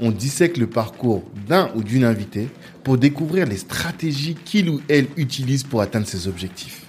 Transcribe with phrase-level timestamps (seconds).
[0.00, 2.48] on dissèque le parcours d'un ou d'une invitée
[2.84, 6.86] pour découvrir les stratégies qu'il ou elle utilise pour atteindre ses objectifs.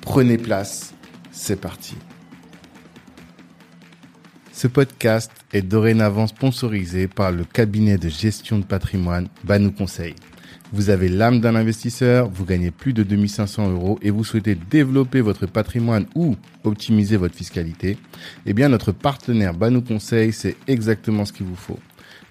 [0.00, 0.94] Prenez place,
[1.30, 1.94] c'est parti.
[4.52, 10.14] Ce podcast est dorénavant sponsorisé par le cabinet de gestion de patrimoine Banou Conseil.
[10.72, 15.20] Vous avez l'âme d'un investisseur, vous gagnez plus de 2500 euros et vous souhaitez développer
[15.20, 17.98] votre patrimoine ou optimiser votre fiscalité,
[18.46, 21.78] eh bien notre partenaire Banou Conseil, c'est exactement ce qu'il vous faut.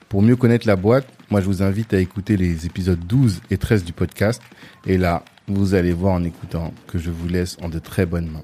[0.10, 3.58] Pour mieux connaître la boîte, moi je vous invite à écouter les épisodes 12 et
[3.58, 4.42] 13 du podcast.
[4.86, 8.30] Et là, vous allez voir en écoutant que je vous laisse en de très bonnes
[8.30, 8.44] mains.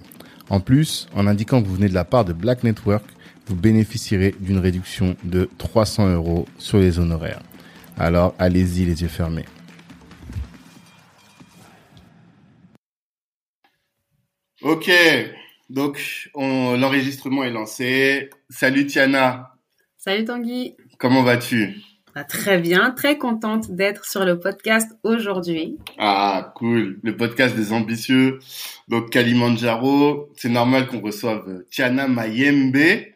[0.49, 3.05] En plus, en indiquant que vous venez de la part de Black Network,
[3.47, 7.41] vous bénéficierez d'une réduction de 300 euros sur les honoraires.
[7.97, 9.45] Alors allez-y les yeux fermés.
[14.61, 14.91] Ok,
[15.69, 18.29] donc l'enregistrement est lancé.
[18.49, 19.55] Salut Tiana.
[19.97, 20.75] Salut Tanguy.
[21.01, 21.77] Comment vas-tu?
[22.13, 25.79] Bah, Très bien, très contente d'être sur le podcast aujourd'hui.
[25.97, 26.99] Ah, cool.
[27.01, 28.37] Le podcast des ambitieux.
[28.87, 33.07] Donc, Kalimandjaro, c'est normal qu'on reçoive Tiana Mayembe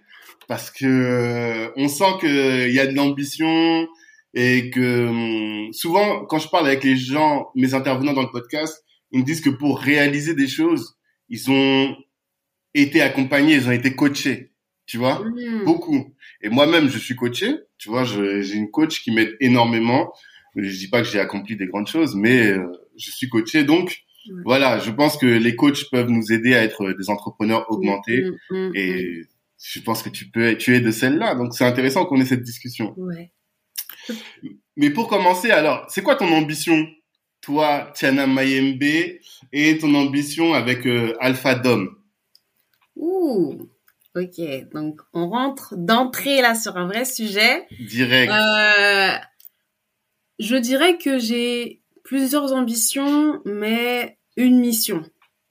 [0.48, 3.88] parce que euh, on sent qu'il y a de l'ambition
[4.34, 8.84] et que hum, souvent, quand je parle avec les gens, mes intervenants dans le podcast,
[9.12, 10.98] ils me disent que pour réaliser des choses,
[11.30, 11.96] ils ont
[12.74, 15.66] été accompagnés, ils ont été coachés tu vois, mmh.
[15.66, 16.15] beaucoup.
[16.46, 20.14] Et moi-même, je suis coaché, tu vois, j'ai une coach qui m'aide énormément.
[20.56, 24.04] Je dis pas que j'ai accompli des grandes choses, mais euh, je suis coaché, donc
[24.46, 28.56] voilà, je pense que les coachs peuvent nous aider à être des entrepreneurs augmentés, mmh,
[28.56, 29.22] mmh, et
[29.58, 32.44] je pense que tu peux, tu es de celle-là, donc c'est intéressant qu'on ait cette
[32.44, 32.94] discussion.
[32.96, 33.32] Ouais.
[34.78, 36.88] Mais pour commencer, alors, c'est quoi ton ambition,
[37.42, 39.18] toi, Tiana Mayembe,
[39.52, 41.90] et ton ambition avec euh, Alpha Dom?
[42.96, 43.68] Ouh,
[44.16, 44.40] Ok,
[44.74, 47.68] donc on rentre d'entrée là sur un vrai sujet.
[47.82, 48.32] Direct.
[48.32, 49.12] Euh,
[50.40, 55.04] je dirais que j'ai plusieurs ambitions, mais une mission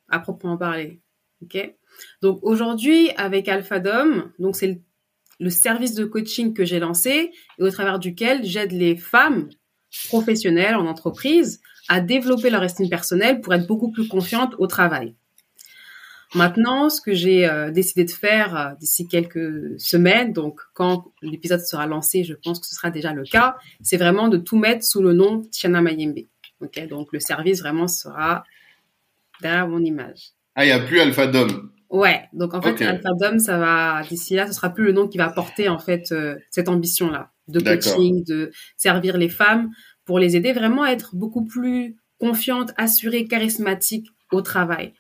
[0.08, 1.02] à proprement parler.
[1.42, 1.74] Ok?
[2.22, 4.80] Donc aujourd'hui avec Alphadom, donc c'est
[5.40, 9.50] le, service de coaching que j'ai lancé et au travers duquel j'aide les femmes
[10.08, 15.14] professionnelles en entreprise à développer leur estime personnelle pour être beaucoup plus confiantes au travail.
[16.34, 21.60] Maintenant, ce que j'ai euh, décidé de faire euh, d'ici quelques semaines, donc quand l'épisode
[21.60, 24.84] sera lancé, je pense que ce sera déjà le cas, c'est vraiment de tout mettre
[24.84, 26.26] sous le nom Tiana Mayembe.
[26.88, 28.44] Donc le service vraiment sera
[29.42, 30.30] derrière mon image.
[30.54, 31.70] Ah, il n'y a plus Alpha Dom.
[31.90, 35.06] Ouais, donc en fait Alpha Dom, ça va d'ici là, ce sera plus le nom
[35.06, 39.70] qui va porter en fait euh, cette ambition là de coaching, de servir les femmes
[40.04, 44.94] pour les aider vraiment à être beaucoup plus confiantes, assurées, charismatiques au travail.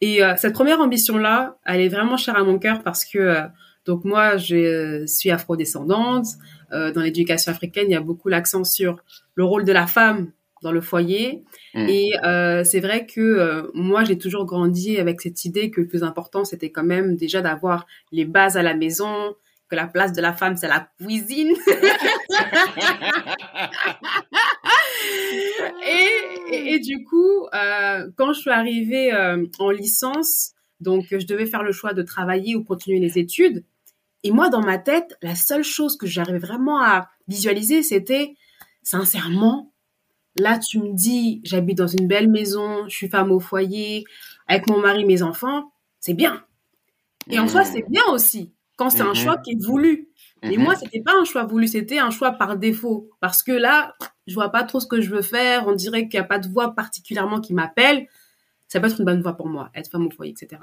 [0.00, 3.42] Et euh, cette première ambition-là, elle est vraiment chère à mon cœur parce que euh,
[3.84, 6.26] donc moi, je suis afrodescendante.
[6.72, 8.98] Euh, dans l'éducation africaine, il y a beaucoup l'accent sur
[9.34, 10.30] le rôle de la femme
[10.62, 11.44] dans le foyer.
[11.74, 11.88] Mmh.
[11.88, 12.12] Et
[12.64, 16.70] c'est vrai que moi, j'ai toujours grandi avec cette idée que le plus important, c'était
[16.70, 19.34] quand même déjà d'avoir les bases à la maison,
[19.70, 21.54] que la place de la femme, c'est la cuisine.
[25.86, 31.46] et, et, du coup, euh, quand je suis arrivée euh, en licence, donc je devais
[31.46, 33.64] faire le choix de travailler ou continuer les études.
[34.24, 38.34] Et moi, dans ma tête, la seule chose que j'arrivais vraiment à visualiser, c'était
[38.82, 39.72] sincèrement,
[40.36, 44.04] là, tu me dis, j'habite dans une belle maison, je suis femme au foyer,
[44.46, 46.44] avec mon mari, mes enfants, c'est bien.
[47.30, 49.14] Et en soi, c'est bien aussi quand c'est un mhm.
[49.14, 50.08] choix qui est voulu.
[50.42, 50.62] Mais mhm.
[50.62, 53.10] moi, c'était pas un choix voulu, c'était un choix par défaut.
[53.20, 53.94] Parce que là,
[54.26, 55.66] je vois pas trop ce que je veux faire.
[55.66, 58.06] On dirait qu'il n'y a pas de voix particulièrement qui m'appelle.
[58.68, 60.60] Ça peut être une bonne voie pour moi, être femme au foyer, etc.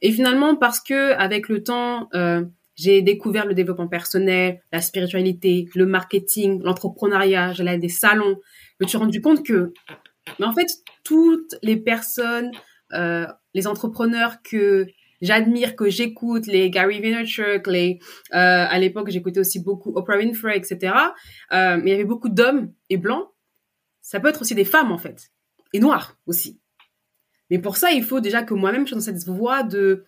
[0.00, 2.44] Et finalement, parce que avec le temps, euh,
[2.76, 7.52] j'ai découvert le développement personnel, la spiritualité, le marketing, l'entrepreneuriat.
[7.52, 8.38] J'allais à des salons.
[8.80, 9.72] Je me suis rendu compte que,
[10.38, 10.68] mais en fait,
[11.04, 12.52] toutes les personnes,
[12.92, 14.86] euh, les entrepreneurs que
[15.22, 18.00] j'admire, que j'écoute, les Gary Vaynerchuk, les,
[18.34, 20.94] euh, à l'époque, j'écoutais aussi beaucoup Oprah Winfrey, etc.
[21.52, 23.28] Euh, mais il y avait beaucoup d'hommes et blancs.
[24.02, 25.30] Ça peut être aussi des femmes, en fait.
[25.72, 26.60] Et noires aussi.
[27.48, 30.04] Mais pour ça, il faut déjà que moi-même, je sois dans cette voie de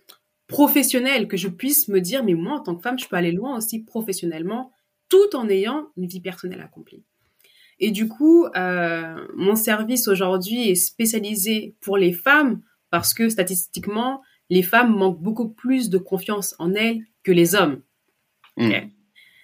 [0.46, 3.32] professionnelle, que je puisse me dire, mais moi, en tant que femme, je peux aller
[3.32, 4.72] loin aussi professionnellement,
[5.08, 7.05] tout en ayant une vie personnelle accomplie.
[7.81, 14.22] Et du coup, euh, mon service aujourd'hui est spécialisé pour les femmes parce que statistiquement,
[14.55, 17.83] les femmes manquent beaucoup plus de confiance en elles que les hommes.
[18.56, 18.69] Mmh.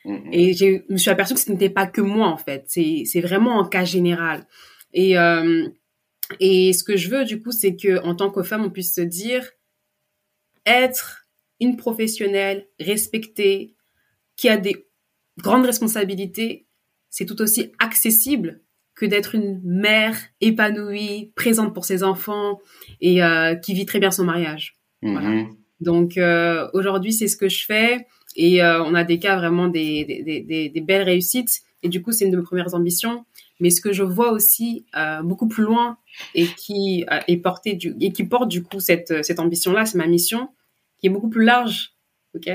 [0.05, 0.33] Mmh, mmh.
[0.33, 3.59] Et je me suis aperçue que ce n'était pas que moi en fait, c'est vraiment
[3.59, 4.47] en cas général.
[4.93, 5.69] Et euh,
[6.39, 8.95] et ce que je veux du coup, c'est que en tant que femme, on puisse
[8.95, 9.51] se dire
[10.65, 11.27] être
[11.59, 13.75] une professionnelle respectée,
[14.37, 14.87] qui a des
[15.39, 16.67] grandes responsabilités,
[17.11, 18.63] c'est tout aussi accessible
[18.95, 22.61] que d'être une mère épanouie, présente pour ses enfants
[23.01, 24.80] et euh, qui vit très bien son mariage.
[25.03, 25.49] Mm-hmm.
[25.81, 28.07] Donc euh, aujourd'hui, c'est ce que je fais
[28.37, 32.03] et euh, on a des cas vraiment des, des, des, des, belles réussites et du
[32.03, 33.25] coup, c'est une de mes premières ambitions.
[33.61, 34.87] Mais ce que je vois aussi
[35.23, 35.99] beaucoup plus loin
[36.35, 40.07] et qui est porté du et qui porte du coup cette cette ambition-là, c'est ma
[40.07, 40.49] mission,
[40.99, 41.93] qui est beaucoup plus large,
[42.35, 42.49] ok?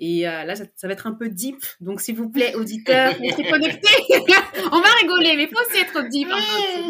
[0.00, 1.56] Et euh, là, ça, va être un peu deep.
[1.80, 3.88] Donc, s'il vous plaît, auditeurs, restez connectés.
[4.72, 6.28] On va rigoler, mais il faut aussi être deep.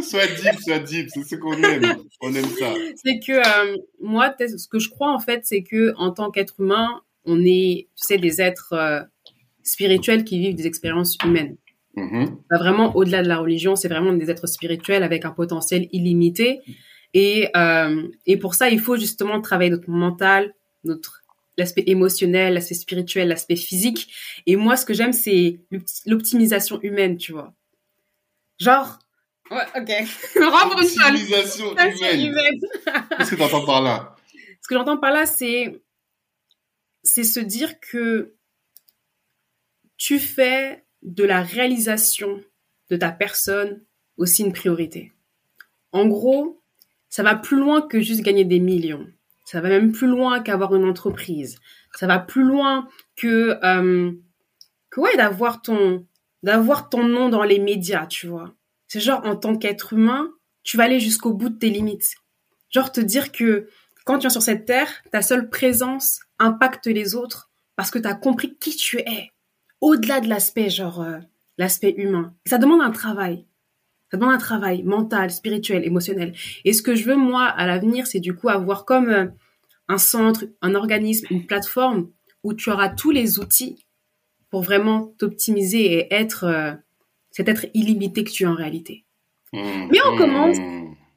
[0.03, 1.09] soit deep, soit deep.
[1.09, 2.03] C'est ce qu'on aime.
[2.21, 2.75] On aime ça.
[3.03, 6.61] C'est que euh, moi, ce que je crois, en fait, c'est que en tant qu'être
[6.61, 9.01] humain, on est, tu sais, des êtres euh,
[9.63, 11.57] spirituels qui vivent des expériences humaines.
[11.97, 12.37] Mm-hmm.
[12.51, 16.61] Vraiment, au-delà de la religion, c'est vraiment des êtres spirituels avec un potentiel illimité.
[17.15, 17.49] Et,
[18.27, 21.18] et pour ça, il faut justement travailler notre mental, notre
[21.59, 24.11] l'aspect émotionnel, l'aspect spirituel, l'aspect physique.
[24.47, 25.61] Et moi, ce que j'aime, c'est
[26.07, 27.53] l'optimisation humaine, tu vois.
[28.59, 28.99] Genre,
[29.51, 29.93] ouais, ok.
[30.37, 32.61] L'optimisation humaine.
[33.19, 34.17] Qu'est-ce que tu entends par là?
[34.63, 35.83] Ce que j'entends par là, c'est,
[37.03, 38.35] c'est se dire que
[39.97, 42.43] tu fais de la réalisation
[42.91, 43.85] de ta personne
[44.17, 45.13] aussi une priorité.
[45.93, 46.63] En gros,
[47.09, 49.07] ça va plus loin que juste gagner des millions.
[49.51, 51.59] Ça va même plus loin qu'avoir une entreprise.
[51.95, 52.87] Ça va plus loin
[53.17, 54.13] que, euh,
[54.91, 56.07] que ouais, d'avoir ton,
[56.43, 58.53] d'avoir ton nom dans les médias, tu vois.
[58.89, 60.29] C'est genre, en tant qu'être humain,
[60.65, 62.17] tu vas aller jusqu'au bout de tes limites.
[62.69, 63.71] Genre, te dire que
[64.05, 68.07] quand tu es sur cette terre, ta seule présence impacte les autres parce que tu
[68.07, 69.33] as compris qui tu es.
[69.81, 71.21] Au-delà de l'aspect, genre, euh,
[71.57, 72.35] l'aspect humain.
[72.45, 73.47] ça demande un travail.
[74.11, 76.35] Ça demande un travail mental, spirituel, émotionnel.
[76.65, 79.27] Et ce que je veux, moi, à l'avenir, c'est du coup avoir comme euh,
[79.89, 82.11] un centre, un organisme, une plateforme
[82.43, 83.85] où tu auras tous les outils
[84.51, 86.73] pour vraiment t'optimiser et être euh,
[87.31, 89.05] cet être illimité que tu es en réalité.
[89.53, 89.89] Mmh.
[89.91, 90.57] Mais on commence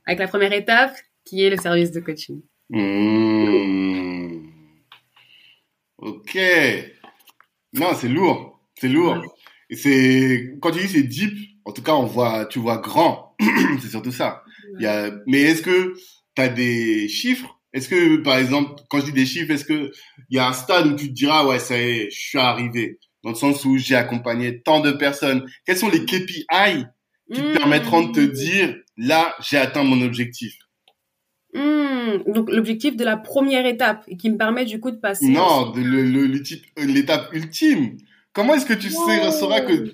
[0.06, 2.42] avec la première étape qui est le service de coaching.
[2.70, 4.50] Mmh.
[5.98, 6.38] Ok.
[7.74, 8.60] Non, c'est lourd.
[8.76, 9.24] C'est lourd.
[9.70, 11.34] C'est, quand tu dis c'est deep,
[11.66, 13.36] en tout cas, on voit, tu vois grand.
[13.82, 14.44] c'est surtout ça.
[14.80, 15.94] Il y a, mais est-ce que
[16.36, 17.60] tu as des chiffres?
[17.74, 19.92] Est-ce que, par exemple, quand je dis des chiffres, est-ce que
[20.30, 22.38] il y a un stade où tu te diras, ouais, ça y est, je suis
[22.38, 25.46] arrivé, dans le sens où j'ai accompagné tant de personnes.
[25.66, 26.86] Quels sont les KPI
[27.34, 28.32] qui te permettront de te mmh.
[28.32, 30.54] dire, là, j'ai atteint mon objectif?
[31.54, 32.32] Mmh.
[32.32, 35.30] Donc l'objectif de la première étape et qui me permet du coup de passer.
[35.30, 35.74] Non,
[36.78, 37.98] l'étape ultime.
[38.34, 39.94] Comment est-ce que tu sais, sauras que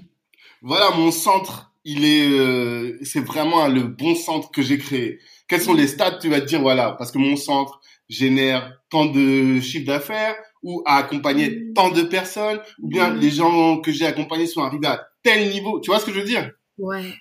[0.61, 5.19] voilà mon centre, il est, euh, c'est vraiment le bon centre que j'ai créé.
[5.47, 9.05] Quels sont les stats Tu vas te dire voilà, parce que mon centre génère tant
[9.05, 11.73] de chiffres d'affaires ou a accompagné mm.
[11.73, 13.19] tant de personnes, ou bien mm.
[13.19, 15.79] les gens que j'ai accompagnés sont arrivés à tel niveau.
[15.79, 16.51] Tu vois ce que je veux dire?
[16.77, 17.13] Ouais.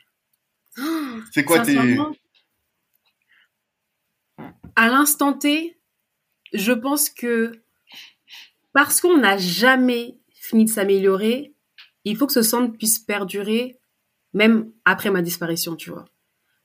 [1.33, 1.77] C'est quoi tes
[4.75, 5.79] À l'instant T,
[6.53, 7.63] je pense que
[8.73, 11.55] parce qu'on n'a jamais fini de s'améliorer,
[12.11, 13.79] il faut que ce centre puisse perdurer
[14.33, 16.05] même après ma disparition, tu vois.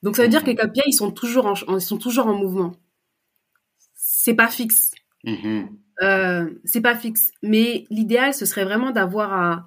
[0.03, 2.33] Donc ça veut dire que les KPI, ils sont toujours en, ils sont toujours en
[2.33, 2.74] mouvement.
[3.95, 4.91] C'est pas fixe.
[5.25, 5.67] Mm-hmm.
[6.03, 7.31] Euh, c'est pas fixe.
[7.41, 9.65] Mais l'idéal, ce serait vraiment d'avoir un,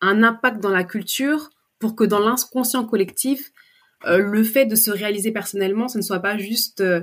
[0.00, 3.52] un, impact dans la culture pour que dans l'inconscient collectif,
[4.04, 7.00] euh, le fait de se réaliser personnellement, ce ne soit pas juste euh,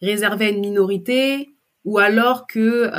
[0.00, 1.50] réservé à une minorité
[1.84, 2.90] ou alors que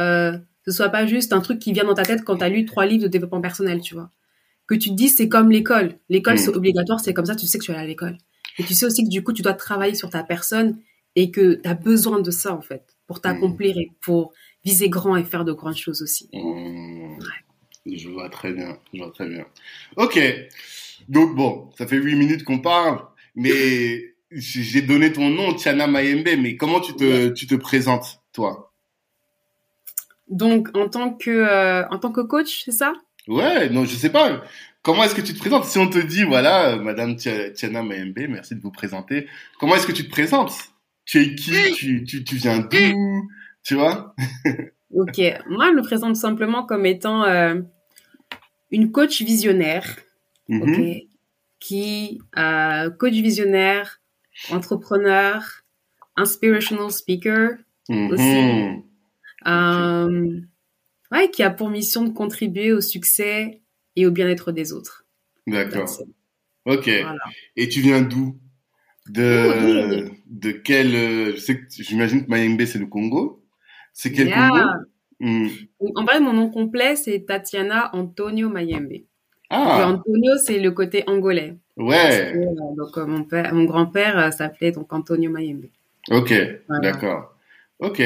[0.66, 2.66] ce soit pas juste un truc qui vient dans ta tête quand tu as lu
[2.66, 4.10] trois livres de développement personnel, tu vois
[4.72, 5.98] que tu te dis c'est comme l'école.
[6.10, 6.58] L'école, c'est hmm.
[6.58, 8.18] obligatoire, c'est comme ça, tu sais que tu aller à l'école.
[8.58, 10.80] Et tu sais aussi que du coup, tu dois travailler sur ta personne
[11.16, 15.18] et que tu as besoin de ça, en fait, pour t'accomplir et pour viser grand
[15.18, 16.30] et faire de grandes choses aussi.
[16.34, 17.20] Hmm.
[17.86, 19.46] Je vois très bien, je vois très bien.
[19.98, 20.20] Ok.
[21.10, 23.00] Donc bon, ça fait huit minutes qu'on parle,
[23.36, 28.72] mais j'ai donné ton nom, Tiana Mayembe, mais comment tu te, tu te présentes, toi?
[30.30, 32.94] Donc, en tant que, euh, en tant que coach, c'est ça?
[33.28, 34.44] Ouais, non, je sais pas.
[34.82, 35.66] Comment est-ce que tu te présentes?
[35.66, 39.28] Si on te dit, voilà, Madame Tiana Mayembe, merci de vous présenter.
[39.60, 40.54] Comment est-ce que tu te présentes?
[41.06, 41.54] Tu es qui?
[41.74, 43.30] Tu, tu, tu viens d'où?
[43.64, 44.16] Tu vois?
[44.94, 47.62] Ok, moi, je me présente simplement comme étant euh,
[48.72, 49.98] une coach visionnaire,
[50.50, 51.08] mm-hmm.
[51.60, 54.02] qui euh, coach visionnaire,
[54.50, 55.44] entrepreneur,
[56.16, 57.52] inspirational speaker
[57.90, 58.42] aussi.
[58.42, 58.84] Mhm.
[59.48, 60.40] Euh,
[61.12, 63.62] ouais, qui a pour mission de contribuer au succès
[63.96, 65.06] et au bien-être des autres.
[65.48, 65.90] D'accord.
[66.66, 66.86] Ok.
[66.86, 67.24] Voilà.
[67.56, 68.38] Et tu viens d'où?
[69.10, 73.44] De de quel euh, Je sais que j'imagine que Mayembe c'est le Congo.
[73.94, 74.50] C'est quel Yeah.
[74.50, 74.86] Congo?
[75.20, 75.48] Hmm.
[75.96, 79.04] En vrai, mon nom complet, c'est Tatiana Antonio Mayembe.
[79.52, 81.58] Ah Antonio, c'est le côté angolais.
[81.78, 82.34] Ouais.
[82.36, 85.66] euh, donc, euh, mon, père, mon grand-père euh, s'appelait donc Antonio Mayembe.
[86.10, 86.34] Ok.
[86.68, 86.92] Voilà.
[86.92, 87.36] D'accord.
[87.80, 88.02] Ok.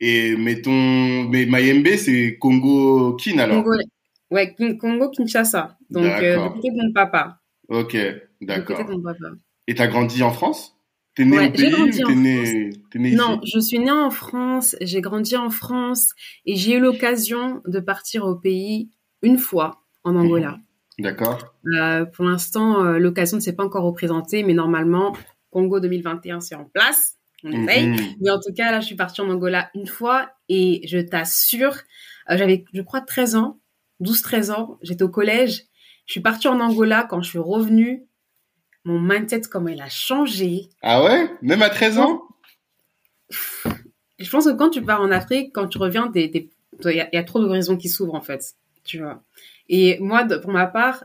[0.00, 3.62] Et ton mais Mayembe c'est Congo Kin alors.
[3.62, 3.84] Congolais.
[4.30, 5.76] Ouais, Kin- Congo-Kinshasa.
[5.90, 6.48] Donc, euh, D'accord.
[6.54, 7.40] du côté de mon papa.
[7.68, 7.96] Ok.
[8.40, 8.84] D'accord.
[8.86, 9.26] de mon papa.
[9.66, 10.76] Et t'as grandi en France?
[11.16, 13.78] T'es né Ouais, au pays grandi ou en t'es né t'es né Non, je suis
[13.80, 16.10] née en France, j'ai grandi en France
[16.46, 18.88] et j'ai eu l'occasion de partir au pays
[19.22, 20.58] une fois en Angola.
[21.00, 21.56] D'accord.
[21.76, 25.14] Euh, pour l'instant, euh, l'occasion ne s'est pas encore représentée, mais normalement,
[25.50, 27.16] Congo 2021, c'est en place.
[27.44, 27.86] On essaye.
[27.88, 27.96] Mhm.
[28.20, 31.74] Mais en tout cas, là, je suis partie en Angola une fois et je t'assure,
[32.30, 33.58] euh, j'avais, je crois, 13 ans,
[34.00, 35.64] 12-13 ans, j'étais au collège.
[36.06, 38.04] Je suis partie en Angola quand je suis revenue.
[38.84, 40.70] Mon mindset, comment il a changé.
[40.82, 41.30] Ah ouais?
[41.42, 42.22] Même à 13 ans?
[44.18, 46.26] Je pense que quand tu pars en Afrique, quand tu reviens, il y,
[47.00, 48.54] a- il y a trop d'horizons qui s'ouvrent, en fait.
[48.84, 49.22] Tu vois.
[49.68, 51.04] Et moi, de- pour ma part,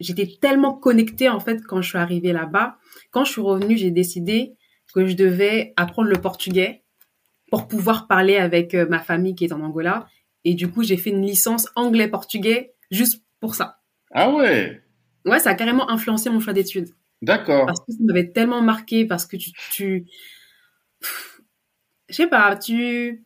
[0.00, 2.76] j'étais tellement connectée, en fait, quand je suis arrivée là-bas.
[3.10, 4.54] Quand je suis revenue, j'ai décidé
[4.96, 6.82] que je devais apprendre le portugais
[7.50, 10.08] pour pouvoir parler avec euh, ma famille qui est en Angola.
[10.44, 13.82] Et du coup, j'ai fait une licence anglais-portugais juste pour ça.
[14.10, 14.82] Ah ouais?
[15.26, 16.88] Ouais, ça a carrément influencé mon choix d'études.
[17.20, 17.66] D'accord.
[17.66, 19.50] Parce que ça m'avait tellement marqué, parce que tu...
[19.70, 20.06] tu...
[22.08, 23.22] Je sais pas, tu...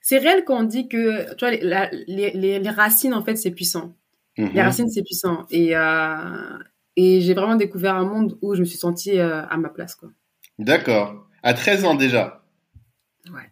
[0.00, 3.22] C'est réel quand on dit que, tu vois, les, la- les, les, les racines, en
[3.22, 3.96] fait, c'est puissant.
[4.36, 5.46] Les racines, c'est puissant.
[5.50, 6.58] Et, euh,
[6.96, 9.94] et j'ai vraiment découvert un monde où je me suis sentie euh, à ma place,
[9.94, 10.10] quoi.
[10.58, 11.26] D'accord.
[11.42, 12.44] À 13 ans déjà.
[13.32, 13.50] Ouais.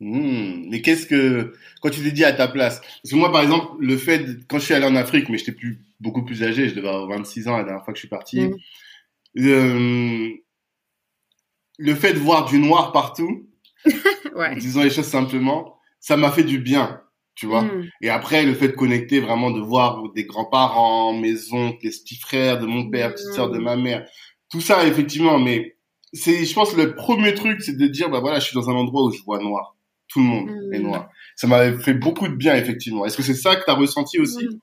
[0.00, 0.66] Hmm.
[0.70, 2.80] Mais qu'est-ce que quand tu t'es dit à ta place?
[2.80, 5.38] Parce que moi, par exemple, le fait de- quand je suis allé en Afrique, mais
[5.38, 8.02] j'étais plus beaucoup plus âgé, je devais avoir 26 ans la dernière fois que je
[8.02, 8.40] suis parti.
[8.40, 8.56] Mhm.
[9.38, 10.28] Euh,
[11.78, 13.48] le fait de voir du noir partout,
[14.34, 14.54] Ouais.
[14.56, 17.00] disons les choses simplement, ça m'a fait du bien,
[17.34, 17.62] tu vois?
[17.62, 17.88] Mm.
[18.02, 22.16] Et après, le fait de connecter vraiment, de voir des grands-parents, mes oncles, les petits
[22.16, 23.14] frères de mon père, Mhm.
[23.14, 24.06] petite sœur de ma mère,
[24.50, 25.38] tout ça, effectivement.
[25.38, 25.73] Mais
[26.14, 28.74] c'est, je pense, le premier truc, c'est de dire, bah voilà, je suis dans un
[28.74, 29.76] endroit où je vois noir.
[30.08, 31.08] Tout le monde est noir.
[31.36, 33.04] Ça m'avait fait beaucoup de bien, effectivement.
[33.04, 34.58] Est-ce que c'est ça que tu as ressenti aussi Mm.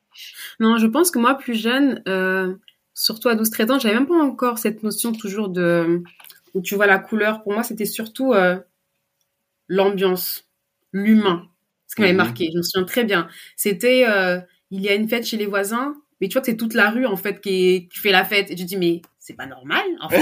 [0.60, 2.54] Non, je pense que moi, plus jeune, euh,
[2.94, 6.04] surtout à 12-13 ans, j'avais même pas encore cette notion toujours de
[6.54, 7.44] où tu vois la couleur.
[7.44, 8.58] Pour moi, c'était surtout euh,
[9.68, 10.48] l'ambiance,
[10.92, 11.48] l'humain,
[11.88, 12.18] ce qui m'avait Mhm.
[12.18, 12.50] marqué.
[12.52, 13.28] Je me souviens très bien.
[13.56, 14.40] C'était euh,
[14.70, 16.90] il y a une fête chez les voisins, mais tu vois que c'est toute la
[16.92, 18.52] rue en fait qui, est- qui fait la fête.
[18.52, 19.84] Et tu te dis mais c'est pas normal.
[20.02, 20.20] En fait,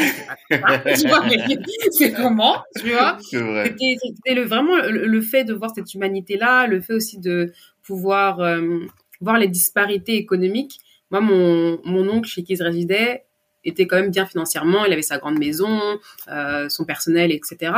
[0.52, 0.94] c'est pas ça.
[0.94, 1.38] tu vois, mais
[1.92, 6.82] c'est comment, tu vois c'était le, vraiment le, le fait de voir cette humanité-là, le
[6.82, 8.80] fait aussi de pouvoir euh,
[9.22, 10.80] voir les disparités économiques.
[11.12, 13.24] Moi, mon, mon oncle chez qui je résidais
[13.64, 14.86] était quand même bien financièrement.
[14.86, 15.80] Il avait sa grande maison,
[16.28, 17.72] euh, son personnel, etc.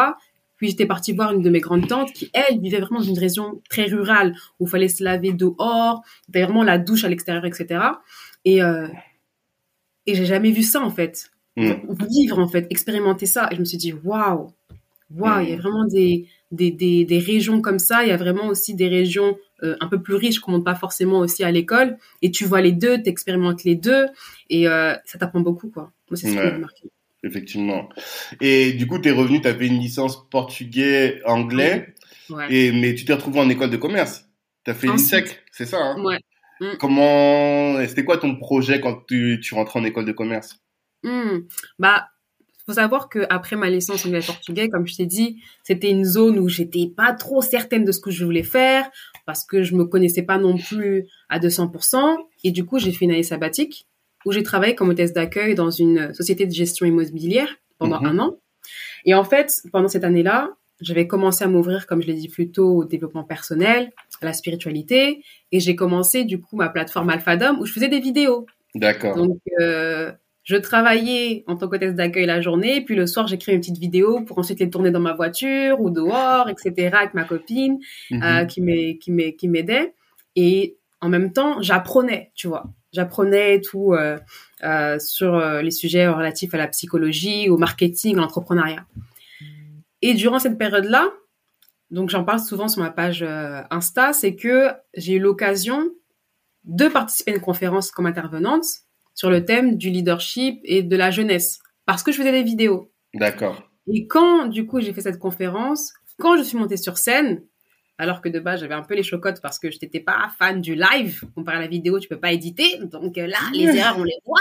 [0.57, 3.19] Puis j'étais partie voir une de mes grandes tantes qui, elle, vivait vraiment dans une
[3.19, 6.01] région très rurale où il fallait se laver dehors,
[6.33, 7.79] vraiment la douche à l'extérieur, etc.
[8.43, 8.87] Et, euh,
[10.07, 11.31] et j'ai jamais vu ça, en fait.
[11.57, 11.71] Mm.
[12.09, 13.47] Vivre, en fait, expérimenter ça.
[13.51, 14.47] Et je me suis dit, waouh,
[15.15, 15.43] waouh, Mm.
[15.43, 18.03] il y a vraiment des, des, des, des régions comme ça.
[18.03, 20.75] Il y a vraiment aussi des régions euh, un peu plus riches qu'on monte pas
[20.75, 21.97] forcément aussi à l'école.
[22.21, 24.07] Et tu vois les deux, tu expérimentes les deux.
[24.49, 25.91] Et euh, ça t'apprend beaucoup, quoi.
[26.09, 26.51] Moi, c'est ce qui Ouais.
[26.51, 26.89] m'a marqué.
[27.23, 27.87] Effectivement.
[28.39, 31.93] Et du coup, tu es revenu, tu avais une licence portugais-anglais,
[32.29, 32.47] Ouais.
[32.49, 34.25] et mais tu t'es retrouvé en école de commerce.
[34.63, 36.01] Tu as fait l'INSEC, c'est ça hein?
[36.03, 36.17] Ouais.
[36.79, 40.57] Comment c'était quoi ton projet quand tu, tu rentrais en école de commerce?
[41.03, 41.39] Hmm.
[41.79, 42.07] Bah,
[42.65, 46.37] faut savoir que après ma licence anglais portugais, comme je t'ai dit, c'était une zone
[46.37, 48.89] où j'étais pas trop certaine de ce que je voulais faire
[49.25, 52.17] parce que je me connaissais pas non plus à 200%.
[52.43, 53.87] Et du coup, j'ai fait une année sabbatique
[54.25, 58.05] où j'ai travaillé comme hôtesse d'accueil dans une société de gestion immobilière pendant Mhm.
[58.07, 58.37] un an.
[59.05, 60.51] Et en fait, pendant cette année-là,
[60.81, 64.33] j'avais commencé à m'ouvrir, comme je l'ai dit plus tôt, au développement personnel, à la
[64.33, 65.23] spiritualité.
[65.51, 68.45] Et j'ai commencé, du coup, ma plateforme Alphadom où je faisais des vidéos.
[68.75, 69.15] D'accord.
[69.15, 70.11] Donc, euh,
[70.43, 74.21] je travaillais en tant qu'hôtesse d'accueil la journée, puis le soir, j'écrivais une petite vidéo
[74.21, 78.23] pour ensuite les tourner dans ma voiture ou dehors, etc., avec ma copine Mhm.
[78.23, 79.93] euh, qui m'ai- qui m'ai- qui m'aidait.
[80.35, 82.65] Et en même temps, j'apprenais, tu vois.
[82.93, 84.17] J'apprenais tout euh,
[84.99, 88.85] sur les sujets relatifs à la psychologie, au marketing, à l'entrepreneuriat.
[90.01, 91.11] Et durant cette période-là,
[91.89, 95.89] donc j'en parle souvent sur ma page euh, Insta, c'est que j'ai eu l'occasion
[96.63, 98.65] de participer à une conférence comme intervenante
[99.13, 102.91] sur le thème du leadership et de la jeunesse parce que je faisais des vidéos.
[103.13, 103.61] D'accord.
[103.87, 107.43] Et quand, du coup, j'ai fait cette conférence, quand je suis montée sur scène,
[107.97, 110.61] alors que de base, j'avais un peu les chocottes parce que je n'étais pas fan
[110.61, 111.23] du live.
[111.35, 112.79] Comparé à la vidéo, tu peux pas éditer.
[112.91, 114.39] Donc là, les erreurs, on les voit.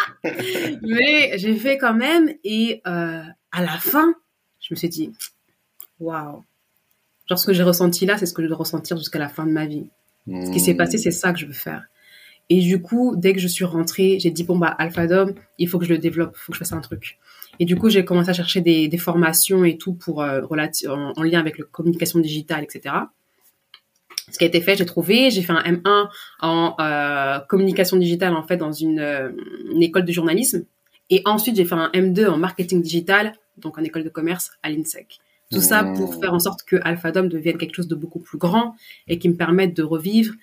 [0.82, 2.32] Mais j'ai fait quand même.
[2.44, 4.14] Et euh, à la fin,
[4.60, 5.12] je me suis dit,
[6.00, 6.42] waouh.
[7.28, 9.46] Genre, ce que j'ai ressenti là, c'est ce que je dois ressentir jusqu'à la fin
[9.46, 9.86] de ma vie.
[10.26, 11.84] Ce qui s'est passé, c'est ça que je veux faire.
[12.50, 15.68] Et du coup, dès que je suis rentrée, j'ai dit, bon, bah, Alpha Dom, il
[15.68, 17.18] faut que je le développe, il faut que je fasse un truc.
[17.60, 21.12] Et du coup, j'ai commencé à chercher des, des formations et tout pour euh, en,
[21.16, 22.94] en, lien avec la communication digitale, etc.
[24.30, 26.08] Ce qui a été fait, j'ai trouvé, j'ai fait un M1
[26.40, 29.30] en euh, communication digitale en fait dans une, euh,
[29.70, 30.64] une, école de journalisme,
[31.10, 34.70] et ensuite j'ai fait un M2 en marketing digital, donc en école de commerce à
[34.70, 35.18] l'INSEC.
[35.50, 38.38] Tout ça pour faire en sorte que Alpha Dom devienne quelque chose de beaucoup plus
[38.38, 38.76] grand
[39.08, 40.34] et qui me permette de revivre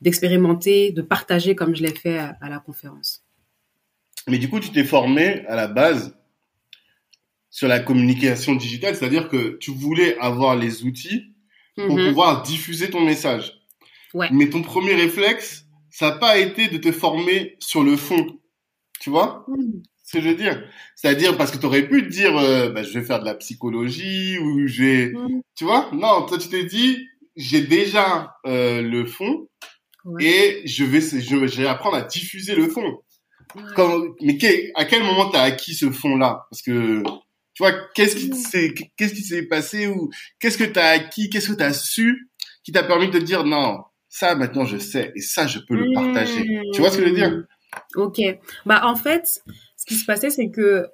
[0.00, 3.24] d'expérimenter, de partager comme je l'ai fait à, à, la conférence.
[4.28, 6.16] Mais du coup, tu t'es formé à la base
[7.50, 11.34] sur la communication digitale, c'est-à-dire que tu voulais avoir les outils
[11.74, 12.08] pour mm-hmm.
[12.08, 13.62] pouvoir diffuser ton message.
[14.14, 14.28] Ouais.
[14.32, 18.38] Mais ton premier réflexe, ça n'a pas été de te former sur le fond.
[19.00, 19.46] Tu vois?
[19.48, 19.82] Mm.
[20.06, 20.62] Ce que je veux dire
[20.94, 23.34] C'est-à-dire parce que tu aurais pu te dire, euh, bah, je vais faire de la
[23.34, 25.06] psychologie ou je vais...
[25.08, 25.42] Mm.
[25.54, 25.90] Tu vois?
[25.92, 29.48] Non, toi tu t'es dit, j'ai déjà euh, le fond
[30.04, 30.24] ouais.
[30.24, 33.00] et je vais, je vais apprendre à diffuser le fond.
[33.54, 33.96] Ouais.
[34.22, 34.38] Mais
[34.74, 36.46] à quel moment tu as acquis ce fond-là?
[36.50, 37.02] Parce que
[37.54, 41.30] tu vois, qu'est-ce qui s'est, qu'est-ce qui s'est passé ou qu'est-ce que tu as acquis,
[41.30, 42.28] qu'est-ce que tu as su
[42.62, 45.74] qui t'a permis de te dire non, ça maintenant je sais et ça je peux
[45.74, 46.40] le partager?
[46.40, 46.72] Mmh.
[46.74, 47.44] Tu vois ce que je veux dire?
[47.94, 48.20] Ok.
[48.66, 49.42] Bah en fait,
[49.86, 50.86] ce qui se passait c'est que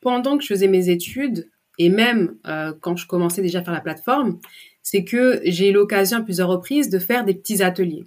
[0.00, 3.74] pendant que je faisais mes études et même euh, quand je commençais déjà à faire
[3.74, 4.38] la plateforme,
[4.82, 8.04] c'est que j'ai eu l'occasion à plusieurs reprises de faire des petits ateliers.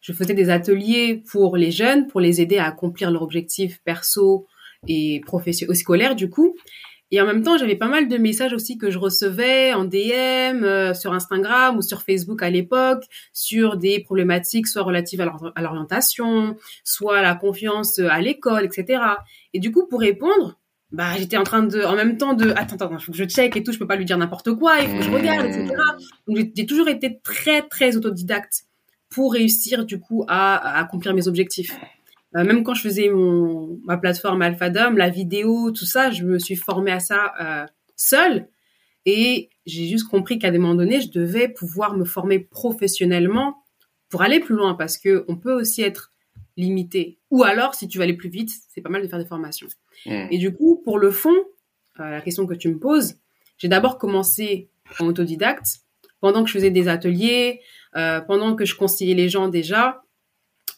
[0.00, 4.46] Je faisais des ateliers pour les jeunes, pour les aider à accomplir leurs objectifs perso
[4.88, 6.56] et professionnels, scolaires du coup.
[7.10, 10.64] Et en même temps, j'avais pas mal de messages aussi que je recevais en DM,
[10.64, 16.56] euh, sur Instagram ou sur Facebook à l'époque, sur des problématiques soit relatives à l'orientation,
[16.84, 19.02] soit à la confiance à l'école, etc.
[19.54, 20.58] Et du coup, pour répondre,
[20.92, 23.56] bah, j'étais en train de, en même temps de, attends, attends, faut que je check
[23.56, 25.74] et tout, je peux pas lui dire n'importe quoi, il faut que je regarde, etc.
[26.26, 28.64] Donc, j'ai toujours été très, très autodidacte
[29.08, 31.76] pour réussir, du coup, à, à accomplir mes objectifs.
[32.36, 36.38] Euh, même quand je faisais mon, ma plateforme AlphaDom, la vidéo, tout ça, je me
[36.38, 37.66] suis formée à ça euh,
[37.96, 38.48] seule.
[39.06, 43.56] Et j'ai juste compris qu'à des moments donnés, je devais pouvoir me former professionnellement
[44.08, 46.12] pour aller plus loin parce que on peut aussi être
[46.56, 47.18] limité.
[47.30, 49.68] Ou alors, si tu veux aller plus vite, c'est pas mal de faire des formations.
[50.06, 50.26] Mmh.
[50.30, 51.34] Et du coup, pour le fond,
[51.98, 53.16] euh, la question que tu me poses,
[53.58, 55.80] j'ai d'abord commencé en autodidacte
[56.20, 57.60] pendant que je faisais des ateliers,
[57.96, 60.02] euh, pendant que je conseillais les gens déjà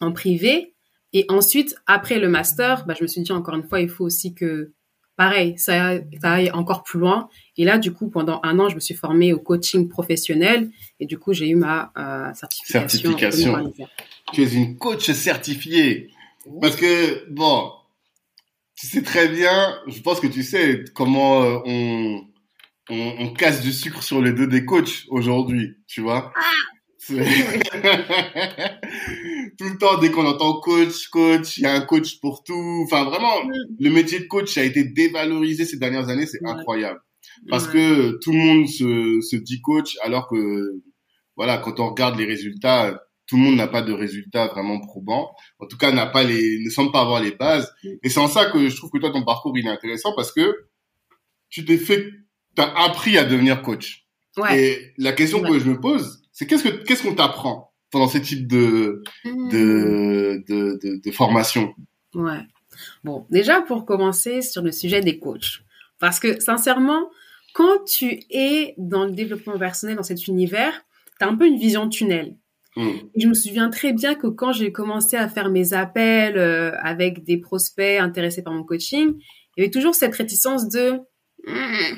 [0.00, 0.71] en privé.
[1.12, 4.04] Et ensuite, après le master, bah, je me suis dit encore une fois, il faut
[4.04, 4.72] aussi que,
[5.16, 7.28] pareil, ça, ça aille encore plus loin.
[7.56, 10.70] Et là, du coup, pendant un an, je me suis formée au coaching professionnel
[11.00, 12.80] et du coup, j'ai eu ma euh, certification.
[12.80, 13.72] Certification.
[14.32, 16.10] Tu es une coach certifiée.
[16.60, 17.72] Parce que, bon,
[18.74, 22.24] tu sais très bien, je pense que tu sais comment euh, on,
[22.90, 26.32] on, on, casse du sucre sur les deux des coachs aujourd'hui, tu vois.
[26.34, 26.71] Ah
[29.58, 32.82] tout le temps, dès qu'on entend coach, coach, il y a un coach pour tout.
[32.84, 33.50] Enfin, vraiment, Mm.
[33.80, 36.26] le métier de coach a été dévalorisé ces dernières années.
[36.26, 36.50] C'est Ouais.
[36.50, 37.00] incroyable.
[37.48, 37.72] Parce Ouais.
[37.72, 40.82] que tout le monde se, se dit coach, alors que,
[41.36, 45.30] voilà, quand on regarde les résultats, tout le monde n'a pas de résultats vraiment probants.
[45.58, 47.72] En tout cas, n'a pas les, ne semble pas avoir les bases.
[48.02, 50.32] Et c'est en ça que je trouve que toi, ton parcours, il est intéressant parce
[50.32, 50.66] que
[51.48, 52.10] tu t'es fait,
[52.54, 54.06] t'as appris à devenir coach.
[54.36, 54.62] Ouais.
[54.62, 55.50] Et la question Ouais.
[55.50, 60.42] que je me pose, c'est qu'est-ce que, qu'est-ce qu'on t'apprend pendant ce type de, de,
[60.48, 61.74] de, de, de formation?
[62.14, 62.40] Ouais.
[63.04, 65.60] Bon, déjà pour commencer sur le sujet des coachs.
[66.00, 67.10] Parce que sincèrement,
[67.54, 70.72] quand tu es dans le développement personnel, dans cet univers,
[71.18, 72.36] tu as un peu une vision tunnel.
[72.76, 72.88] Mm.
[73.14, 76.72] Et je me souviens très bien que quand j'ai commencé à faire mes appels euh,
[76.82, 79.14] avec des prospects intéressés par mon coaching,
[79.56, 81.00] il y avait toujours cette réticence de
[81.44, 81.96] Hmm,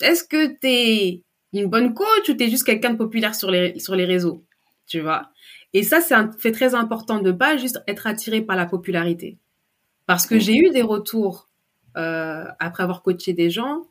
[0.00, 1.22] est-ce que tu es
[1.56, 4.44] une bonne coach ou tu es juste quelqu'un de populaire sur les, sur les réseaux
[4.86, 5.30] Tu vois
[5.72, 9.38] Et ça, c'est un fait très important de pas juste être attiré par la popularité.
[10.06, 10.40] Parce que Mm.
[10.40, 11.48] j'ai eu des retours
[11.96, 13.82] euh, après avoir coaché des gens,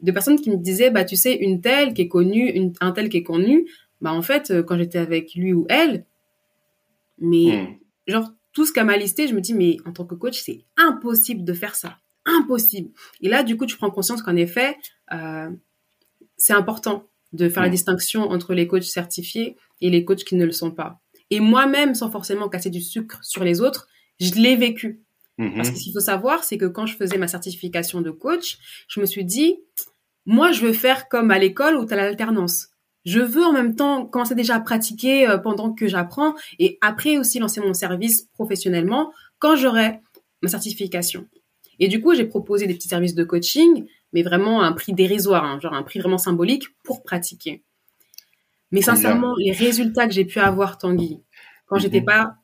[0.00, 2.92] de personnes qui me disaient, bah tu sais, une telle qui est connue, une, un
[2.92, 3.68] tel qui est connu,
[4.00, 6.04] bah en fait, euh, quand j'étais avec lui ou elle,
[7.18, 7.76] mais Mm.
[8.12, 10.64] genre tout ce qu'elle m'a listé, je me dis, mais en tant que coach, c'est
[10.76, 11.98] impossible de faire ça.
[12.26, 12.90] Impossible.
[13.22, 14.76] Et là, du coup, tu prends conscience qu'en effet,
[15.12, 15.50] euh,
[16.42, 17.72] c'est important de faire la Mm.
[17.72, 21.00] distinction entre les coachs certifiés et les coachs qui ne le sont pas.
[21.30, 23.86] Et moi-même, sans forcément casser du sucre sur les autres,
[24.18, 25.00] je l'ai vécu.
[25.38, 25.54] Mhm.
[25.54, 28.58] Parce que ce qu'il faut savoir, c'est que quand je faisais ma certification de coach,
[28.88, 29.56] je me suis dit,
[30.26, 32.70] moi, je veux faire comme à l'école où tu as l'alternance.
[33.04, 37.18] Je veux en même temps commencer déjà à pratiquer euh, pendant que j'apprends et après
[37.18, 40.00] aussi lancer mon service professionnellement quand j'aurai
[40.42, 41.28] ma certification.
[41.78, 44.92] Et du coup, j'ai proposé des petits services de coaching, mais vraiment à un prix
[44.92, 47.62] dérisoire, hein, genre un prix vraiment symbolique pour pratiquer.
[48.70, 51.20] Mais sincèrement, les résultats que j'ai pu avoir, Tanguy,
[51.66, 52.06] quand j'étais Mhm.
[52.06, 52.34] pas,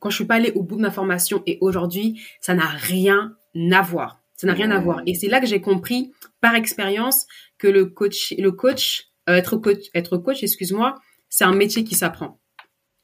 [0.00, 3.34] quand je suis pas allée au bout de ma formation et aujourd'hui, ça n'a rien
[3.72, 4.20] à voir.
[4.36, 5.02] Ça n'a rien à voir.
[5.06, 7.26] Et c'est là que j'ai compris par expérience
[7.58, 10.94] que le coach, le coach, euh, être coach, être coach, excuse-moi,
[11.30, 12.38] c'est un métier qui s'apprend.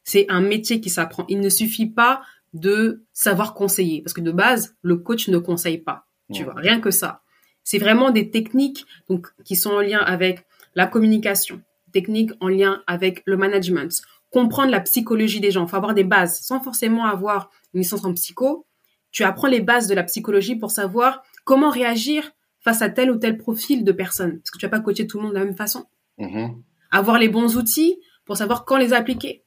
[0.05, 1.25] C'est un métier qui s'apprend.
[1.29, 2.23] Il ne suffit pas
[2.53, 6.07] de savoir conseiller parce que de base, le coach ne conseille pas.
[6.33, 6.45] Tu Ouais.
[6.45, 7.23] vois, rien que ça.
[7.65, 10.45] C'est vraiment des techniques donc qui sont en lien avec
[10.75, 15.67] la communication, techniques en lien avec le management, comprendre la psychologie des gens.
[15.67, 18.67] Faut avoir des bases sans forcément avoir une licence en psycho.
[19.11, 23.17] Tu apprends les bases de la psychologie pour savoir comment réagir face à tel ou
[23.17, 24.39] tel profil de personne.
[24.39, 25.85] Parce que tu vas pas coacher tout le monde de la même façon.
[26.19, 26.63] Mhm.
[26.91, 29.45] Avoir les bons outils pour savoir quand les appliquer.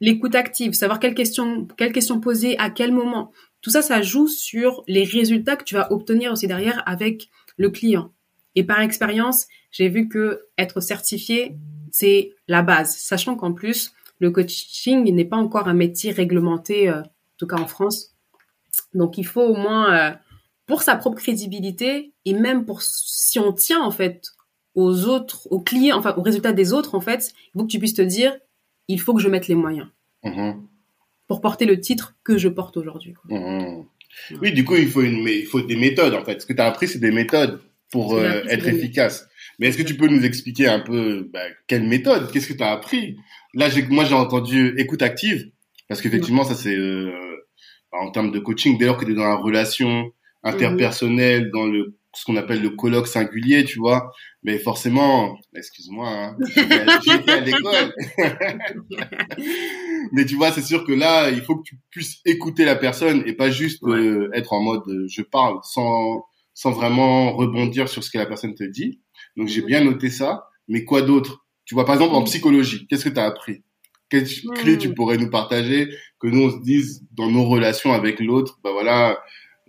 [0.00, 3.32] L'écoute active, savoir quelles questions, quelles questions poser à quel moment.
[3.60, 7.28] Tout ça, ça joue sur les résultats que tu vas obtenir aussi derrière avec
[7.60, 8.10] le client.
[8.56, 11.56] Et par expérience, j'ai vu que être certifié,
[11.92, 12.96] c'est la base.
[12.96, 17.58] Sachant qu'en plus, le coaching n'est pas encore un métier réglementé, euh, en tout cas
[17.58, 18.16] en France.
[18.94, 20.14] Donc, il faut au moins, euh,
[20.66, 24.28] pour sa propre crédibilité et même pour si on tient en fait
[24.74, 27.78] aux autres, aux clients, enfin aux résultats des autres en fait, il faut que tu
[27.78, 28.36] puisses te dire,
[28.88, 29.88] il faut que je mette les moyens
[30.24, 30.66] Mhm.
[31.26, 33.14] pour porter le titre que je porte aujourd'hui.
[34.40, 36.40] Oui, du coup, il faut, une, mais il faut des méthodes, en fait.
[36.40, 39.28] Ce que tu as appris, c'est des méthodes pour euh, être efficace.
[39.58, 42.30] Mais est-ce que tu peux nous expliquer un peu bah, quelle méthode?
[42.32, 43.16] Qu'est-ce que tu as appris?
[43.54, 45.50] Là, moi, j'ai entendu écoute active,
[45.88, 47.10] parce qu'effectivement, ça, c'est euh,
[47.92, 51.96] en termes de coaching, dès lors que tu es dans la relation interpersonnelle, dans le
[52.14, 54.10] ce qu'on appelle le colloque singulier, tu vois.
[54.42, 57.94] Mais forcément, excuse-moi, hein, été à l'école.
[60.12, 63.22] Mais tu vois, c'est sûr que là, il faut que tu puisses écouter la personne
[63.26, 63.96] et pas juste Ouais.
[63.98, 68.26] euh, être en mode euh, je parle sans sans vraiment rebondir sur ce que la
[68.26, 69.00] personne te dit.
[69.36, 69.66] Donc j'ai Mhm.
[69.66, 70.44] bien noté ça.
[70.68, 71.46] Mais quoi d'autre?
[71.64, 72.26] Tu vois, par exemple en Mhm.
[72.26, 73.62] psychologie, qu'est-ce que tu as appris?
[74.10, 74.54] Quelle Mhm.
[74.56, 78.58] clé tu pourrais nous partager que nous on se dise dans nos relations avec l'autre,
[78.64, 79.18] bah voilà,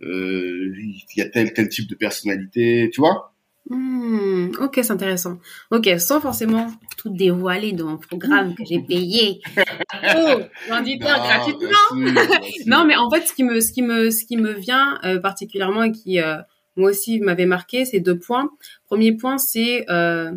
[0.04, 3.28] il y a tel tel type de personnalité, tu vois
[3.70, 5.38] Hmm, ok, c'est intéressant.
[5.70, 9.40] Ok, sans forcément tout dévoiler dans mon programme que j'ai payé.
[10.04, 11.70] Oh, l'auditeur Non, gratuitement.
[12.12, 12.42] bien sûr.
[12.66, 15.20] Non, mais en fait, ce qui me, ce qui me, ce qui me vient euh,
[15.20, 16.38] particulièrement et qui, euh,
[16.76, 18.50] moi aussi, m'avait marqué, c'est deux points.
[18.86, 20.32] Premier point, c'est euh,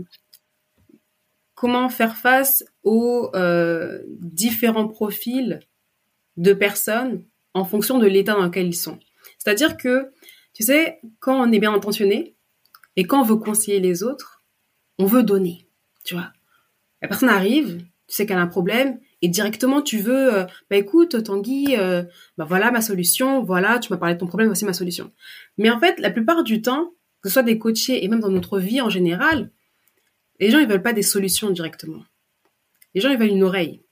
[1.54, 5.60] comment faire face aux euh, différents profils
[6.36, 7.24] de personnes
[7.54, 8.98] en fonction de l'état dans lequel ils sont.
[9.44, 10.10] C'est-à-dire que,
[10.52, 12.34] tu sais, quand on est bien intentionné
[12.96, 14.44] et quand on veut conseiller les autres,
[14.98, 15.68] on veut donner,
[16.04, 16.32] tu vois.
[17.02, 20.76] La personne arrive, tu sais qu'elle a un problème, et directement tu veux, euh, bah
[20.76, 22.04] écoute, Tanguy, euh,
[22.38, 25.12] bah voilà ma solution, voilà, tu m'as parlé de ton problème, voici ma solution.
[25.58, 28.30] Mais en fait, la plupart du temps, que ce soit des coachés et même dans
[28.30, 29.50] notre vie en général,
[30.40, 32.04] les gens ils veulent pas des solutions directement.
[32.94, 33.82] Les gens ils veulent une oreille.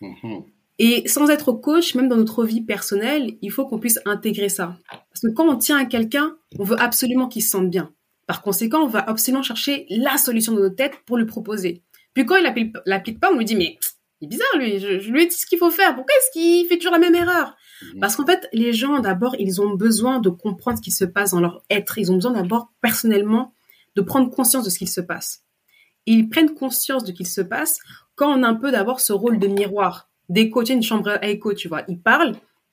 [0.00, 0.44] Mhm.
[0.78, 4.76] Et sans être coach, même dans notre vie personnelle, il faut qu'on puisse intégrer ça.
[4.88, 7.92] Parce que quand on tient à quelqu'un, on veut absolument qu'il se sente bien.
[8.26, 11.82] Par conséquent, on va absolument chercher la solution de notre tête pour lui proposer.
[12.14, 13.78] Puis quand il l'applique pas, on lui dit mais
[14.20, 15.94] il est bizarre lui, je, je lui ai dit ce qu'il faut faire.
[15.94, 17.56] Pourquoi est-ce qu'il fait toujours la même erreur?
[17.82, 18.00] Mhm.
[18.00, 21.32] Parce qu'en fait, les gens d'abord, ils ont besoin de comprendre ce qui se passe
[21.32, 21.98] dans leur être.
[21.98, 23.52] Ils ont besoin d'abord personnellement
[23.96, 25.42] de prendre conscience de ce qu'il se passe.
[26.06, 27.78] Et ils prennent conscience de ce qu'il se passe
[28.14, 31.54] quand on a un peu d'abord ce rôle de miroir, d'écouter une chambre à écho,
[31.54, 31.82] tu vois.
[31.88, 32.32] Il parle,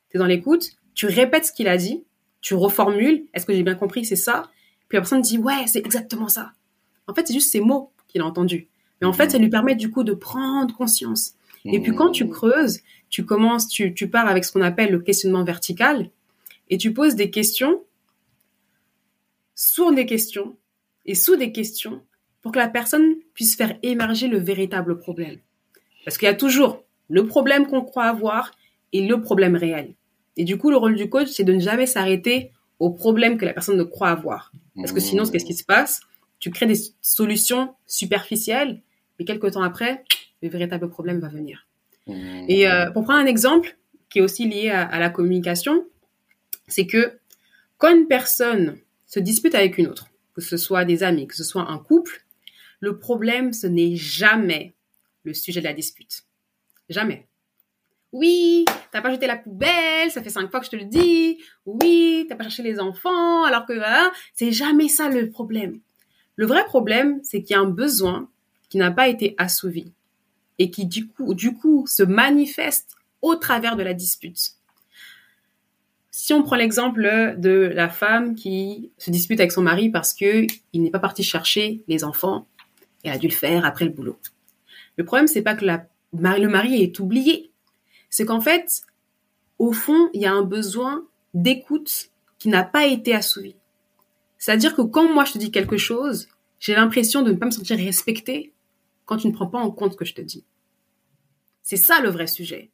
[0.10, 2.04] tu es dans l'écoute, tu répètes ce qu'il a dit,
[2.42, 4.50] tu reformules, est-ce que j'ai bien compris, c'est ça?
[4.88, 6.54] Puis la personne dit, ouais, c'est exactement ça.
[7.08, 8.68] En fait, c'est juste ces mots qu'il a entendus.
[9.00, 11.34] Mais en fait, ça lui permet du coup de prendre conscience.
[11.66, 15.00] Et puis quand tu creuses, tu commences, tu, tu pars avec ce qu'on appelle le
[15.00, 16.10] questionnement vertical
[16.70, 17.84] et tu poses des questions
[19.54, 20.58] sur des questions
[21.06, 22.02] et sous des questions
[22.42, 25.38] pour que la personne puisse faire émerger le véritable problème.
[26.04, 28.52] Parce qu'il y a toujours le problème qu'on croit avoir
[28.94, 29.94] et le problème réel.
[30.38, 33.46] Et du coup, le rôle du coach, c'est de ne jamais s'arrêter au problème que
[33.46, 34.52] la personne ne croit avoir.
[34.76, 36.02] Parce que sinon, qu'est-ce qui se passe?
[36.40, 38.82] Tu crées des solutions superficielles,
[39.20, 40.04] mais quelques temps après,
[40.42, 41.68] le véritable problème va venir.
[42.08, 42.46] Mhm.
[42.48, 43.78] Et euh, pour prendre un exemple
[44.10, 45.86] qui est aussi lié à, à la communication,
[46.68, 47.20] c'est que
[47.78, 51.44] quand une personne se dispute avec une autre, que ce soit des amis, que ce
[51.44, 52.26] soit un couple,
[52.80, 54.74] le problème, ce n'est jamais
[55.24, 56.24] le sujet de la dispute.
[56.92, 57.26] Jamais.
[58.12, 61.42] Oui, t'as pas jeté la poubelle, ça fait cinq fois que je te le dis.
[61.66, 64.12] Oui, t'as pas cherché les enfants, alors que voilà.
[64.34, 65.80] C'est jamais ça le problème.
[66.36, 68.30] Le vrai problème, c'est qu'il y a un besoin
[68.70, 69.94] qui n'a pas été assouvi
[70.60, 74.58] et qui du coup, du coup, se manifeste au travers de la dispute.
[76.10, 80.46] Si on prend l'exemple de la femme qui se dispute avec son mari parce que
[80.74, 82.48] il n'est pas parti chercher les enfants,
[83.06, 84.20] elle a dû le faire après le boulot.
[84.98, 87.52] Le problème, c'est pas que la, le mari est oublié,
[88.10, 88.82] c'est qu'en fait,
[89.60, 93.56] au fond, il y a un besoin d'écoute qui n'a pas été assouvi.
[94.38, 96.28] C'est-à-dire que quand moi je te dis quelque chose,
[96.60, 98.54] j'ai l'impression de ne pas me sentir respectée
[99.06, 100.46] quand tu ne prends pas en compte ce que je te dis.
[101.62, 102.72] C'est ça le vrai sujet.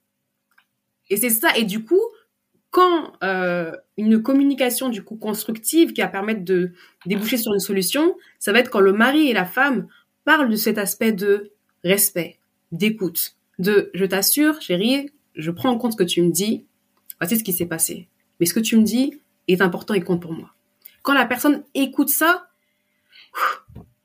[1.10, 1.56] Et c'est ça.
[1.58, 2.02] Et du coup,
[2.72, 6.72] quand euh, une communication du coup constructive qui va permettre de
[7.06, 9.88] déboucher sur une solution, ça va être quand le mari et la femme
[10.26, 11.52] parlent de cet aspect de
[11.84, 12.37] respect,
[12.72, 16.66] d'écoute, de je t'assure, chérie, je prends en compte ce que tu me dis,
[17.20, 18.08] voici ce qui s'est passé.
[18.40, 19.14] Mais ce que tu me dis
[19.48, 20.54] est important et compte pour moi.
[21.02, 22.50] Quand la personne écoute ça,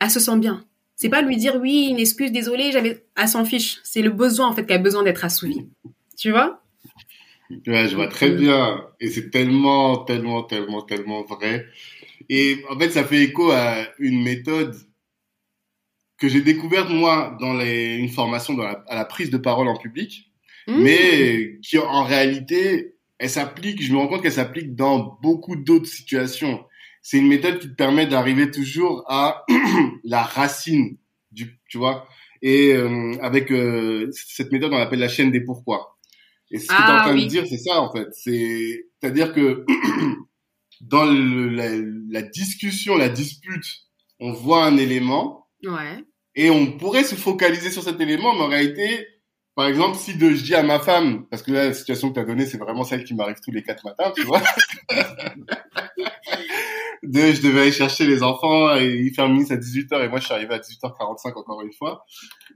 [0.00, 0.64] elle se sent bien.
[0.96, 3.80] C'est pas lui dire oui, une excuse, désolé, j'avais, elle s'en fiche.
[3.82, 5.66] C'est le besoin en fait qui a besoin d'être assouvi.
[6.16, 6.62] Tu vois?
[7.66, 8.86] Ouais, je vois très bien.
[9.00, 11.66] Et c'est tellement, tellement, tellement, tellement vrai.
[12.28, 14.76] Et en fait, ça fait écho à une méthode
[16.22, 19.66] que j'ai découverte moi dans les, une formation dans la, à la prise de parole
[19.66, 20.30] en public,
[20.68, 20.80] mmh.
[20.80, 25.88] mais qui en réalité, elle s'applique, je me rends compte qu'elle s'applique dans beaucoup d'autres
[25.88, 26.64] situations.
[27.02, 29.44] C'est une méthode qui te permet d'arriver toujours à
[30.04, 30.96] la racine
[31.32, 32.06] du, tu vois.
[32.40, 35.98] Et euh, avec euh, cette méthode, on appelle la chaîne des pourquoi.
[36.52, 38.06] Et ce que tu es en ah train de dire, c'est ça en fait.
[38.12, 39.66] C'est, c'est-à-dire que
[40.82, 41.68] dans le, la,
[42.10, 43.66] la, discussion, la dispute,
[44.20, 45.48] on voit un élément.
[45.64, 46.04] Ouais.
[46.34, 49.06] Et on pourrait se focaliser sur cet élément, mais en réalité,
[49.54, 52.14] par exemple, si de, je dis à ma femme, parce que là, la situation que
[52.14, 54.40] tu as donnée, c'est vraiment celle qui m'arrive tous les quatre matins, tu vois.
[57.02, 60.24] de, je devais aller chercher les enfants et il ferme à 18h et moi, je
[60.24, 62.06] suis arrivé à 18h45 encore une fois.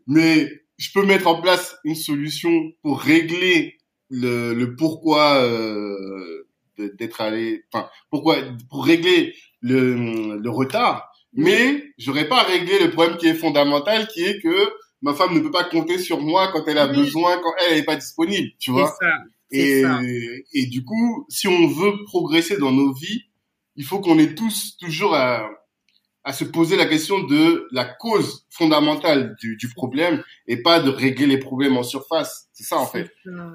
[0.07, 3.77] Mais je peux mettre en place une solution pour régler
[4.09, 8.37] le, le pourquoi euh, d'être allé, enfin pourquoi
[8.71, 14.25] pour régler le, le retard, mais j'aurais pas réglé le problème qui est fondamental, qui
[14.25, 14.73] est que
[15.03, 17.85] ma femme ne peut pas compter sur moi quand elle a besoin, quand elle n'est
[17.85, 18.89] pas disponible, tu vois.
[18.89, 19.07] Ça,
[19.51, 20.01] et, ça.
[20.53, 23.23] et du coup, si on veut progresser dans nos vies,
[23.77, 25.49] il faut qu'on ait tous toujours à,
[26.29, 30.91] à se poser la question de la cause fondamentale du, du problème et pas de
[30.91, 32.49] régler les problèmes en surface.
[32.53, 33.09] C'est ça en fait.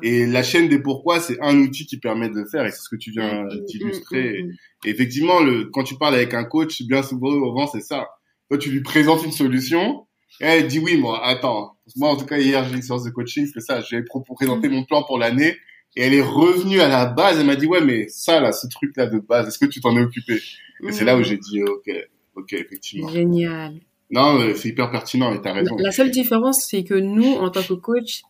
[0.04, 2.80] Et la chaîne des pourquoi, c'est un outil qui permet de le faire et c'est
[2.82, 4.44] ce que tu viens Mm, mm, d'illustrer.
[4.44, 4.56] mm, mm.
[4.86, 8.08] Et effectivement, le, quand tu parles avec un coach, bien souvent, c'est ça.
[8.50, 10.08] Toi, tu lui présentes une solution
[10.40, 11.78] et elle dit oui, moi, attends.
[11.98, 13.82] Moi, en tout cas, hier, j'ai une séance de coaching, c'est ça.
[13.82, 14.02] J'ai
[14.36, 14.72] présenté Mm.
[14.72, 15.58] mon plan pour l'année
[15.98, 17.38] et elle est revenue à la base.
[17.38, 19.82] Elle m'a dit ouais, mais ça là, ce truc là de base, est-ce que tu
[19.82, 20.40] t'en es occupé?
[20.88, 21.90] Et c'est là où j'ai dit ok,
[22.42, 23.08] ok, effectivement.
[23.10, 23.80] Génial.
[24.10, 25.76] Non, euh, c'est hyper pertinent et t'as raison.
[25.78, 28.24] La seule différence, c'est que nous, en tant que coach,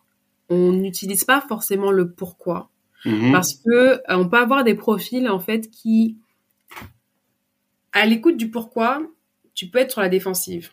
[0.48, 2.70] on n'utilise pas forcément le pourquoi.
[3.04, 3.32] Mhm.
[3.32, 6.16] Parce que euh, on peut avoir des profils, en fait, qui,
[7.92, 9.02] à l'écoute du pourquoi,
[9.54, 10.70] tu peux être sur la défensive.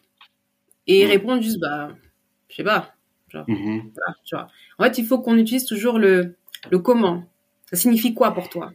[0.88, 1.10] Et Mhm.
[1.12, 1.90] répondre juste, bah,
[2.50, 2.94] je sais pas.
[3.48, 3.92] Mhm.
[3.96, 4.48] Voilà, tu vois.
[4.78, 6.36] En fait, il faut qu'on utilise toujours le,
[6.72, 7.24] le comment.
[7.70, 8.72] Ça signifie quoi pour toi?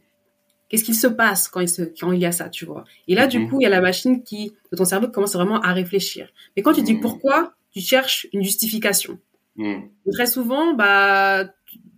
[0.74, 2.82] Qu'est-ce qu'il se passe quand il, se, quand il y a ça, tu vois?
[3.06, 3.48] Et là, du Mhm.
[3.48, 6.28] coup, il y a la machine qui, de ton cerveau, qui commence vraiment à réfléchir.
[6.56, 7.00] Mais quand tu dis Mhm.
[7.00, 9.20] pourquoi, tu cherches une justification.
[9.54, 9.82] Mhm.
[10.06, 11.44] Et très souvent, bah,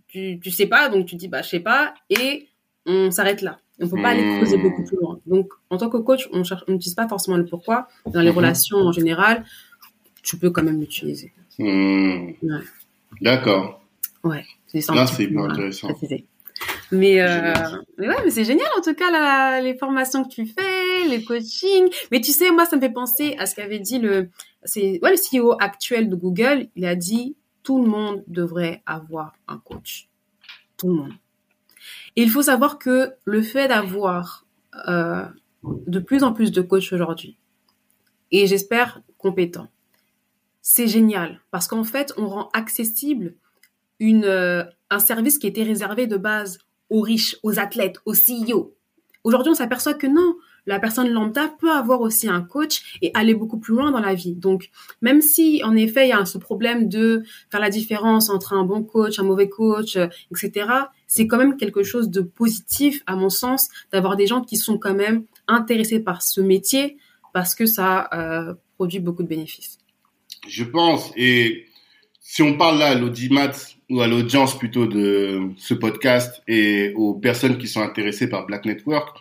[0.09, 2.49] tu, tu, sais pas, donc tu dis, bah, je sais pas, et
[2.85, 3.57] on s'arrête là.
[3.79, 5.19] On peut pas aller creuser beaucoup plus loin.
[5.25, 7.87] Donc, en tant que coach, on cherche, on n'utilise pas forcément le pourquoi.
[8.05, 9.43] Dans les relations en général,
[10.21, 11.33] tu peux quand même l'utiliser.
[11.57, 12.37] Ouais.
[13.21, 13.81] D'accord.
[14.23, 14.93] Ouais, c'est ça.
[14.93, 15.89] un Là, c'est intéressant.
[16.91, 17.53] Mais, euh,
[17.97, 21.23] mais ouais, mais c'est génial en tout cas la, les formations que tu fais, les
[21.23, 21.89] coachings.
[22.11, 24.29] Mais tu sais, moi ça me fait penser à ce qu'avait dit le,
[24.63, 26.67] c'est ouais le CEO actuel de Google.
[26.75, 30.07] Il a dit tout le monde devrait avoir un coach,
[30.77, 31.13] tout le monde.
[32.15, 34.45] Et il faut savoir que le fait d'avoir
[34.87, 35.25] euh,
[35.63, 37.37] de plus en plus de coachs aujourd'hui,
[38.31, 39.69] et j'espère compétents,
[40.61, 43.35] c'est génial parce qu'en fait on rend accessible
[43.99, 48.73] une, euh, un service qui était réservé de base aux riches, aux athlètes, aux CEO.
[49.23, 50.35] Aujourd'hui, on s'aperçoit que non,
[50.67, 54.13] la personne lambda peut avoir aussi un coach et aller beaucoup plus loin dans la
[54.13, 54.35] vie.
[54.35, 54.69] Donc,
[55.01, 58.63] même si, en effet, il y a ce problème de faire la différence entre un
[58.63, 60.69] bon coach, un mauvais coach, euh, etc.,
[61.07, 64.77] c'est quand même quelque chose de positif, à mon sens, d'avoir des gens qui sont
[64.77, 66.97] quand même intéressés par ce métier
[67.33, 69.77] parce que ça euh, produit beaucoup de bénéfices.
[70.47, 71.11] Je pense.
[71.15, 71.65] Et
[72.19, 73.51] si on parle là, l'audimat,
[73.89, 78.65] ou à l'audience plutôt de ce podcast et aux personnes qui sont intéressées par Black
[78.65, 79.17] Network,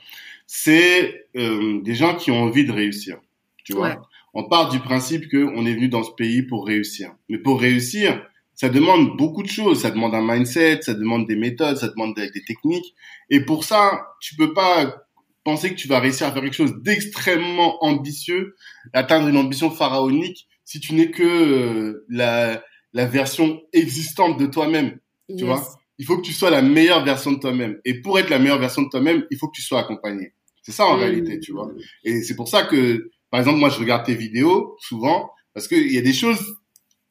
[0.46, 3.18] c'est euh, des gens qui ont envie de réussir.
[3.64, 4.02] Tu vois,
[4.34, 7.12] on part du principe que on est venu dans ce pays pour réussir.
[7.28, 8.24] Mais pour réussir,
[8.54, 9.80] ça demande beaucoup de choses.
[9.80, 12.94] Ça demande un mindset, ça demande des méthodes, ça demande des, des techniques.
[13.30, 15.02] Et pour ça, tu peux pas
[15.44, 18.56] penser que tu vas réussir à faire quelque chose d'extrêmement ambitieux,
[18.92, 22.62] atteindre une ambition pharaonique si tu n'es que euh, la,
[22.96, 24.98] la version existante de toi-même.
[25.36, 25.62] Tu vois
[25.98, 27.78] Il faut que tu sois la meilleure version de toi-même.
[27.84, 30.32] Et pour être la meilleure version de toi-même, il faut que tu sois accompagné.
[30.62, 31.00] C'est ça en mm.
[31.00, 31.70] réalité, tu vois.
[32.04, 35.92] Et c'est pour ça que, par exemple, moi, je regarde tes vidéos souvent parce qu'il
[35.92, 36.56] y a des choses,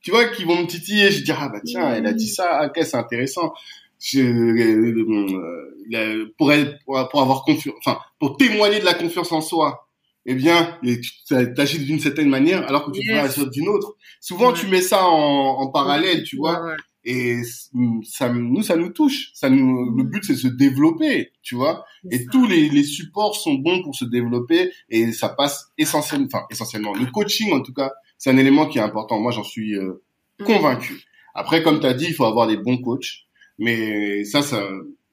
[0.02, 1.12] tu vois, qui vont me titiller.
[1.12, 3.54] Je dis ah bah tiens, elle a dit ça, ah, ok, c'est intéressant.
[4.00, 5.36] Je, euh,
[5.93, 9.85] euh, pour, être, pour avoir confiance, enfin, pour témoigner de la confiance en soi,
[10.25, 13.31] eh bien, tu agis d'une certaine manière alors que tu yes.
[13.31, 13.95] agir d'une autre.
[14.19, 16.65] Souvent, tu mets ça en, en parallèle, tu vois.
[16.65, 16.75] Ouais.
[17.07, 17.43] Et
[18.03, 19.29] ça, nous, ça nous touche.
[19.35, 21.85] Ça nous, le but, c'est de se développer, tu vois.
[22.09, 22.23] Et ça.
[22.31, 26.93] tous les, les supports sont bons pour se développer et ça passe essentiellement, enfin, essentiellement.
[26.95, 29.19] Le coaching, en tout cas, c'est un élément qui est important.
[29.19, 30.03] Moi, j'en suis euh,
[30.39, 30.45] mm.
[30.45, 31.03] convaincu.
[31.35, 33.25] Après, comme tu as dit, il faut avoir des bons coachs.
[33.59, 34.67] Mais ça, ça,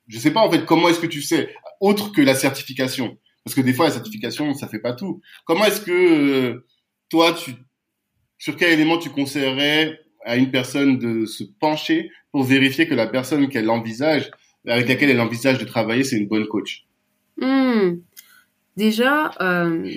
[0.08, 3.18] je sais pas, en fait, comment est-ce que tu sais, autre que la certification?
[3.44, 5.20] Parce que des fois, la certification, ça fait pas tout.
[5.44, 6.66] Comment est-ce que euh,
[7.08, 7.52] toi, tu,
[8.38, 13.06] sur quel élément tu conseillerais à une personne de se pencher pour vérifier que la
[13.06, 14.30] personne qu'elle envisage,
[14.66, 16.86] avec laquelle elle envisage de travailler, c'est une bonne coach?
[17.38, 17.98] Mmh.
[18.76, 19.90] Déjà, euh,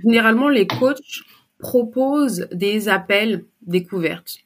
[0.00, 1.22] généralement, les coachs
[1.58, 4.38] proposent des appels découvertes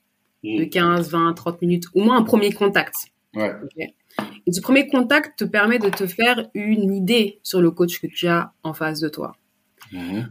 [0.43, 0.59] mmh.
[0.59, 2.95] de 15, 20, 30 minutes, au moins un premier contact.
[3.35, 3.53] Ouais.
[3.65, 3.95] Okay.
[4.47, 8.07] Et ce premier contact te permet de te faire une idée sur le coach que
[8.07, 9.37] tu as en face de toi.
[9.93, 10.23] Mmh.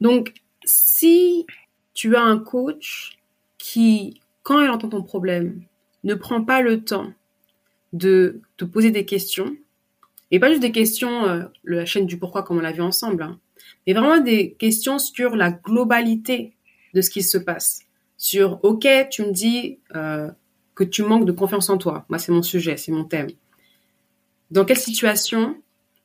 [0.00, 1.46] Donc, si
[1.94, 3.18] tu as un coach
[3.58, 5.62] qui, quand il entend ton problème,
[6.02, 7.12] ne prend pas le temps
[7.92, 9.56] de te poser des questions,
[10.30, 13.22] et pas juste des questions, euh, la chaîne du pourquoi comme on l'a vu ensemble,
[13.22, 13.38] hein,
[13.86, 16.54] mais vraiment des questions sur la globalité
[16.92, 17.82] de ce qui se passe.
[18.16, 20.30] Sur, ok, tu me dis, euh,
[20.74, 22.04] que tu manques de confiance en toi.
[22.08, 23.28] Moi, c'est mon sujet, c'est mon thème.
[24.50, 25.56] Dans quelle situation,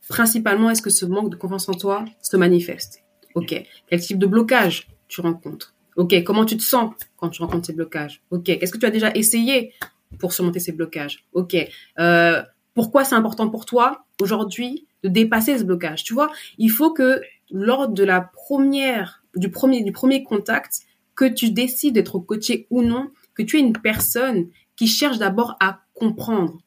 [0.08, 3.04] principalement, est-ce que ce manque de confiance en toi se manifeste?
[3.36, 3.64] Ok.
[3.88, 5.76] Quel type de blocage tu rencontres?
[5.96, 6.24] Ok.
[6.24, 8.22] Comment tu te sens quand tu rencontres ces blocages?
[8.32, 8.46] Ok.
[8.46, 9.74] Qu'est-ce que tu as déjà essayé
[10.20, 11.26] pour surmonter ces blocages?
[11.34, 11.56] Ok.
[12.00, 12.42] Euh,
[12.74, 16.04] pourquoi c'est important pour toi aujourd'hui de dépasser ce blocage?
[16.04, 20.82] Tu vois, il faut que lors de la première, du premier, du premier contact,
[21.16, 25.56] que tu décides d'être coaché ou non, que tu es une personne qui cherche d'abord
[25.62, 26.60] à comprendre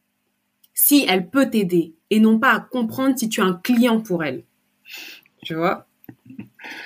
[0.72, 4.24] si elle peut t'aider et non pas à comprendre si tu es un client pour
[4.24, 4.44] elle.
[5.44, 5.86] Tu vois?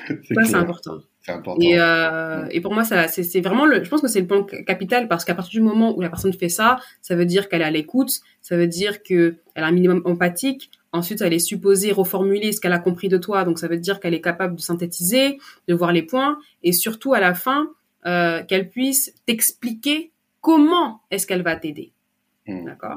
[0.09, 0.99] Ça, c'est important.
[1.29, 1.61] important.
[1.61, 4.45] Et, euh, et pour moi, ça, c'est vraiment le, je pense que c'est le point
[4.67, 7.63] capital parce qu'à partir du moment où la personne fait ça, ça veut dire qu'elle
[7.63, 10.71] est à l'écoute, ça veut dire qu'elle a un minimum empathique.
[10.93, 13.45] Ensuite, elle est supposée reformuler ce qu'elle a compris de toi.
[13.45, 17.15] Donc, ça veut dire qu'elle est capable de synthétiser, de voir les points et surtout
[17.15, 17.71] à la fin,
[18.07, 21.93] euh, qu'elle puisse t'expliquer comment est-ce qu'elle va t'aider.
[22.47, 22.65] Mmh.
[22.65, 22.97] D'accord?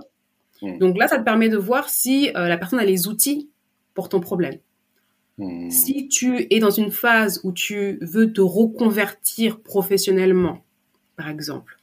[0.61, 0.77] Mmh.
[0.77, 3.49] Donc là, ça te permet de voir si euh, la personne a les outils
[3.93, 4.57] pour ton problème.
[5.37, 5.69] Mmh.
[5.71, 10.63] Si tu es dans une phase où tu veux te reconvertir professionnellement,
[11.15, 11.79] par exemple,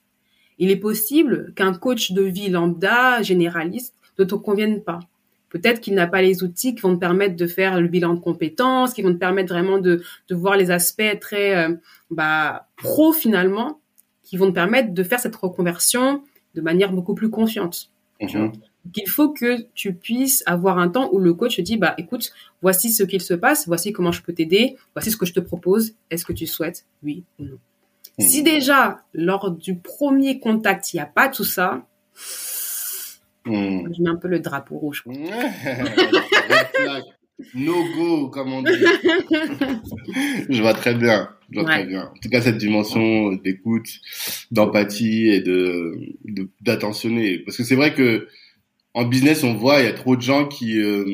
[0.59, 5.01] il est possible qu'un coach de vie lambda, généraliste, ne te convienne pas.
[5.59, 8.21] Peut-être qu'il n'a pas les outils qui vont te permettre de faire le bilan de
[8.21, 11.75] compétences, qui vont te permettre vraiment de, de voir les aspects très euh,
[12.11, 13.81] bah, pro finalement,
[14.23, 16.23] qui vont te permettre de faire cette reconversion
[16.55, 17.91] de manière beaucoup plus confiante.
[18.21, 18.49] Mmh.
[18.95, 22.33] Il faut que tu puisses avoir un temps où le coach te dit, bah, écoute,
[22.63, 25.41] voici ce qu'il se passe, voici comment je peux t'aider, voici ce que je te
[25.41, 27.59] propose, est-ce que tu souhaites, oui ou non.
[28.19, 28.23] Mmh.
[28.23, 31.87] Si déjà, lors du premier contact, il n'y a pas tout ça,
[33.53, 33.95] mmh.
[33.97, 35.05] je mets un peu le drapeau rouge.
[37.55, 38.73] no go, comme on dit.
[40.49, 41.29] je vois très bien.
[41.51, 41.79] Je vois ouais.
[41.79, 42.11] très bien.
[42.15, 43.89] En tout cas, cette dimension d'écoute,
[44.51, 45.99] d'empathie et de
[46.61, 47.39] d'attentionner.
[47.41, 48.29] Parce que c'est vrai que
[48.95, 51.05] en business, on voit, il y a trop de gens qui euh,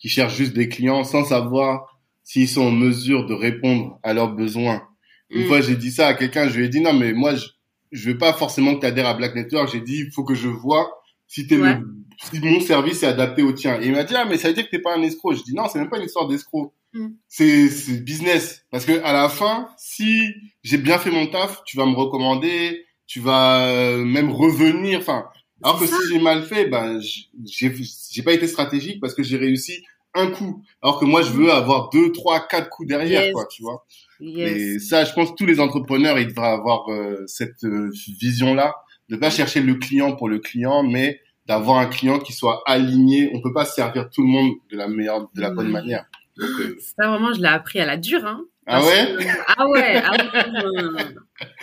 [0.00, 4.34] qui cherchent juste des clients sans savoir s'ils sont en mesure de répondre à leurs
[4.34, 4.82] besoins.
[5.30, 5.48] Une mm.
[5.48, 7.46] fois, j'ai dit ça à quelqu'un, je lui ai dit non, mais moi, je,
[7.92, 9.70] je veux pas forcément que tu adhères à Black Network.
[9.72, 11.01] J'ai dit, il faut que je vois
[11.32, 11.78] si t'es ouais.
[11.78, 11.86] le
[12.30, 13.80] si mon service est adapté au tien.
[13.80, 15.34] Et il m'a dit, ah, mais ça veut dire que t'es pas un escroc.
[15.34, 16.72] Je dis, non, c'est même pas une histoire d'escroc.
[16.92, 17.08] Mm.
[17.26, 18.66] C'est, c'est business.
[18.70, 20.28] Parce que à la fin, si
[20.62, 25.00] j'ai bien fait mon taf, tu vas me recommander, tu vas euh, même revenir.
[25.00, 25.24] Enfin,
[25.62, 25.96] alors que ça.
[25.96, 27.00] si j'ai mal fait, ben,
[27.44, 27.74] j'ai,
[28.10, 29.82] j'ai pas été stratégique parce que j'ai réussi
[30.14, 30.62] un coup.
[30.82, 33.32] Alors que moi, je veux avoir deux, trois, quatre coups derrière, yes.
[33.32, 33.86] quoi, tu vois.
[34.20, 34.52] Yes.
[34.52, 38.74] Et ça, je pense que tous les entrepreneurs, ils devraient avoir euh, cette euh, vision-là
[39.12, 43.30] de pas chercher le client pour le client, mais d'avoir un client qui soit aligné.
[43.34, 46.06] On peut pas servir tout le monde de la meilleure, de la bonne manière.
[46.38, 48.24] Donc, euh, Ça vraiment, je l'ai appris à la dure.
[48.24, 49.16] Hein, ah ouais?
[49.48, 50.02] Ah ouais.
[50.02, 50.30] Ah, non,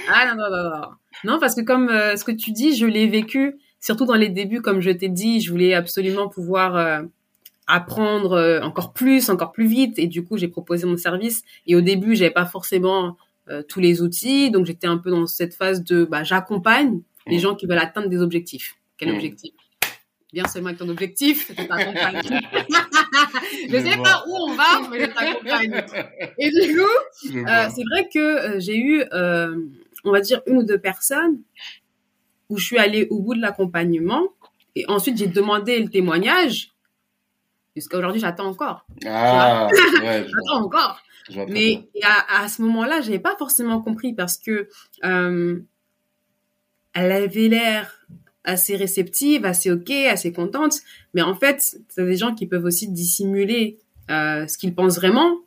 [0.10, 0.82] ah non, non, non,
[1.24, 1.40] non.
[1.40, 4.62] parce que comme euh, ce que tu dis, je l'ai vécu, surtout dans les débuts,
[4.62, 7.02] comme je t'ai dit, je voulais absolument pouvoir euh,
[7.66, 11.42] apprendre encore plus, encore plus vite, et du coup, j'ai proposé mon service.
[11.66, 13.18] Et au début, j'avais pas forcément
[13.68, 17.40] tous les outils, donc j'étais un peu dans cette phase de, bah, j'accompagne les mmh.
[17.40, 18.76] gens qui veulent atteindre des objectifs.
[18.98, 19.16] Quel mmh.
[19.16, 19.52] objectif?
[20.32, 22.22] Bien seulement avec ton objectif, je t'accompagne.
[23.70, 25.84] je sais pas où on va, mais je t'accompagne.
[26.38, 29.56] Et du coup, euh, c'est vrai que euh, j'ai eu, euh,
[30.04, 31.40] on va dire, une ou deux personnes
[32.50, 34.30] où je suis allée au bout de l'accompagnement
[34.76, 36.72] et ensuite j'ai demandé le témoignage.
[37.76, 38.86] Jusqu'à aujourd'hui, j'attends encore.
[39.06, 41.02] Ah, ouais, j'attends encore.
[41.48, 44.68] Mais à, à, ce moment-là, j'avais pas forcément compris parce que
[45.04, 45.60] euh,
[46.94, 48.06] elle avait l'air
[48.44, 50.80] assez réceptive, assez ok, assez contente.
[51.14, 53.78] Mais en fait, c'est des gens qui peuvent aussi dissimuler
[54.10, 55.38] euh, ce qu'ils pensent vraiment.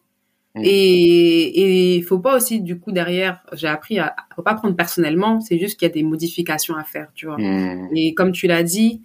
[0.55, 0.62] Mm.
[0.64, 5.40] Et il faut pas aussi du coup derrière, j'ai appris à faut pas prendre personnellement.
[5.40, 7.38] C'est juste qu'il y a des modifications à faire, tu vois.
[7.38, 7.90] Mm.
[7.97, 9.03] Et comme tu l'as dit,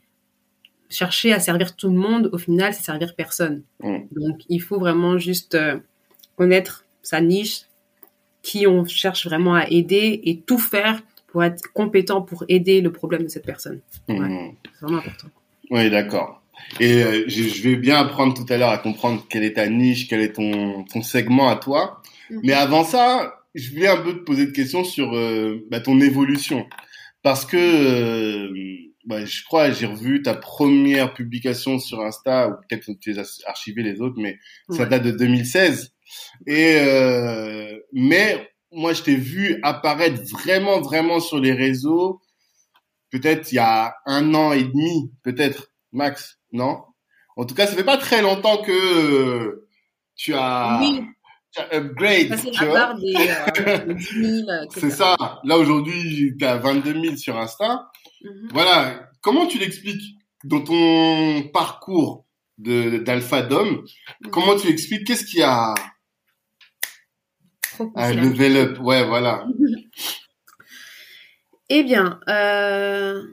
[0.89, 3.63] chercher à servir tout le monde, au final, c'est servir personne.
[3.81, 3.97] Mm.
[4.11, 5.79] Donc il faut vraiment juste euh,
[6.35, 7.61] connaître sa niche,
[8.41, 12.91] qui on cherche vraiment à aider et tout faire pour être compétent pour aider le
[12.91, 13.81] problème de cette personne.
[14.07, 14.51] Mmh.
[14.63, 15.27] C'est vraiment important.
[15.69, 16.41] Oui, d'accord.
[16.79, 20.07] Et euh, je vais bien apprendre tout à l'heure à comprendre quelle est ta niche,
[20.07, 22.01] quel est ton, ton segment à toi.
[22.29, 22.39] Mmh.
[22.43, 25.99] Mais avant ça, je voulais un peu te poser des questions sur euh, bah, ton
[25.99, 26.65] évolution.
[27.21, 28.49] Parce que euh,
[29.05, 33.43] bah, je crois, j'ai revu ta première publication sur Insta, ou peut-être que tu as
[33.45, 35.93] archivé les autres, mais ça date de 2016.
[36.45, 36.77] Et
[37.93, 42.21] mais moi, je t'ai vu apparaître vraiment, vraiment sur les réseaux,
[43.11, 46.83] peut-être il y a un an et demi, peut-être, max, non?
[47.35, 49.67] En tout cas, ça fait pas très longtemps que
[50.15, 51.03] tu as, oui.
[51.71, 52.31] upgrade.
[53.67, 55.15] euh, C'est ça.
[55.43, 57.89] Là, aujourd'hui, tu as 22 000 sur Insta.
[58.23, 58.49] Mhm.
[58.53, 59.09] Voilà.
[59.21, 62.25] Comment tu l'expliques dans ton parcours
[62.57, 63.83] de d'alpha d'homme
[64.23, 64.31] mhm.
[64.31, 65.75] Comment tu expliques Qu'est-ce qui a
[67.95, 69.47] un level up, ouais, voilà.
[71.69, 73.23] eh bien, euh,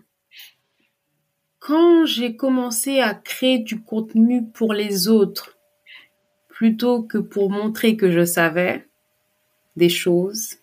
[1.59, 5.57] quand j'ai commencé à créer du contenu pour les autres,
[6.49, 8.87] plutôt que pour montrer que je savais
[9.77, 10.57] des choses,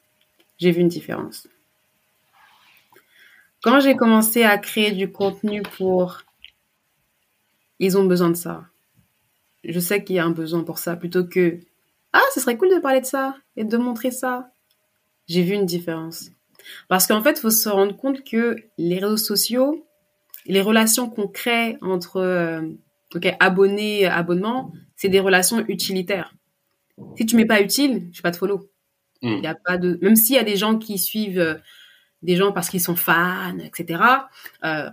[0.58, 1.48] j'ai vu une différence.
[3.64, 6.22] Quand j'ai commencé à créer du contenu pour...
[7.80, 8.66] Ils ont besoin de ça.
[9.64, 11.60] Je sais qu'il y a un besoin pour ça, plutôt que
[12.14, 14.52] ah, ce serait cool de parler de ça et de montrer ça.
[15.28, 16.32] J'ai vu une différence.
[16.88, 19.88] Parce qu'en fait, il faut se rendre compte que les réseaux sociaux,
[20.46, 22.62] les relations qu'on crée entre euh,
[23.40, 26.34] abonnés, abonnements, c'est des relations utilitaires.
[27.18, 28.70] Si tu mets pas utile, je suis pas de follow.
[29.22, 29.38] Hmm.
[29.38, 31.56] Il y a pas de, même s'il y a des gens qui suivent euh,
[32.22, 34.04] des gens parce qu'ils sont fans, etc.
[34.64, 34.90] Euh,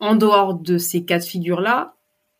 [0.00, 1.94] en dehors de ces cas de figure là,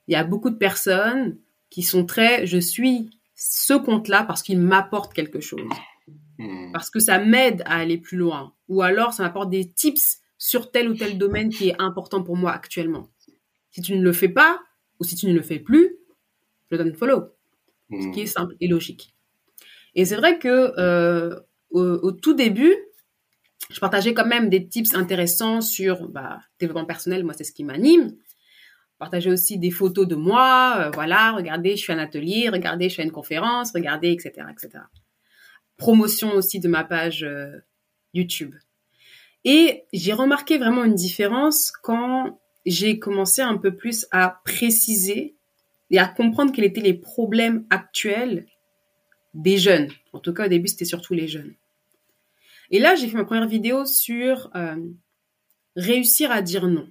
[0.08, 1.38] il y a beaucoup de personnes
[1.70, 3.10] qui sont très, je suis
[3.46, 5.68] ce compte-là parce qu'il m'apporte quelque chose.
[6.38, 6.72] Hmm.
[6.72, 8.54] Parce que ça m'aide à aller plus loin.
[8.68, 12.36] Ou alors, ça m'apporte des tips sur tel ou tel domaine qui est important pour
[12.38, 13.10] moi actuellement.
[13.70, 14.60] Si tu ne le fais pas,
[14.98, 15.96] ou si tu ne le fais plus,
[16.70, 17.24] je donne follow.
[17.90, 18.28] Ce qui est hmm.
[18.28, 19.14] simple et logique.
[19.94, 21.38] Et c'est vrai que euh,
[21.70, 22.74] au, tout début,
[23.70, 27.24] je partageais quand même des tips intéressants sur bah, développement personnel.
[27.24, 28.16] Moi, c'est ce qui m'anime
[29.04, 32.94] partager aussi des photos de moi, euh, voilà, regardez, je suis un atelier, regardez, je
[32.94, 34.82] fais une conférence, regardez, etc., etc.
[35.76, 37.58] Promotion aussi de ma page euh,
[38.14, 38.54] YouTube.
[39.44, 45.36] Et j'ai remarqué vraiment une différence quand j'ai commencé un peu plus à préciser
[45.90, 48.46] et à comprendre quels étaient les problèmes actuels
[49.34, 49.90] des jeunes.
[50.14, 51.52] En tout cas, au début, c'était surtout les jeunes.
[52.70, 54.76] Et là, j'ai fait ma première vidéo sur euh,
[55.76, 56.88] réussir à dire non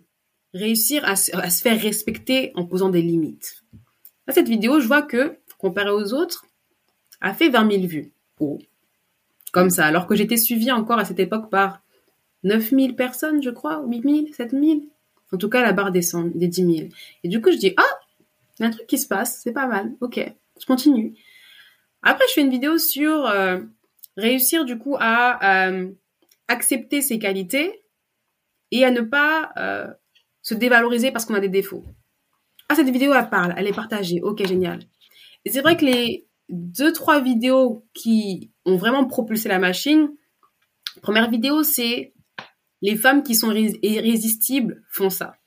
[0.53, 3.63] réussir à, se faire respecter en posant des limites.
[4.27, 6.45] Dans cette vidéo, je vois que, comparé aux autres,
[7.21, 8.11] a fait 20 000 vues.
[8.39, 8.59] Oh.
[9.51, 11.81] Comme ça, alors que j'étais suivie encore à cette époque par
[12.43, 14.63] 9 000 personnes, je crois, 8 000, 7 000.
[15.31, 16.89] En tout cas, la barre des, 100, des 10 000.
[17.23, 17.99] Et du coup, je dis, ah,
[18.59, 20.19] il y a un truc qui se passe, c'est pas mal, ok,
[20.59, 21.15] je continue.
[22.03, 23.59] Après, je fais une vidéo sur euh,
[24.17, 25.89] réussir du coup à euh,
[26.47, 27.83] accepter ses qualités
[28.71, 29.87] et à ne pas euh,
[30.43, 31.83] se dévaloriser parce qu'on a des défauts.
[32.69, 34.21] Ah, cette vidéo, elle parle, elle est partagée.
[34.21, 34.79] Ok, génial.
[35.45, 40.09] Et c'est vrai que les deux, trois vidéos qui ont vraiment propulsé la machine,
[41.01, 42.13] première vidéo, c'est
[42.81, 45.37] les femmes qui sont irrésistibles font ça.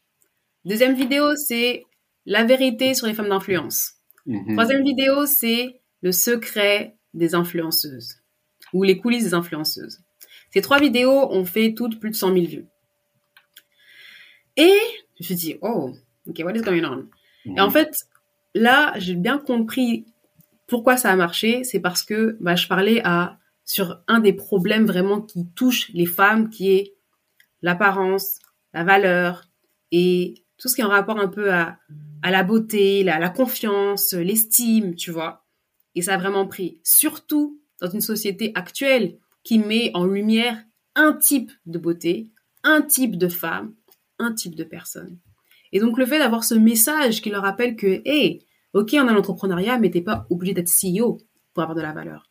[0.64, 1.84] Deuxième vidéo, c'est
[2.24, 3.92] la vérité sur les femmes d'influence.
[4.26, 4.55] Mhm.
[4.55, 8.16] Troisième vidéo, c'est le secret des influenceuses
[8.72, 10.01] ou les coulisses des influenceuses.
[10.51, 12.66] Ces trois vidéos ont fait toutes plus de 100 000 vues.
[14.57, 14.78] Et
[15.18, 15.92] je me suis dit, oh,
[16.28, 17.07] ok, what is going on?
[17.44, 18.07] Et en fait,
[18.54, 20.07] là, j'ai bien compris
[20.66, 21.64] pourquoi ça a marché.
[21.64, 26.07] C'est parce que bah, je parlais à, sur un des problèmes vraiment qui touche les
[26.07, 26.94] femmes, qui est
[27.62, 28.38] l'apparence,
[28.74, 29.44] la valeur
[29.92, 31.78] et tout ce qui est en rapport un peu à,
[32.22, 35.44] à la beauté, la, la confiance, l'estime, tu vois.
[35.94, 36.78] Et ça a vraiment pris.
[36.82, 40.62] Surtout dans une société actuelle qui met en lumière
[40.94, 42.30] un type de beauté,
[42.64, 43.74] un type de femme,
[44.18, 45.18] un type de personne.
[45.72, 49.12] Et donc le fait d'avoir ce message qui leur rappelle que, hey, ok, on a
[49.12, 51.18] l'entrepreneuriat, mais t'es pas obligé d'être CEO
[51.52, 52.30] pour avoir de la valeur.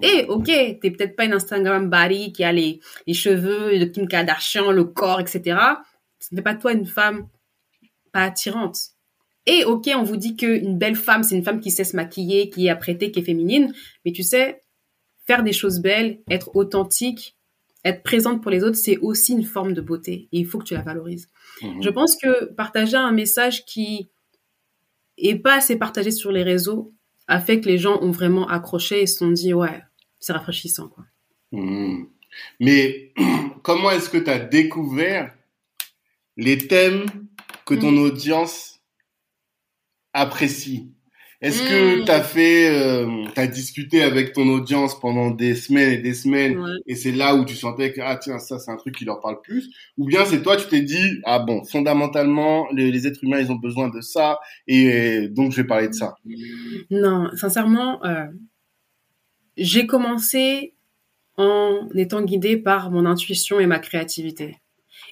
[0.00, 4.08] Et ok, t'es peut-être pas une Instagram body qui a les, les cheveux de Kim
[4.08, 5.58] Kardashian, le corps, etc.
[6.18, 7.28] Ce n'est pas toi une femme
[8.12, 8.78] pas attirante.
[9.44, 12.48] Et ok, on vous dit qu'une belle femme, c'est une femme qui sait se maquiller,
[12.48, 13.74] qui est apprêtée, qui est féminine.
[14.04, 14.62] Mais tu sais,
[15.26, 17.36] faire des choses belles, être authentique,
[17.84, 20.28] être présente pour les autres, c'est aussi une forme de beauté.
[20.32, 21.28] Et il faut que tu la valorises.
[21.62, 21.82] Mmh.
[21.82, 24.10] Je pense que partager un message qui
[25.18, 26.92] est pas assez partagé sur les réseaux
[27.28, 29.82] a fait que les gens ont vraiment accroché et se sont dit, ouais,
[30.20, 31.04] c'est rafraîchissant, quoi.
[31.52, 32.04] Mmh.
[32.60, 33.12] Mais
[33.62, 35.34] comment est-ce que tu as découvert
[36.36, 37.06] les thèmes
[37.66, 37.98] que ton mm.
[37.98, 38.80] audience
[40.12, 40.92] apprécie?
[41.42, 42.04] Est-ce que mm.
[42.04, 46.14] tu as fait, euh, tu as discuté avec ton audience pendant des semaines et des
[46.14, 49.04] semaines et c'est là où tu sentais que, ah tiens, ça c'est un truc qui
[49.04, 49.68] leur parle plus?
[49.98, 53.56] Ou bien c'est toi, tu t'es dit, ah bon, fondamentalement, les, êtres humains, ils ont
[53.56, 54.38] besoin de ça
[54.68, 56.14] et donc je vais parler de ça?
[56.90, 58.26] Non, sincèrement, euh,
[59.56, 60.74] j'ai commencé
[61.36, 64.58] en étant guidée par mon intuition et ma créativité.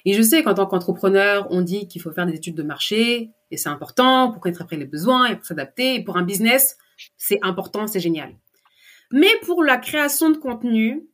[0.05, 3.31] Et je sais qu'en tant qu'entrepreneur, on dit qu'il faut faire des études de marché,
[3.51, 5.95] et c'est important pour connaître après les besoins et pour s'adapter.
[5.95, 6.77] Et pour un business,
[7.17, 8.33] c'est important, c'est génial.
[9.11, 11.05] Mais pour la création de contenu,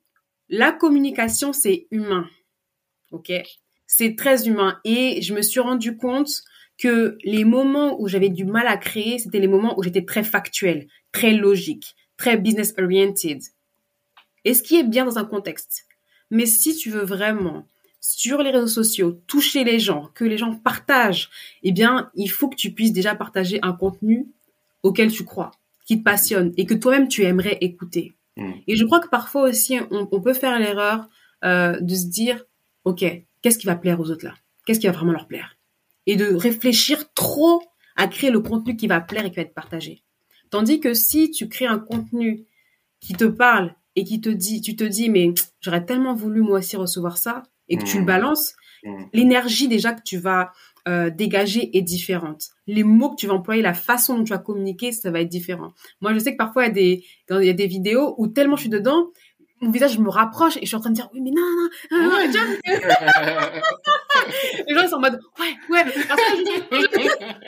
[0.50, 2.30] la communication, c'est humain.
[3.12, 3.32] OK?
[3.88, 4.80] C'est très humain.
[4.84, 6.30] Et je me suis rendu compte
[6.78, 10.24] que les moments où j'avais du mal à créer, c'était les moments où j'étais très
[10.24, 13.42] factuel, très logique, très business oriented.
[14.46, 15.86] Et ce qui est bien dans un contexte.
[16.30, 17.66] Mais si tu veux vraiment
[18.08, 21.30] sur les réseaux sociaux, toucher les gens, que les gens partagent,
[21.64, 24.28] eh bien, il faut que tu puisses déjà partager un contenu
[24.82, 25.52] auquel tu crois,
[25.86, 28.14] qui te passionne et que toi-même tu aimerais écouter.
[28.38, 28.52] Mm.
[28.66, 31.10] Et je crois que parfois aussi, on, peut faire l'erreur
[31.44, 32.46] euh, de se dire,
[32.86, 33.04] OK,
[33.42, 34.36] qu'est-ce qui va plaire aux autres là?
[34.66, 35.58] Qu'est-ce qui va vraiment leur plaire?
[36.06, 37.62] Et de réfléchir trop
[37.98, 40.02] à créer le contenu qui va plaire et qui va être partagé.
[40.50, 42.46] Tandis que si tu crées un contenu
[43.02, 46.60] qui te parle et qui te dit, tu te dis, mais j'aurais tellement voulu moi
[46.60, 48.08] aussi recevoir ça, et que tu le mmh.
[48.08, 49.04] balances, mmh.
[49.14, 50.52] l'énergie déjà que tu vas
[50.88, 52.52] euh, dégager est différente.
[52.66, 55.28] Les mots que tu vas employer, la façon dont tu vas communiquer, ça va être
[55.28, 55.74] différent.
[56.00, 58.28] Moi, je sais que parfois, il y a des, il y a des vidéos où
[58.28, 59.12] tellement je suis dedans,
[59.62, 61.68] mon visage me rapproche et je suis en train de dire oui mais non non
[61.92, 62.18] non, non
[64.68, 66.02] les gens sont en mode ouais ouais parce que
[66.72, 66.78] je,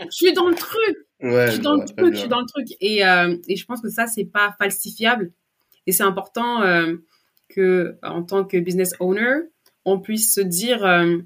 [0.10, 3.06] suis dans le truc je suis dans le truc je suis dans le truc et
[3.06, 5.32] euh, et je pense que ça c'est pas falsifiable
[5.86, 6.96] et c'est important euh,
[7.48, 9.42] que en tant que business owner
[9.90, 11.18] on puisse se dire, euh,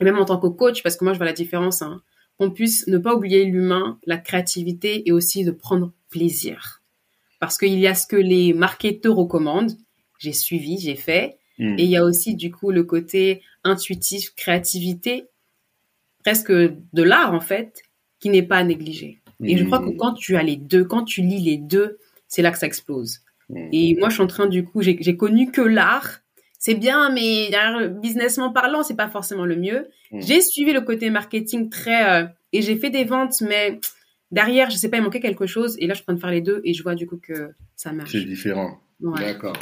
[0.00, 2.02] même en tant que coach, parce que moi je vois la différence, hein,
[2.38, 6.82] qu'on puisse ne pas oublier l'humain, la créativité et aussi de prendre plaisir.
[7.40, 9.76] Parce qu'il y a ce que les marketeurs recommandent,
[10.18, 11.76] j'ai suivi, j'ai fait, hmm.
[11.78, 15.26] et il y a aussi du coup le côté intuitif, créativité,
[16.22, 17.82] presque de l'art en fait,
[18.20, 19.20] qui n'est pas à négliger.
[19.44, 19.96] Et je crois que hmm.
[19.96, 23.20] quand tu as les deux, quand tu lis les deux, c'est là que ça explose.
[23.48, 23.68] Hmm.
[23.72, 26.21] Et moi, je suis en train, du coup, j'ai connu que l'art,
[26.64, 27.50] c'est bien, mais
[28.00, 29.88] businessment parlant, c'est pas forcément le mieux.
[30.12, 30.20] Mm.
[30.20, 33.80] J'ai suivi le côté marketing très euh, et j'ai fait des ventes, mais
[34.30, 35.74] derrière, je sais pas, il manquait quelque chose.
[35.80, 37.16] Et là, je suis en train de faire les deux et je vois du coup
[37.20, 38.12] que ça marche.
[38.12, 38.78] C'est différent.
[39.00, 39.56] D'accord.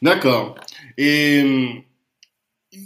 [0.00, 0.54] D'accord.
[0.96, 2.78] Et euh,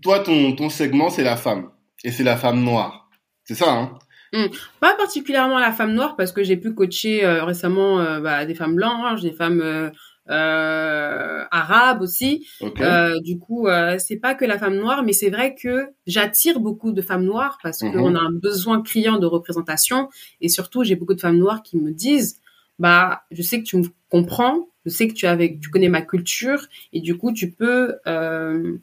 [0.00, 1.68] toi, ton, ton segment, c'est la femme.
[2.04, 3.10] Et c'est la femme noire.
[3.44, 3.98] C'est ça, hein?
[4.32, 4.46] Mm.
[4.80, 8.76] Pas particulièrement la femme noire parce que j'ai pu coacher euh, récemment bah, des femmes
[8.76, 9.92] blanches, des femmes
[10.30, 12.46] euh, arabe aussi.
[12.80, 16.60] Euh, du coup, euh, c'est pas que la femme noire, mais c'est vrai que j'attire
[16.60, 18.16] beaucoup de femmes noires parce qu'on mhm.
[18.16, 20.08] a un besoin criant de représentation
[20.40, 22.40] et surtout j'ai beaucoup de femmes noires qui me disent
[22.78, 26.02] bah je sais que tu me comprends, je sais que tu avec tu connais ma
[26.02, 28.76] culture et du coup tu peux euh,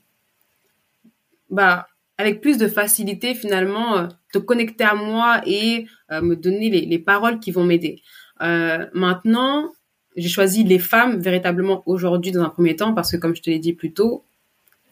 [1.49, 1.87] bah
[2.17, 7.39] avec plus de facilité finalement te connecter à moi et me donner les, les, paroles
[7.39, 8.01] qui vont m'aider.
[8.41, 9.71] maintenant,
[10.19, 13.49] j'ai choisi les femmes véritablement aujourd'hui dans un premier temps parce que comme je te
[13.49, 14.23] l'ai dit plus tôt,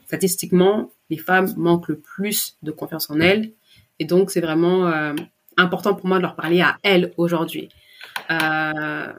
[0.06, 3.52] statistiquement, les femmes manquent le plus de confiance en elles.
[4.00, 5.14] Et donc, c'est vraiment euh,
[5.58, 7.70] important pour moi de leur parler à elles aujourd'hui.
[8.32, 9.14] Euh,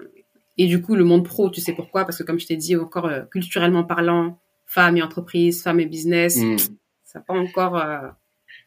[0.57, 2.05] et du coup, le monde pro, tu sais pourquoi?
[2.05, 5.87] Parce que comme je t'ai dit, encore euh, culturellement parlant, femmes et entreprises, femmes et
[5.87, 6.57] business, mm.
[7.05, 7.83] ça pas encore...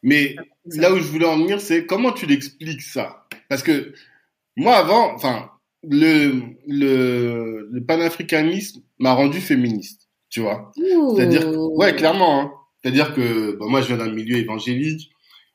[0.03, 0.35] Mais
[0.65, 3.27] là où je voulais en venir, c'est comment tu l'expliques ça?
[3.49, 3.93] Parce que
[4.55, 5.51] moi, avant, enfin,
[5.84, 10.71] le, le, le panafricanisme m'a rendu féministe, tu vois.
[11.15, 12.41] C'est-à-dire, ouais, clairement.
[12.41, 12.51] Hein.
[12.82, 15.11] C'est-à-dire que bah, moi, je viens d'un milieu évangélique.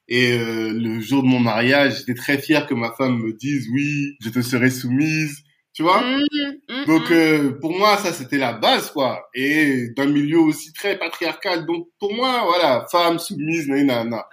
[0.09, 3.66] Et euh, le jour de mon mariage, j'étais très fier que ma femme me dise
[3.72, 6.01] oui, je te serai soumise, tu vois.
[6.01, 6.22] Mmh,
[6.68, 7.14] mmh, donc mmh.
[7.14, 9.29] euh, pour moi, ça c'était la base quoi.
[9.35, 14.27] Et d'un milieu aussi très patriarcal, donc pour moi, voilà, femme soumise, nanana.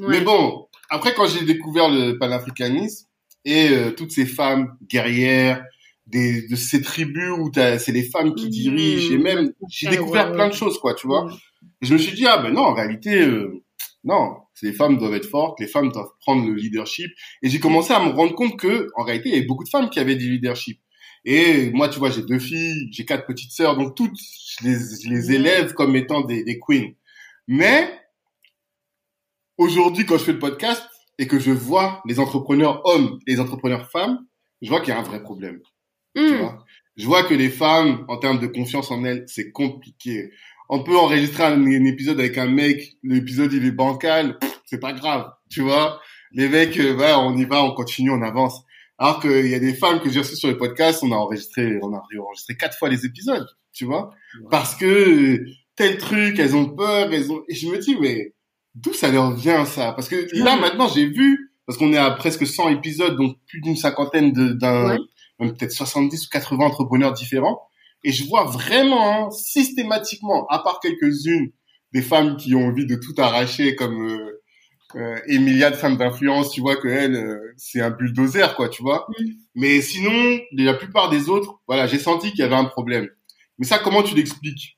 [0.00, 3.07] Mais bon, après quand j'ai découvert le panafricanisme
[3.44, 5.64] et euh, toutes ces femmes guerrières,
[6.06, 10.48] des, de ces tribus où c'est les femmes qui dirigent et même j'ai découvert plein
[10.48, 11.28] de choses quoi, tu vois.
[11.82, 13.62] je me suis dit ah ben non, en réalité euh,
[14.04, 17.10] non, les femmes doivent être fortes, les femmes doivent prendre le leadership.
[17.42, 19.68] Et j'ai commencé à me rendre compte que, en réalité, il y avait beaucoup de
[19.68, 20.80] femmes qui avaient du leadership.
[21.24, 25.10] Et moi, tu vois, j'ai deux filles, j'ai quatre petites sœurs, donc toutes, je les,
[25.10, 26.92] les élève comme étant des, des queens.
[27.48, 27.92] Mais
[29.56, 30.82] aujourd'hui, quand je fais le podcast
[31.18, 34.18] et que je vois les entrepreneurs hommes et les entrepreneurs femmes,
[34.62, 35.60] je vois qu'il y a un vrai problème.
[36.14, 36.38] Tu hmm.
[36.38, 36.64] vois?
[36.96, 40.30] Je vois que les femmes, en termes de confiance en elles, c'est compliqué
[40.68, 45.30] on peut enregistrer un, épisode avec un mec, l'épisode il est bancal, c'est pas grave,
[45.50, 46.00] tu vois?
[46.32, 48.62] Les mecs, euh, on y va, on continue, on avance.
[48.98, 51.78] Alors qu'il y a des femmes que j'ai reçues sur le podcast, on a enregistré,
[51.82, 54.10] on a enregistré quatre fois les épisodes, tu vois,
[54.50, 55.44] parce que
[55.76, 57.42] tel truc, elles ont peur, elles ont.
[57.48, 58.34] Et je me dis, mais
[58.82, 59.92] d'où ça leur vient ça?
[59.92, 63.60] Parce que là maintenant, j'ai vu, parce qu'on est à presque 100 épisodes, donc plus
[63.60, 64.96] d'une cinquantaine d'un,
[65.38, 67.62] peut-être 70 ou 80 entrepreneurs différents.
[68.04, 71.50] Et je vois vraiment hein, systématiquement, à part quelques-unes,
[71.92, 74.42] des femmes qui ont envie de tout arracher, comme euh,
[74.96, 78.82] euh, Emilia de femme d'influence, tu vois que elle, euh, c'est un bulldozer, quoi, tu
[78.82, 79.06] vois.
[79.08, 79.24] Mm.
[79.56, 83.08] Mais sinon, la plupart des autres, voilà, j'ai senti qu'il y avait un problème.
[83.58, 84.77] Mais ça, comment tu l'expliques?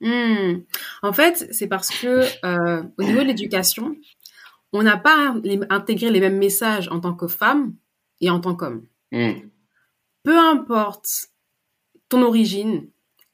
[0.00, 0.62] Mm.
[1.02, 3.96] En fait, c'est parce que euh, au niveau de l'éducation,
[4.72, 5.34] on n'a pas
[5.70, 7.74] intégré les mêmes messages en tant que femme
[8.20, 8.86] et en tant qu'homme.
[9.12, 9.32] Mm.
[10.22, 11.30] Peu importe
[12.08, 12.88] ton origine,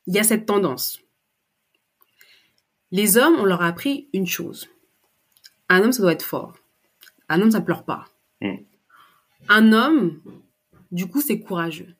[0.06, 1.00] il y a cette tendance.
[2.92, 4.68] Les hommes, on leur a appris une chose.
[5.68, 6.54] Un homme, ça doit être fort.
[7.28, 8.04] Un homme, ça pleure pas.
[8.40, 8.56] Hmm.
[9.48, 10.20] Un homme,
[10.92, 11.94] du coup, c'est courageux.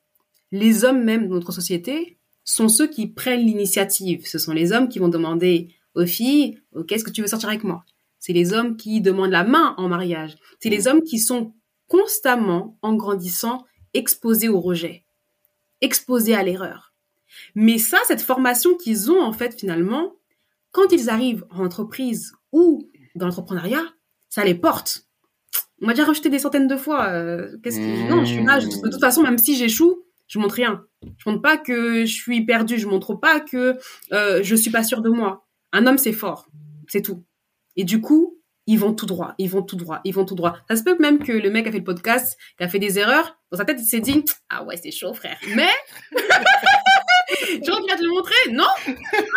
[0.51, 2.16] Les hommes même de notre société
[2.51, 4.25] sont ceux qui prennent l'initiative.
[4.25, 7.63] Ce sont les hommes qui vont demander aux filles, qu'est-ce que tu veux sortir avec
[7.63, 7.83] moi?
[8.19, 10.37] C'est les hommes qui demandent la main en mariage.
[10.59, 10.87] C'est les hmm.
[10.87, 11.53] hommes qui sont
[11.87, 15.03] constamment, en grandissant, exposés au rejet
[15.81, 16.93] exposés à l'erreur.
[17.55, 20.15] Mais ça, cette formation qu'ils ont en fait finalement,
[20.71, 23.83] quand ils arrivent en entreprise ou dans l'entrepreneuriat,
[24.29, 25.05] ça les porte.
[25.81, 27.07] On m'a déjà rejeté des centaines de fois.
[27.09, 28.59] Euh, qu'est-ce que non, je suis là.
[28.59, 30.85] De toute façon, même si j'échoue, je montre rien.
[31.17, 32.77] Je montre pas que je suis perdu.
[32.77, 33.77] Je montre pas que
[34.11, 35.45] euh, je suis pas sûr de moi.
[35.73, 36.47] Un homme, c'est fort,
[36.87, 37.25] c'est tout.
[37.75, 40.57] Et du coup, ils vont tout droit, ils vont tout droit, ils vont tout droit.
[40.69, 42.99] Ça se peut même que le mec a fait le podcast, qui a fait des
[42.99, 45.37] erreurs, dans sa tête, il s'est dit, ah ouais, c'est chaud, frère.
[45.55, 45.69] Mais,
[46.11, 48.51] tu vas te le montrer?
[48.51, 48.67] Non!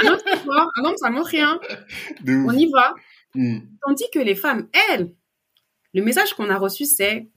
[0.03, 0.69] Un homme, c'est fort.
[0.77, 1.61] Un homme, ça montre rien.
[2.27, 2.95] On y va.
[3.35, 3.61] Hmm.
[3.87, 5.15] Tandis que les femmes, elles,
[5.95, 7.29] le message qu'on a reçu, c'est,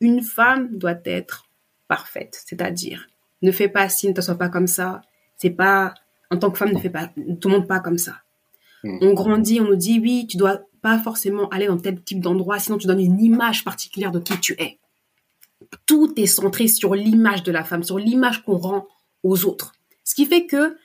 [0.00, 1.44] une femme doit être
[1.88, 2.42] parfaite.
[2.46, 3.08] C'est-à-dire,
[3.42, 5.02] ne fais pas ci, ne t'assois pas comme ça.
[5.36, 5.94] C'est pas,
[6.30, 8.14] en tant que femme, ne fais pas, ne te montre pas comme ça
[8.84, 8.98] Mm.
[9.00, 12.58] On grandit, on nous dit oui, tu dois pas forcément aller dans tel type d'endroit,
[12.58, 14.78] sinon tu donnes une image particulière de qui tu es.
[15.86, 18.86] Tout est centré sur l'image de la femme, sur l'image qu'on rend
[19.22, 19.72] aux autres.
[20.04, 20.76] Ce qui fait que,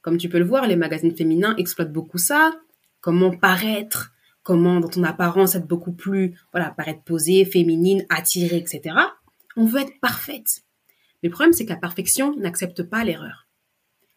[0.00, 2.52] comme tu peux le voir, les magazines féminins exploitent beaucoup ça.
[3.00, 4.12] Comment paraître,
[4.44, 8.94] comment dans ton apparence être beaucoup plus, voilà, paraître posée, féminine, attirée, etc.
[9.56, 10.62] On veut être parfaite.
[11.22, 13.48] Mais le problème, c'est que la perfection n'accepte pas l'erreur.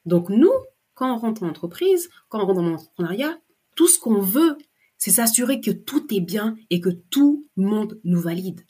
[0.06, 0.54] Donc nous,
[0.94, 3.38] quand on rentre en entreprise, quand on rentre dans l'entrepreneuriat,
[3.76, 4.58] tout ce qu'on veut,
[4.98, 8.62] c'est s'assurer que tout est bien et que tout le monde nous valide.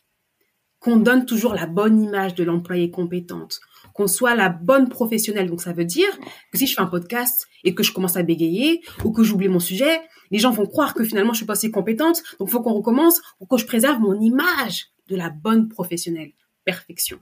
[0.80, 3.60] Qu'on donne toujours la bonne image de l'employé compétente,
[3.94, 5.50] qu'on soit la bonne professionnelle.
[5.50, 6.20] Donc ça veut dire
[6.52, 9.48] que si je fais un podcast et que je commence à bégayer ou que j'oublie
[9.48, 10.02] mon sujet,
[10.32, 12.22] les gens vont croire que finalement je suis pas assez compétente.
[12.40, 16.34] Donc faut qu'on recommence pour que je préserve mon image de la bonne professionnelle.
[16.66, 17.20] Perfection.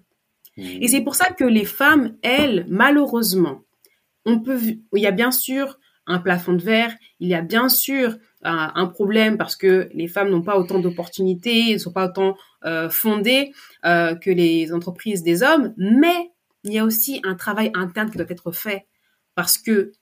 [0.57, 3.63] Et c'est pour ça que les femmes, elles, malheureusement,
[4.25, 7.69] on peut, il y a bien sûr un plafond de verre, il y a bien
[7.69, 12.07] sûr euh, un problème parce que les femmes n'ont pas autant d'opportunités, ne sont pas
[12.07, 12.35] autant
[12.65, 13.51] euh, fondées
[13.85, 16.31] euh, que les entreprises des hommes, mais
[16.63, 18.85] il y a aussi un travail interne qui doit être fait
[19.35, 19.93] parce que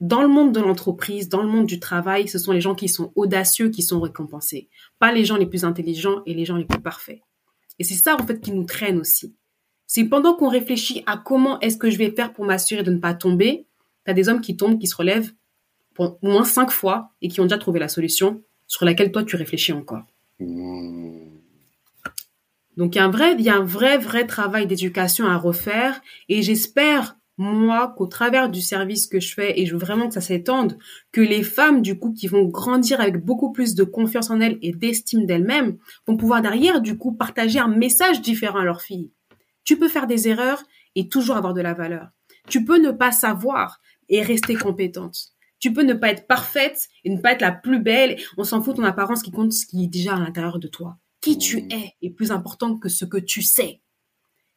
[0.00, 2.88] dans le monde de l'entreprise, dans le monde du travail, ce sont les gens qui
[2.88, 4.68] sont audacieux qui sont récompensés,
[4.98, 7.20] pas les gens les plus intelligents et les gens les plus parfaits.
[7.78, 9.34] Et c'est ça en fait qui nous traîne aussi.
[9.86, 12.98] C'est pendant qu'on réfléchit à comment est-ce que je vais faire pour m'assurer de ne
[12.98, 13.66] pas tomber,
[14.04, 15.32] tu as des hommes qui tombent, qui se relèvent
[15.94, 19.22] pour au moins cinq fois et qui ont déjà trouvé la solution sur laquelle toi
[19.22, 20.04] tu réfléchis encore.
[20.40, 21.32] Mmh.
[22.76, 25.36] Donc il y a un vrai, il y a un vrai, vrai travail d'éducation à
[25.36, 30.08] refaire et j'espère moi qu'au travers du service que je fais et je veux vraiment
[30.08, 30.78] que ça s'étende,
[31.10, 34.58] que les femmes du coup qui vont grandir avec beaucoup plus de confiance en elles
[34.62, 35.76] et d'estime d'elles-mêmes
[36.06, 39.10] vont pouvoir derrière du coup partager un message différent à leurs filles.
[39.64, 40.62] Tu peux faire des erreurs
[40.94, 42.08] et toujours avoir de la valeur.
[42.48, 45.32] Tu peux ne pas savoir et rester compétente.
[45.58, 48.18] Tu peux ne pas être parfaite et ne pas être la plus belle.
[48.36, 50.98] On s'en fout ton apparence qui compte ce qui est déjà à l'intérieur de toi.
[51.20, 51.68] Qui tu mmh.
[51.70, 53.81] es est plus important que ce que tu sais.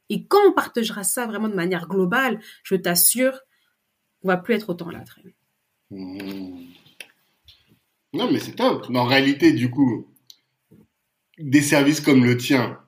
[0.10, 3.40] Et quand on partagera ça vraiment de manière globale, je t'assure,
[4.24, 5.04] on va plus être autant là.
[5.92, 6.66] Mmh.
[8.14, 8.88] Non, mais c'est top.
[8.94, 10.08] En réalité, du coup,
[11.38, 12.80] des services comme le tien,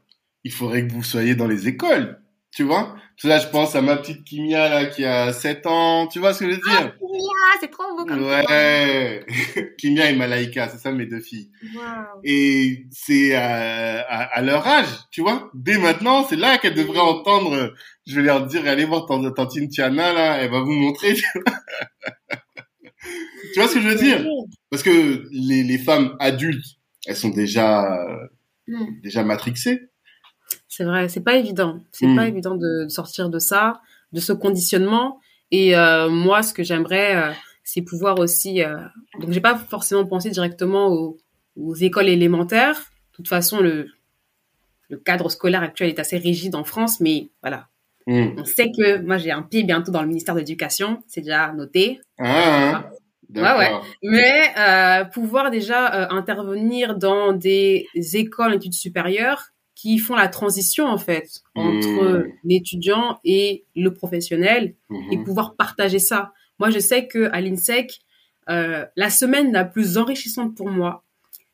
[0.43, 2.95] il faudrait que vous soyez dans les écoles, tu vois?
[3.23, 6.39] Là, je pense à ma petite Kimia là qui a 7 ans, tu vois ce
[6.39, 6.63] que je veux dire?
[6.69, 9.25] Ah, Kimia, c'est trop beau comme Ouais,
[9.77, 11.49] Kimia et Malaika, c'est ça mes deux filles.
[12.23, 15.49] Et c'est à, à, leur âge, tu vois?
[15.55, 17.73] Dès maintenant, c'est là qu'elles devraient entendre.
[18.05, 21.15] Je vais leur dire, allez voir tantine Tiana là, elle va vous montrer.
[21.15, 21.53] Tu vois,
[23.53, 24.25] tu vois ce que je veux dire?
[24.69, 26.77] Parce que les, les femmes adultes,
[27.07, 27.97] elles sont déjà
[28.67, 29.01] mm.
[29.01, 29.89] déjà matrixées.
[30.68, 31.80] C'est vrai, c'est pas évident.
[31.91, 32.30] C'est pas hmm.
[32.30, 35.20] évident de, sortir de ça, de ce conditionnement.
[35.51, 38.61] Et euh, moi, ce que j'aimerais, euh, c'est pouvoir aussi.
[38.61, 38.78] Euh...
[39.20, 41.15] Donc, j'ai pas forcément pensé directement
[41.55, 42.76] aux, écoles élémentaires.
[42.76, 43.88] De toute façon, le,
[44.89, 47.68] le cadre scolaire actuel est assez rigide en France, mais voilà.
[48.05, 48.38] Hmm.
[48.38, 51.01] On sait que moi, j'ai un pied bientôt dans le ministère de l'Éducation.
[51.07, 51.99] C'est déjà noté.
[52.20, 52.86] Ah, hein.
[53.36, 53.72] Ouais, ouais.
[54.03, 60.97] Mais euh, pouvoir déjà intervenir dans des écoles d'études supérieures qui font la transition en
[60.97, 62.32] fait entre mmh.
[62.43, 64.73] l'étudiant et le professionnel
[65.11, 65.23] et mmh.
[65.23, 66.34] pouvoir partager ça.
[66.57, 67.99] Moi, je sais que à l'INSEC,
[68.49, 71.03] euh, la semaine la plus enrichissante pour moi,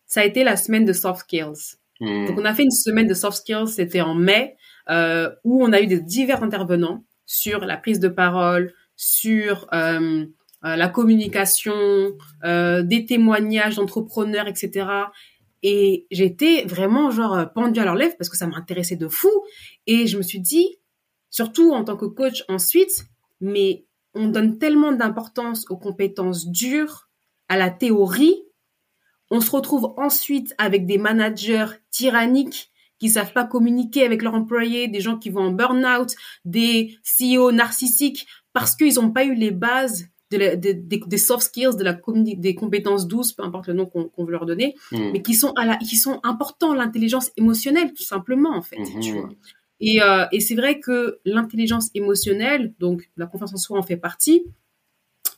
[0.05, 1.75] ça a été la semaine de soft skills.
[1.99, 2.27] Mmh.
[2.27, 4.55] Donc, on a fait une semaine de soft skills, c'était en mai,
[4.89, 10.25] euh, où on a eu des divers intervenants sur la prise de parole, sur euh,
[10.63, 11.73] la communication,
[12.41, 14.85] des témoignages d'entrepreneurs, etc.
[15.63, 19.31] Et j'étais vraiment genre euh, pendue à leur lèvres parce que ça m'intéressait de fou.
[19.87, 20.77] Et je me suis dit,
[21.29, 23.05] surtout en tant que coach ensuite,
[23.39, 27.09] mais on donne tellement d'importance aux compétences dures,
[27.49, 28.43] à la théorie.
[29.31, 34.87] On se retrouve ensuite avec des managers tyranniques qui savent pas communiquer avec leurs employés,
[34.87, 39.51] des gens qui vont en burn-out, des CEO narcissiques parce qu'ils n'ont pas eu les
[39.51, 40.07] bases
[40.37, 44.45] des soft skills, de la des compétences douces, peu importe le nom qu'on veut leur
[44.45, 45.11] donner, hmm.
[45.13, 48.79] mais qui sont à la, qui sont importants, l'intelligence émotionnelle tout simplement en fait.
[48.79, 49.29] Hmm.
[49.79, 53.97] Et, euh, et c'est vrai que l'intelligence émotionnelle, donc la confiance en soi en fait
[53.97, 54.45] partie.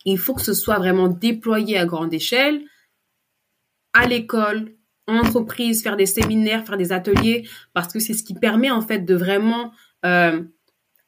[0.05, 2.61] Il faut que ce soit vraiment déployé à grande échelle,
[3.93, 4.75] à l'école,
[5.07, 8.81] en entreprise, faire des séminaires, faire des ateliers, parce que c'est ce qui permet en
[8.81, 9.71] fait de vraiment
[10.05, 10.43] euh,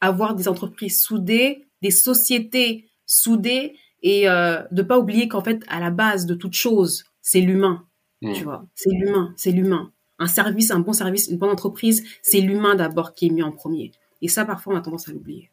[0.00, 5.80] avoir des entreprises soudées, des sociétés soudé et euh, de pas oublier qu'en fait, à
[5.80, 7.84] la base de toute chose, c'est l'humain.
[8.22, 8.32] Hmm.
[8.34, 9.90] Tu vois, c'est l'humain, c'est l'humain.
[10.20, 13.50] Un service, un bon service, une bonne entreprise, c'est l'humain d'abord qui est mis en
[13.50, 13.90] premier.
[14.22, 15.50] Et ça, parfois, on a tendance à l'oublier.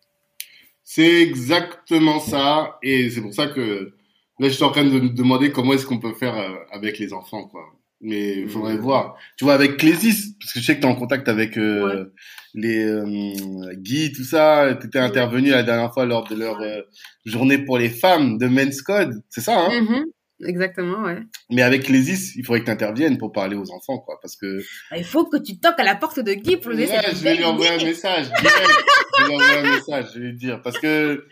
[0.84, 2.78] C'est exactement ça.
[2.84, 3.94] Et c'est pour ça que
[4.40, 7.00] là, je suis en train de me demander comment est-ce qu'on peut faire euh, avec
[7.00, 7.64] les enfants, quoi
[8.02, 9.18] mais il faudrait voir.
[9.38, 12.14] Tu vois, avec Clésis, parce que je sais que tu es en contact avec euh,
[12.54, 16.82] les euh, Guy, tout ça, tu étais intervenu la dernière fois lors de leur euh,
[17.26, 19.70] journée pour les femmes de Men's Code, c'est ça, hein?
[19.70, 20.04] Mm-hmm.
[20.48, 21.20] Exactement, ouais.
[21.50, 24.62] Mais avec Clésis, il faudrait que tu interviennes pour parler aux enfants, quoi, parce que...
[24.92, 26.90] Ah, il faut que tu toques à la porte de Guy pour lui dire...
[26.90, 30.26] Ouais, je vais lui envoyer un message, je vais lui envoyer un message, je vais
[30.26, 31.26] lui dire, parce que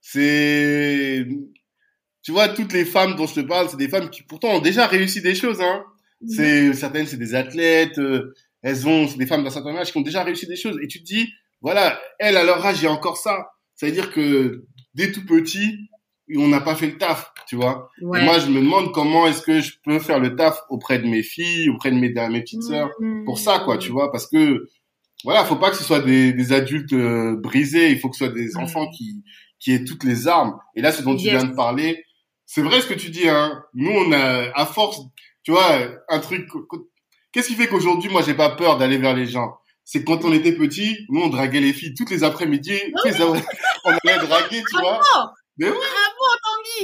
[0.00, 1.26] c'est...
[2.22, 4.60] Tu vois, toutes les femmes dont je te parle, c'est des femmes qui pourtant ont
[4.60, 5.84] déjà réussi des choses, hein
[6.28, 9.98] c'est certaines, c'est des athlètes, euh, elles ont, c'est des femmes d'un certain âge qui
[9.98, 10.78] ont déjà réussi des choses.
[10.82, 11.28] Et tu te dis,
[11.60, 13.50] voilà, elle à leur âge, il y a encore ça.
[13.74, 14.64] Ça veut dire que
[14.94, 15.76] dès tout petit,
[16.36, 17.90] on n'a pas fait le taf, tu vois.
[18.00, 21.06] Et moi, je me demande comment est-ce que je peux faire le taf auprès de
[21.06, 22.90] mes filles, auprès de mes, mes petites sœurs,
[23.26, 24.68] pour ça, quoi, tu vois, parce que
[25.24, 28.26] voilà, faut pas que ce soit des, des adultes euh, brisés, il faut que ce
[28.26, 29.22] soit des enfants qui
[29.58, 30.58] qui aient toutes les armes.
[30.76, 32.04] Et là, ce dont tu viens de parler,
[32.44, 33.64] c'est vrai ce que tu dis, hein.
[33.72, 35.00] Nous, on a, à force,
[35.44, 35.78] tu vois,
[36.08, 36.48] un truc.
[37.32, 39.56] Qu'est-ce qui fait qu'aujourd'hui, moi, j'ai pas peur d'aller vers les gens?
[39.84, 42.78] C'est quand on était petit, nous, on draguait les filles toutes les après-midi.
[42.94, 45.02] on allait draguer, tu vois.
[45.58, 45.76] Mais oui.
[45.80, 46.04] Ah.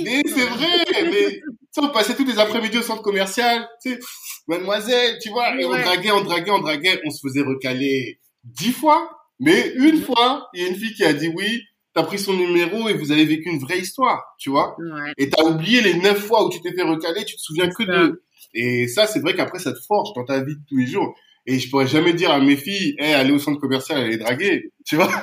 [0.03, 1.41] Mais c'est vrai, mais
[1.79, 3.99] on passait tous les après-midi au centre commercial, tu sais,
[4.47, 8.73] mademoiselle, tu vois, et on draguait, on draguait, on draguait, on se faisait recaler dix
[8.73, 10.03] fois, mais une mm.
[10.03, 11.63] fois, il y a une fille qui a dit oui,
[11.95, 14.77] t'as pris son numéro et vous avez vécu une vraie histoire, tu vois.
[14.79, 15.13] Ouais.
[15.19, 17.83] Et t'as oublié les neuf fois où tu t'es fait recaler, tu te souviens que
[17.83, 18.23] de...
[18.55, 21.15] Et ça, c'est vrai qu'après, ça te forge dans ta vie de tous les jours.
[21.47, 24.73] Et je pourrais jamais dire à mes filles, hey, allez au centre commercial, allez draguer,
[24.85, 25.11] tu vois.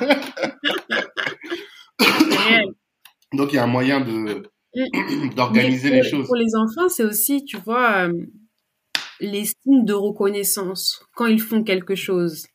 [3.32, 4.42] Donc, il y a un moyen de,
[5.36, 6.26] d'organiser les choses.
[6.26, 8.12] Pour les enfants, c'est aussi, tu vois, euh,
[9.20, 12.46] les signes de reconnaissance quand ils font quelque chose.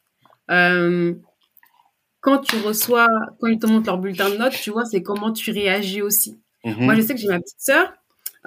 [0.52, 1.14] Euh,
[2.24, 3.10] quand tu reçois,
[3.40, 6.40] quand ils te montrent leur bulletin de notes, tu vois, c'est comment tu réagis aussi.
[6.64, 6.86] Mhm.
[6.86, 7.94] Moi, je sais que j'ai ma petite sœur.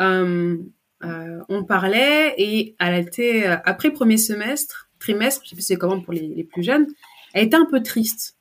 [0.01, 0.57] Euh,
[1.05, 5.77] euh, on parlait et elle était euh, après premier semestre, trimestre, je sais plus c'est
[5.77, 6.87] comment pour les, plus jeunes,
[7.35, 8.39] elle était un peu triste.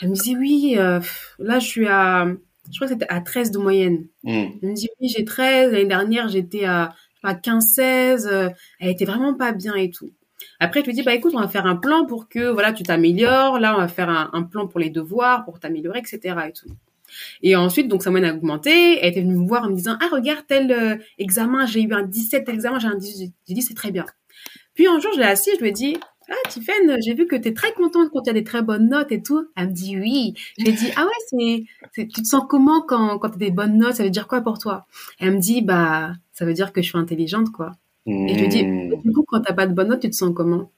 [0.00, 2.26] Elle me disait oui, là je suis à,
[2.68, 4.06] je crois que c'était à 13 de moyenne.
[4.24, 4.58] Mhm.
[4.60, 9.34] Elle me dit oui j'ai 13, l'année dernière j'étais à, à 15-16, elle était vraiment
[9.34, 10.10] pas bien et tout.
[10.60, 12.82] Après, je lui dis, bah écoute, on va faire un plan pour que voilà, tu
[12.82, 13.58] t'améliores.
[13.58, 16.36] Là, on va faire un, plan pour les devoirs, pour t'améliorer, etc.
[16.48, 16.68] Et tout.
[17.42, 18.98] Et ensuite, donc, ça m'a augmenté.
[19.00, 21.92] Elle était venue me voir en me disant, ah, regarde, tel euh, examen, j'ai eu
[21.92, 23.32] un 17 examen, j'ai un 18.
[23.48, 24.06] J'ai dit, c'est très bien.
[24.74, 25.96] Puis un jour, je l'ai assis, je lui ai dit,
[26.28, 28.88] ah, Tiffen, j'ai vu que tu es très contente quand tu as des très bonnes
[28.88, 29.46] notes et tout.
[29.56, 30.34] Elle me dit oui.
[30.58, 33.38] Je lui ai dit, ah ouais, c'est, tu te sens comment quand, quand tu as
[33.38, 33.94] des bonnes notes?
[33.94, 34.86] Ça veut dire quoi pour toi?
[35.20, 37.72] Elle me dit, bah, ça veut dire que je suis intelligente, quoi.
[38.06, 39.02] Et je lui dis, mmh.
[39.02, 40.70] du coup, quand t'as pas de bonne note, tu te sens comment?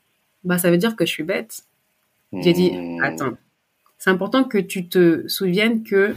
[0.45, 1.64] Bah, ça veut dire que je suis bête.
[2.33, 3.03] J'ai dit, mmh.
[3.03, 3.37] attends,
[3.99, 6.14] c'est important que tu te souviennes que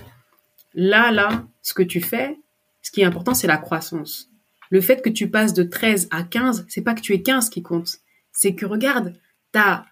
[0.74, 2.38] là, là, ce que tu fais,
[2.82, 4.30] ce qui est important, c'est la croissance.
[4.70, 7.49] Le fait que tu passes de 13 à 15, c'est pas que tu es 15
[7.49, 7.97] qui compte.
[8.32, 9.16] C'est que regarde,
[9.51, 9.86] t'as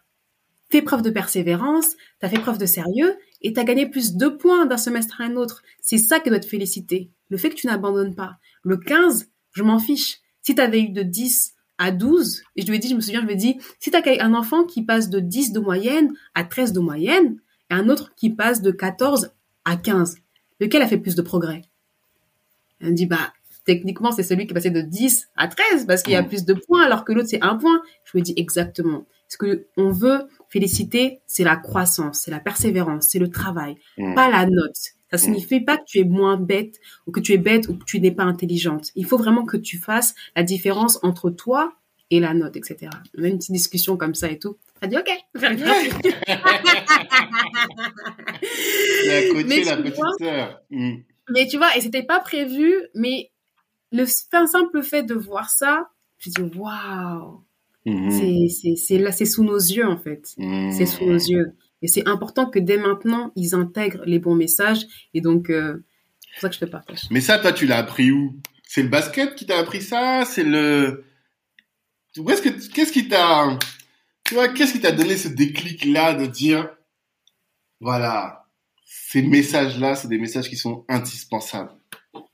[0.69, 4.65] fait preuve de persévérance, t'as fait preuve de sérieux et t'as gagné plus de points
[4.65, 5.63] d'un semestre à un autre.
[5.81, 7.09] C'est ça qui doit te féliciter.
[7.29, 8.37] Le fait que tu n'abandonnes pas.
[8.63, 10.19] Le 15, je m'en fiche.
[10.47, 13.01] Si tu avais eu de 10 à 12, et je lui ai dit, je me
[13.01, 15.59] souviens, je lui ai dit, si tu as un enfant qui passe de 10 de
[15.59, 19.31] moyenne à 13 de moyenne, et un autre qui passe de 14
[19.65, 20.15] à 15,
[20.61, 21.63] lequel a fait plus de progrès?
[22.79, 23.33] Elle me dit, bah,
[23.65, 26.29] techniquement, c'est celui qui est passé de 10 à 13, parce qu'il y a mm.
[26.29, 27.81] plus de points, alors que l'autre, c'est un point.
[28.05, 29.05] Je lui ai dit, exactement.
[29.27, 34.15] Ce que on veut féliciter, c'est la croissance, c'est la persévérance, c'est le travail, mm.
[34.15, 34.93] pas la note.
[35.11, 35.19] Ça mm.
[35.19, 37.99] signifie pas que tu es moins bête ou que tu es bête ou que tu
[37.99, 38.91] n'es pas intelligente.
[38.95, 41.73] Il faut vraiment que tu fasses la différence entre toi
[42.09, 42.89] et la note, etc.
[43.17, 44.57] On a une petite discussion comme ça et tout.
[44.81, 45.09] Elle dit OK.
[49.45, 50.61] mais la petite sœur.
[50.69, 50.97] Mm.
[51.29, 53.31] Mais tu vois, et c'était pas prévu, mais
[53.91, 55.89] le simple fait de voir ça,
[56.19, 57.41] je dis waouh.
[57.85, 58.75] Mm-hmm.
[58.75, 60.35] C'est là, c'est sous nos yeux en fait.
[60.71, 61.53] C'est sous nos yeux.
[61.81, 64.85] Et c'est important que dès maintenant, ils intègrent les bons messages.
[65.13, 65.85] Et donc, euh,
[66.21, 67.01] c'est pour ça que je te partage.
[67.11, 68.39] Mais ça, toi, tu l'as appris où?
[68.63, 70.25] C'est le basket qui t'a appris ça?
[70.25, 71.05] C'est le...
[72.15, 73.57] Qu'est-ce, qui t'a...
[74.23, 76.69] Tu vois, qu'est-ce qui t'a donné ce déclic-là de dire,
[77.79, 78.45] voilà,
[78.85, 81.71] ces messages-là, c'est des messages qui sont indispensables?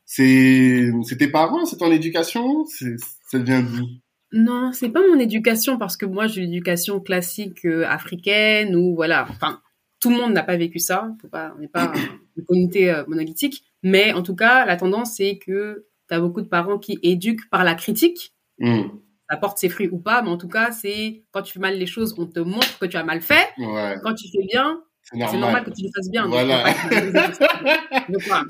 [0.05, 2.95] C'est, c'est tes parents, c'est ton éducation, c'est,
[3.29, 3.85] ça vient d'où?
[4.33, 9.27] Non, c'est pas mon éducation parce que moi j'ai l'éducation classique euh, africaine ou voilà.
[9.29, 9.61] Enfin,
[9.99, 11.15] tout le monde n'a pas vécu ça.
[11.31, 11.93] on n'est pas
[12.37, 16.41] une communauté euh, monolithique, mais en tout cas, la tendance c'est que tu as beaucoup
[16.41, 18.33] de parents qui éduquent par la critique.
[18.57, 18.81] Mm.
[19.29, 21.77] Ça porte ses fruits ou pas, mais en tout cas, c'est quand tu fais mal
[21.77, 23.49] les choses, on te montre que tu as mal fait.
[24.03, 25.63] Quand tu fais bien, c'est normal.
[25.63, 26.27] que tu le fasses bien.
[26.27, 26.73] Voilà.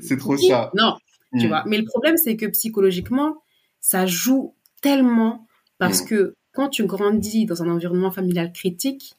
[0.00, 0.70] c'est trop ça.
[0.74, 0.96] Non,
[1.38, 1.48] tu mm.
[1.48, 1.62] vois.
[1.66, 3.36] Mais le problème, c'est que psychologiquement,
[3.80, 5.43] ça joue tellement
[5.78, 6.06] parce mm.
[6.06, 9.14] que quand tu grandis dans un environnement familial critique,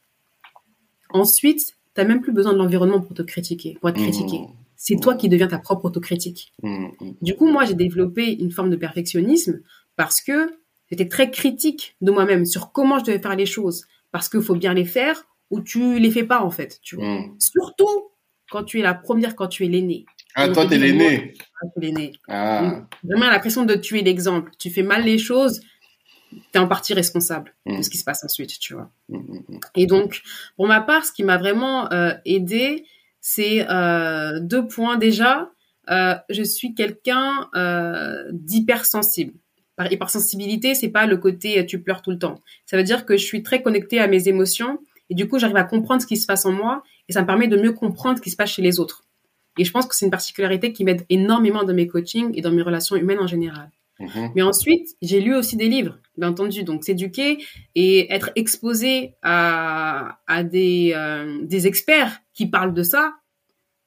[1.10, 4.40] ensuite, tu n'as même plus besoin de l'environnement pour te critiquer, pour être critiqué.
[4.40, 4.48] Mm.
[4.76, 6.54] C'est toi qui deviens ta propre autocritique.
[6.62, 6.88] Mm,
[7.22, 9.62] du coup, moi, j'ai développé une forme de perfectionnisme
[9.96, 10.54] parce que
[10.90, 13.86] j'étais très critique de moi-même sur comment je devais faire les choses.
[14.12, 16.80] Parce qu'il faut bien les faire ou tu les fais pas, en fait.
[16.82, 16.98] Tu
[17.40, 18.10] Surtout
[18.50, 20.06] quand tu es la première, quand tu es l'aîné.
[20.36, 21.34] Ah, toi, t'es l'aîné.
[21.62, 22.14] Ah, l'aîné.
[22.28, 22.88] Ah.
[23.04, 24.52] Vraiment l'impression de tuer l'exemple.
[24.60, 25.62] Tu fais mal les choses,
[26.52, 27.84] tu es en partie responsable de mm.
[27.84, 28.90] ce qui se passe ensuite, tu vois.
[29.10, 30.22] Mm, mm, Et donc,
[30.56, 32.86] pour ma part, ce qui m'a vraiment euh, aidé,
[33.22, 34.98] c'est euh, deux points.
[34.98, 35.52] Déjà,
[35.90, 37.50] euh, je suis quelqu'un
[38.32, 39.34] d'hypersensible.
[39.76, 42.40] Par hypersensibilité, c'est pas le côté tu pleures tout le temps.
[42.66, 44.80] Ça veut dire que je suis très connectée à mes émotions
[45.10, 47.28] et du coup, j'arrive à comprendre ce qui se passe en moi et ça me
[47.28, 49.04] permet de mieux comprendre ce qui se passe chez les autres.
[49.58, 52.52] Et je pense que c'est une particularité qui m'aide énormément dans mes coachings et dans
[52.52, 53.70] mes relations humaines en général.
[54.00, 54.32] Mhm.
[54.36, 56.64] Mais ensuite, j'ai lu aussi des livres, bien entendu.
[56.64, 57.38] Donc, s'éduquer
[57.76, 63.16] et être exposé à, à des, euh, des experts qui parlent de ça,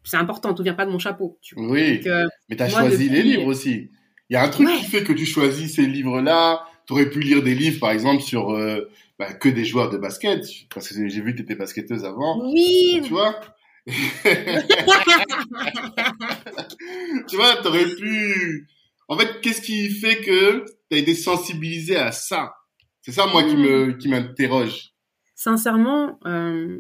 [0.04, 1.38] c'est important, tout vient pas de mon chapeau.
[1.42, 1.68] Tu vois.
[1.68, 3.90] Oui, euh, mais tu as choisi les livres aussi.
[4.30, 6.64] Il y a un truc qui fait que tu choisis ces livres-là.
[6.86, 8.88] Tu aurais pu lire des livres, par exemple, sur euh,
[9.18, 12.40] bah, que des joueurs de basket, parce que j'ai vu que tu étais basketteuse avant.
[12.50, 13.00] Oui.
[13.04, 13.38] Tu vois?
[17.28, 18.68] Tu vois, tu aurais pu...
[19.09, 22.54] En fait, qu'est-ce qui fait que tu as été sensibilisé à ça?
[23.00, 23.98] C'est ça, moi, qui me hmm.
[23.98, 24.90] qui m'interroge.
[25.34, 26.78] Sincèrement, euh,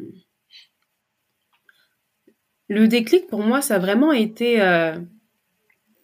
[2.68, 4.98] le déclic pour moi, ça a vraiment été euh,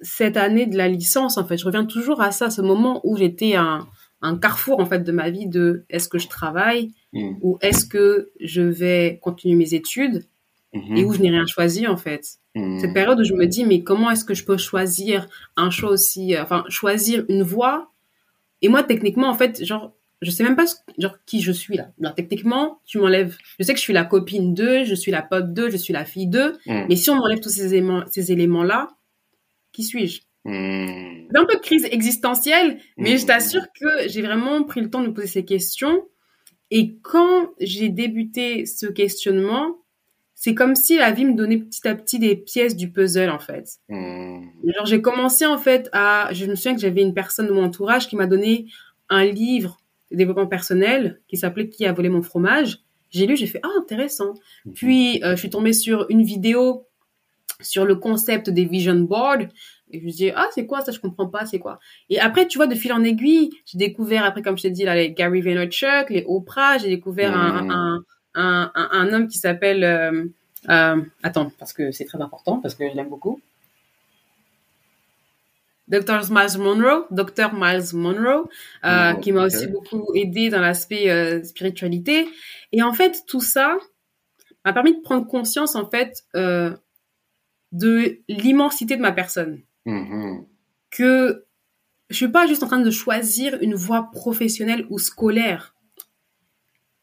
[0.01, 1.37] cette année de la licence.
[1.37, 3.87] En fait, je reviens toujours à ça, ce moment où j'étais un,
[4.23, 7.35] un carrefour en fait de ma vie de est-ce que je travaille hmm.
[7.43, 10.25] ou est-ce que je vais continuer mes études?
[10.75, 12.39] Et où je n'ai rien choisi en fait.
[12.55, 12.79] Hmm.
[12.79, 15.91] Cette période où je me dis mais comment est-ce que je peux choisir un choix
[15.91, 17.93] aussi, euh, enfin choisir une voie?
[18.63, 20.65] Et moi techniquement en fait genre je sais même pas
[20.99, 21.91] genre qui je suis là.
[22.17, 23.37] techniquement, tu m'enlèves.
[23.59, 25.93] Je sais que je suis la copine 2, je suis la pote 2, je suis
[25.93, 26.53] la fille 2.
[26.67, 26.87] Hmm.
[26.89, 28.89] Mais si on m'enlève tous ces éléments, ces éléments-là,
[29.73, 30.23] qui suis-je?
[30.47, 31.29] Mmh.
[31.35, 35.07] un peu de crise existentielle, mais je t'assure que j'ai vraiment pris le temps de
[35.09, 36.07] me poser ces questions.
[36.71, 39.84] Et quand j'ai débuté ce questionnement,
[40.35, 43.39] c'est comme si la vie me donnait petit à petit des pièces du puzzle en
[43.39, 43.79] fait.
[43.89, 44.43] Hmm.
[44.65, 47.65] Genre j'ai commencé en fait à, je me souviens que j'avais une personne de mon
[47.65, 48.67] entourage qui m'a donné
[49.09, 49.79] un livre
[50.11, 52.79] développement personnel qui s'appelait Qui a volé mon fromage.
[53.11, 54.35] J'ai lu, j'ai fait ah intéressant.
[54.65, 54.75] Mhm.
[54.75, 56.87] Puis euh, je suis tombée sur une vidéo
[57.61, 59.47] sur le concept des vision boards
[59.91, 60.91] et je me dis ah c'est quoi ça?
[60.91, 61.79] Je comprends pas c'est quoi?
[62.11, 64.85] Et après tu vois de fil en aiguille j'ai découvert après comme je t'ai dit
[64.85, 68.03] là les Gary Vaynerchuk, les Oprah, j'ai découvert un, mhm.
[68.35, 70.25] Un, un, un, homme qui s'appelle euh,
[70.69, 73.41] euh, attends parce que c'est très important parce que je l'aime beaucoup.
[75.89, 76.31] Dr.
[76.31, 77.53] Miles Monroe, Dr.
[77.53, 78.49] Miles Monroe,
[78.85, 82.27] euh, qui m'a aussi beaucoup aidé dans l'aspect euh, spiritualité.
[82.73, 83.77] Et en fait, tout ça
[84.65, 86.75] m'a permis de prendre conscience, en fait, euh,
[87.73, 89.61] de l'immensité de ma personne.
[89.87, 90.47] Mm-hmm.
[90.91, 91.45] Que
[92.09, 95.75] je suis pas juste en train de choisir une voie professionnelle ou scolaire.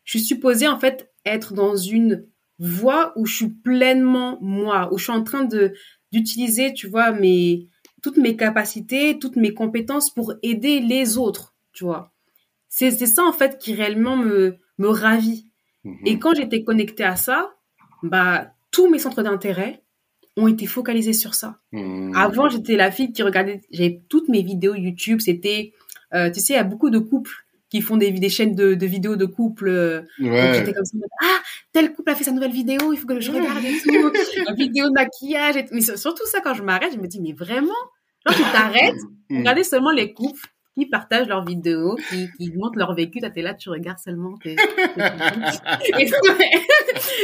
[0.05, 2.25] Je suis supposée, en fait, être dans une
[2.59, 5.73] voie où je suis pleinement moi, où je suis en train de
[6.11, 7.67] d'utiliser, tu vois, mes
[8.01, 12.11] toutes mes capacités, toutes mes compétences pour aider les autres, tu vois.
[12.67, 15.47] C'est ça en fait qui réellement me me ravit.
[15.83, 15.97] Mhm.
[16.05, 17.53] Et quand j'étais connectée à ça,
[18.03, 19.83] bah tous mes centres d'intérêt
[20.37, 21.59] ont été focalisés sur ça.
[21.71, 22.15] Mhm.
[22.15, 25.73] Avant, j'étais la fille qui regardait, j'avais toutes mes vidéos YouTube, c'était,
[26.13, 28.75] euh, tu sais, il y a beaucoup de couples qui font des, des chaînes de,
[28.75, 29.69] de vidéos de couples.
[29.69, 31.39] Euh, j'étais comme ça, ah,
[31.71, 34.11] tel couple a fait sa nouvelle vidéo, il faut que je regarde et tout.
[34.49, 35.55] Une vidéo de maquillage.
[35.55, 37.71] Et Mais surtout ça, quand je m'arrête, je me dis, mais vraiment,
[38.27, 39.37] Genre, tu t'arrêtes, mm.
[39.39, 43.19] regardez seulement les couples qui partagent leurs vidéos, qui, qui montrent leur vécu.
[43.19, 44.55] T'es là, tu regardes seulement tes...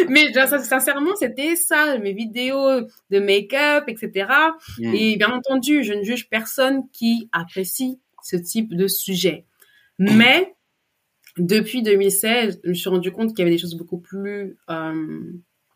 [0.09, 4.27] Mais genre, sincèrement, c'était ça, mes vidéos de make-up, etc.
[4.79, 4.93] Mm.
[4.95, 9.45] Et bien entendu, je ne juge personne qui apprécie ce type de sujet.
[9.99, 10.55] Mais
[11.37, 15.21] depuis 2016, je me suis rendu compte qu'il y avait des choses beaucoup plus euh,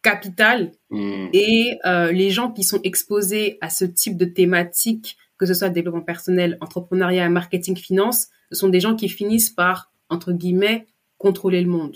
[0.01, 1.27] capitales mm.
[1.33, 5.69] et euh, les gens qui sont exposés à ce type de thématique, que ce soit
[5.69, 11.61] développement personnel, entrepreneuriat, marketing, finance, ce sont des gens qui finissent par, entre guillemets, contrôler
[11.61, 11.95] le monde.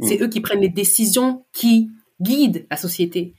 [0.00, 0.06] Mm.
[0.06, 3.34] C'est eux qui prennent les décisions qui guident la société.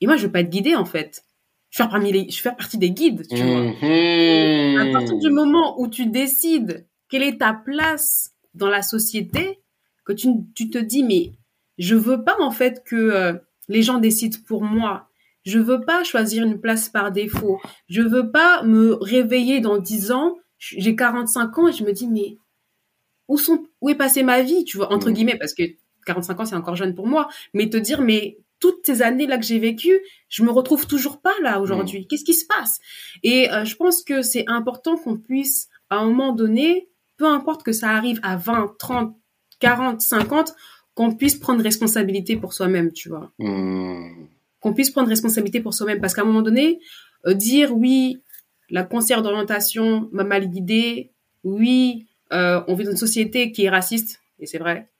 [0.00, 1.22] Et moi, je veux pas être guidée, en fait.
[1.70, 3.60] Je faire, parmi les, je veux partie des guides, tu vois.
[3.62, 4.88] Mm-hmm.
[4.88, 9.60] À partir du moment où tu décides quelle est ta place dans la société,
[10.04, 11.32] que tu, tu te dis, mais
[11.78, 13.34] je veux pas, en fait, que euh,
[13.68, 15.08] les gens décident pour moi.
[15.44, 17.60] Je veux pas choisir une place par défaut.
[17.88, 22.08] Je veux pas me réveiller dans 10 ans, j'ai 45 ans et je me dis
[22.08, 22.36] mais
[23.28, 25.12] où sont où est passée ma vie, tu vois entre mmh.
[25.12, 25.62] guillemets parce que
[26.06, 29.38] 45 ans c'est encore jeune pour moi, mais te dire mais toutes ces années là
[29.38, 32.00] que j'ai vécues, je me retrouve toujours pas là aujourd'hui.
[32.00, 32.06] Mmh.
[32.08, 32.80] Qu'est-ce qui se passe?
[33.22, 36.88] Et euh, je pense que c'est important qu'on puisse à un moment donné,
[37.18, 39.14] peu importe que ça arrive à 20, 30,
[39.60, 40.54] 40, 50,
[40.94, 43.30] qu'on puisse prendre responsabilité pour soi-même, tu vois.
[43.38, 44.26] Hmm.
[44.60, 46.00] Qu'on puisse prendre responsabilité pour soi-même.
[46.00, 46.80] Parce qu'à un moment donné,
[47.26, 48.22] euh, dire oui,
[48.70, 51.12] la conseillère d'orientation m'a mal guidée,
[51.44, 54.90] oui, euh, on vit dans une société qui est raciste, et c'est vrai.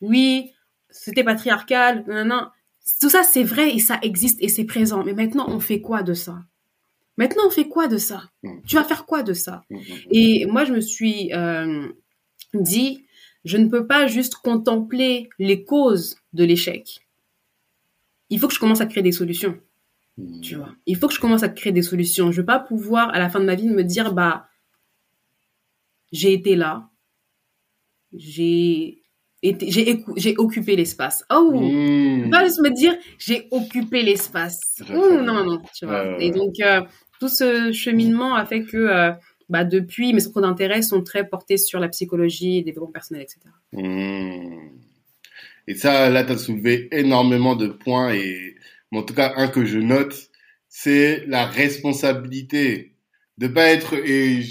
[0.00, 0.52] Oui,
[0.90, 2.46] c'était patriarcal, non, non.
[3.00, 5.04] Tout ça, c'est vrai et ça existe et c'est présent.
[5.04, 6.38] Mais maintenant, on fait quoi de ça?
[7.18, 8.22] Maintenant, on fait quoi de ça?
[8.42, 8.60] Hmm.
[8.66, 9.64] Tu vas faire quoi de ça?
[9.68, 9.78] Hmm,
[10.12, 11.88] Et moi, je me suis euh,
[12.54, 13.04] dit,
[13.44, 17.00] je ne peux pas juste contempler les causes de l'échec.
[18.30, 19.58] Il faut que je commence à créer des solutions.
[20.42, 22.32] Tu vois, il faut que je commence à créer des solutions.
[22.32, 24.48] Je ne veux pas pouvoir à la fin de ma vie me dire bah
[26.10, 26.90] j'ai été là,
[28.12, 29.02] j'ai
[29.42, 31.24] j'ai occupé l'espace.
[31.32, 32.30] Oh, mmh.
[32.30, 34.82] pas juste me dire j'ai occupé l'espace.
[34.90, 36.20] non, non, tu vois.
[36.20, 36.80] Et donc euh,
[37.20, 39.12] tout ce cheminement a fait que euh,
[39.48, 43.40] bah, depuis, mes centres d'intérêt sont très portés sur la psychologie, développement personnel, etc.
[43.72, 44.70] Mmh.
[45.66, 48.56] Et ça, là, tu as soulevé énormément de points et
[48.92, 50.30] en tout cas un que je note,
[50.68, 52.94] c'est la responsabilité
[53.36, 54.42] de pas être et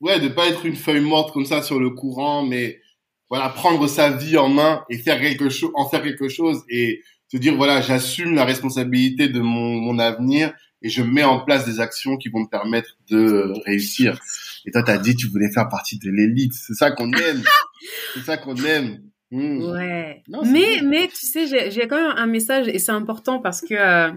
[0.00, 2.80] ouais de pas être une feuille morte comme ça sur le courant, mais
[3.28, 7.02] voilà, prendre sa vie en main et faire quelque chose, en faire quelque chose et
[7.28, 10.52] se dire voilà, j'assume la responsabilité de mon, mon avenir
[10.82, 14.20] et je mets en place des actions qui vont me permettre de réussir.
[14.66, 16.52] Et toi, t'as dit tu voulais faire partie de l'élite.
[16.52, 17.42] C'est ça qu'on aime.
[18.14, 19.02] c'est ça qu'on aime.
[19.30, 19.60] Hmm.
[19.72, 20.22] Ouais.
[20.44, 24.12] mais mais tu sais, j'ai quand même un message et c'est important parce que euh,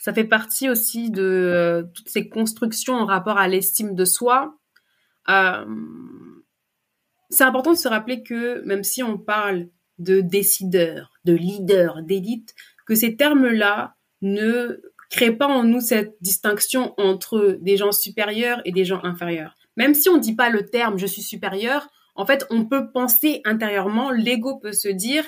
[0.00, 4.58] ça fait partie aussi de euh, toutes ces constructions en rapport à l'estime de soi.
[5.28, 5.64] Euh,
[7.30, 9.68] c'est important de se rappeler que même si on parle
[9.98, 12.54] de décideur, de leader, d'élite,
[12.86, 14.80] que ces termes-là ne
[15.10, 19.56] créent pas en nous cette distinction entre des gens supérieurs et des gens inférieurs.
[19.76, 22.90] Même si on ne dit pas le terme je suis supérieur, en fait, on peut
[22.90, 25.24] penser intérieurement, l'ego peut se dire,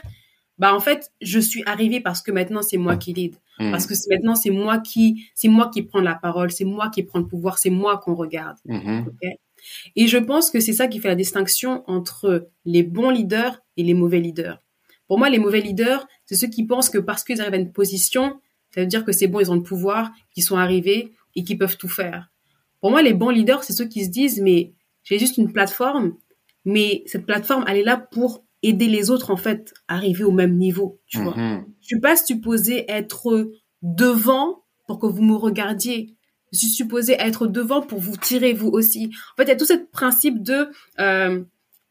[0.58, 3.70] bah en fait, je suis arrivé parce que maintenant c'est moi qui lead, mmh.
[3.70, 7.02] parce que maintenant c'est moi qui, c'est moi qui prends la parole, c'est moi qui
[7.02, 8.58] prends le pouvoir, c'est moi qu'on regarde.
[8.66, 9.04] Mmh.
[9.96, 13.84] Et je pense que c'est ça qui fait la distinction entre les bons leaders et
[13.84, 14.60] les mauvais leaders.
[15.08, 17.72] Pour moi, les mauvais leaders, c'est ceux qui pensent que parce qu'ils arrivent à une
[17.72, 18.40] position,
[18.74, 21.58] ça veut dire que c'est bon, ils ont le pouvoir, qu'ils sont arrivés et qu'ils
[21.58, 22.30] peuvent tout faire.
[22.80, 24.72] Pour moi, les bons leaders, c'est ceux qui se disent, mais
[25.04, 26.16] j'ai juste une plateforme,
[26.64, 30.30] mais cette plateforme, elle est là pour aider les autres, en fait, à arriver au
[30.30, 31.34] même niveau, tu vois.
[31.34, 31.64] Mm-hmm.
[31.80, 33.50] Je suis pas supposée être
[33.82, 36.16] devant pour que vous me regardiez
[36.52, 39.10] je suis supposée être devant pour vous tirer vous aussi.
[39.32, 40.68] En fait, il y a tout ce principe de
[41.00, 41.42] euh,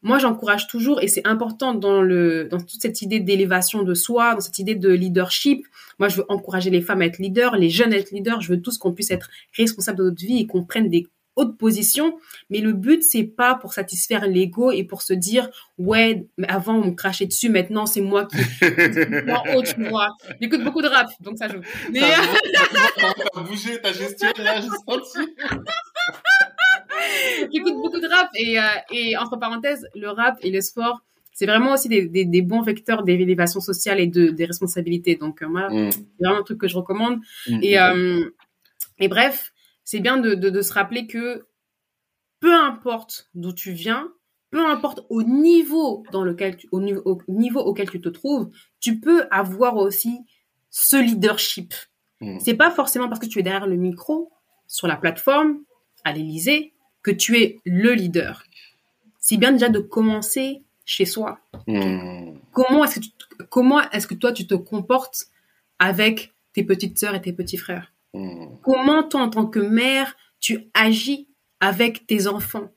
[0.02, 4.34] moi j'encourage toujours et c'est important dans le dans toute cette idée d'élévation de soi,
[4.34, 5.66] dans cette idée de leadership.
[5.98, 8.40] Moi, je veux encourager les femmes à être leaders, les jeunes à être leaders.
[8.40, 11.56] Je veux tous qu'on puisse être responsables de notre vie et qu'on prenne des haute
[11.56, 12.18] position,
[12.50, 15.48] mais le but c'est pas pour satisfaire l'ego et pour se dire
[15.78, 18.36] ouais avant on me crachait dessus maintenant c'est moi qui
[19.26, 20.08] moi haut tu vois
[20.40, 25.32] j'écoute beaucoup de rap donc ça joue mais a bougé ta gestion là j'ai senti
[27.52, 31.02] j'écoute beaucoup de rap et, euh, et entre parenthèses le rap et le sport
[31.34, 35.42] c'est vraiment aussi des, des, des bons vecteurs d'élévation sociale et de des responsabilités donc
[35.42, 35.90] euh, moi mm.
[35.90, 37.58] c'est vraiment un truc que je recommande mm.
[37.62, 38.24] et euh,
[38.98, 39.52] et bref
[39.84, 41.46] c'est bien de, se rappeler que
[42.40, 44.08] peu importe d'où tu viens,
[44.50, 48.50] peu importe au niveau dans lequel au, niveau, auquel tu te trouves,
[48.80, 50.20] tu peux avoir aussi
[50.70, 51.74] ce leadership.
[52.20, 52.38] Mmh.
[52.40, 54.32] C'est pas forcément parce que tu es derrière le micro,
[54.66, 55.58] sur la plateforme,
[56.04, 56.71] à l'Élysée,
[57.02, 58.44] que tu es le leader.
[59.18, 61.38] C'est bien déjà de commencer chez soi.
[61.66, 62.34] Mmh.
[62.52, 65.26] Comment est-ce que comment est-ce que toi tu te comportes
[65.78, 67.92] avec tes petites sœurs et tes petits frères?
[68.62, 71.28] Comment toi, en tant que mère, tu agis
[71.60, 72.70] avec tes enfants?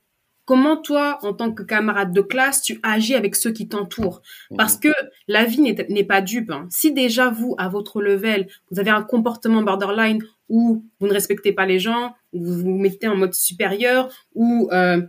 [0.46, 4.22] Comment toi, en tant que camarade de classe, tu agis avec ceux qui t'entourent?
[4.56, 4.90] Parce que
[5.28, 6.52] la vie n'est pas dupe.
[6.52, 6.68] Hein.
[6.70, 11.52] Si déjà vous, à votre level, vous avez un comportement borderline où vous ne respectez
[11.52, 15.02] pas les gens, ou vous vous mettez en mode supérieur, ou euh,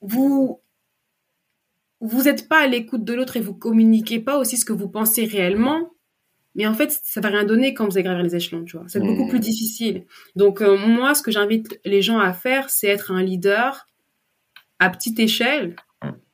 [0.00, 0.60] vous
[2.00, 4.88] vous n'êtes pas à l'écoute de l'autre et vous communiquez pas aussi ce que vous
[4.88, 5.90] pensez réellement,
[6.54, 8.86] mais en fait, ça va rien donner quand vous allez gravir les échelons, tu vois.
[8.88, 9.28] C'est beaucoup mmh.
[9.28, 10.06] plus difficile.
[10.36, 13.86] Donc, euh, moi, ce que j'invite les gens à faire, c'est être un leader
[14.78, 15.76] à petite échelle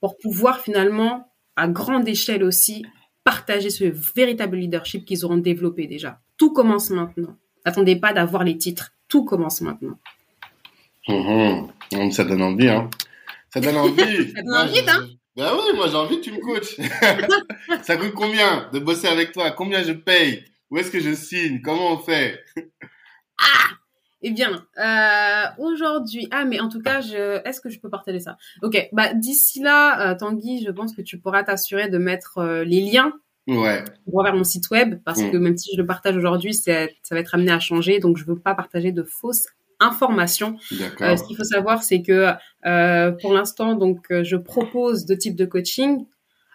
[0.00, 2.84] pour pouvoir finalement, à grande échelle aussi,
[3.24, 6.20] partager ce véritable leadership qu'ils auront développé déjà.
[6.36, 7.36] Tout commence maintenant.
[7.64, 8.92] N'attendez pas d'avoir les titres.
[9.08, 9.98] Tout commence maintenant.
[11.08, 12.10] Mmh.
[12.10, 12.90] Ça donne envie, hein.
[13.50, 14.32] Ça donne envie.
[14.34, 15.08] ça donne envie, hein.
[15.36, 16.76] Ben oui, moi j'ai envie que tu me coaches.
[17.82, 19.50] ça coûte combien de bosser avec toi?
[19.50, 20.44] Combien je paye?
[20.70, 21.60] Où est-ce que je signe?
[21.60, 22.40] Comment on fait?
[23.38, 23.70] Ah
[24.26, 27.46] Eh bien, euh, aujourd'hui, ah mais en tout cas, je...
[27.46, 28.38] est-ce que je peux partager ça?
[28.62, 32.64] Ok, bah d'ici là, euh, Tanguy, je pense que tu pourras t'assurer de mettre euh,
[32.64, 33.12] les liens
[33.46, 33.84] Ouais.
[34.06, 37.34] Vers mon site web, parce que même si je le partage aujourd'hui, ça va être
[37.34, 39.48] amené à changer, donc je veux pas partager de fausses
[39.80, 40.56] information.
[41.02, 42.30] Euh, ce qu'il faut savoir, c'est que
[43.20, 46.06] pour l'instant, donc, je propose deux types de coaching.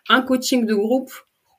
[0.10, 1.12] Un coaching de groupe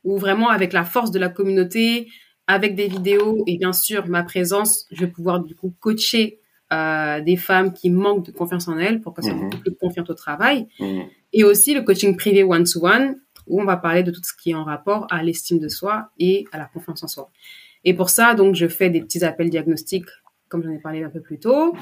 [0.02, 2.08] où vraiment avec la force de la communauté,
[2.50, 6.40] avec des vidéos et bien sûr ma présence, je vais pouvoir du coup coacher
[6.70, 9.50] des femmes qui manquent de confiance en elles pour qu'elles soient mhm.
[9.50, 10.68] plus confiantes au travail.
[10.78, 11.02] Mhm.
[11.32, 13.16] Et aussi le coaching privé one-to-one
[13.46, 16.10] où on va parler de tout ce qui est en rapport à l'estime de soi
[16.18, 17.30] et à la confiance en soi.
[17.84, 20.10] Et pour ça, donc, je fais des petits appels diagnostiques
[20.48, 21.74] comme j'en ai parlé un peu plus tôt.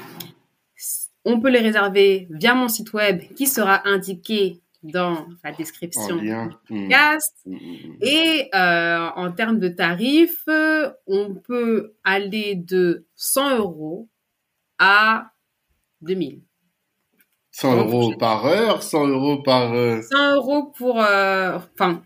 [1.25, 6.31] On peut les réserver via mon site web qui sera indiqué dans la description du
[6.67, 7.35] podcast.
[7.45, 14.07] Mm, mm, Et euh, en termes de tarifs, euh, on peut aller de 100 euros
[14.77, 15.31] à
[16.01, 16.41] 2000.
[17.51, 19.73] 100 Donc, euros par heure, 100 euros par...
[19.73, 21.01] euh, 100 euros pour...
[21.01, 22.01] euh, Enfin,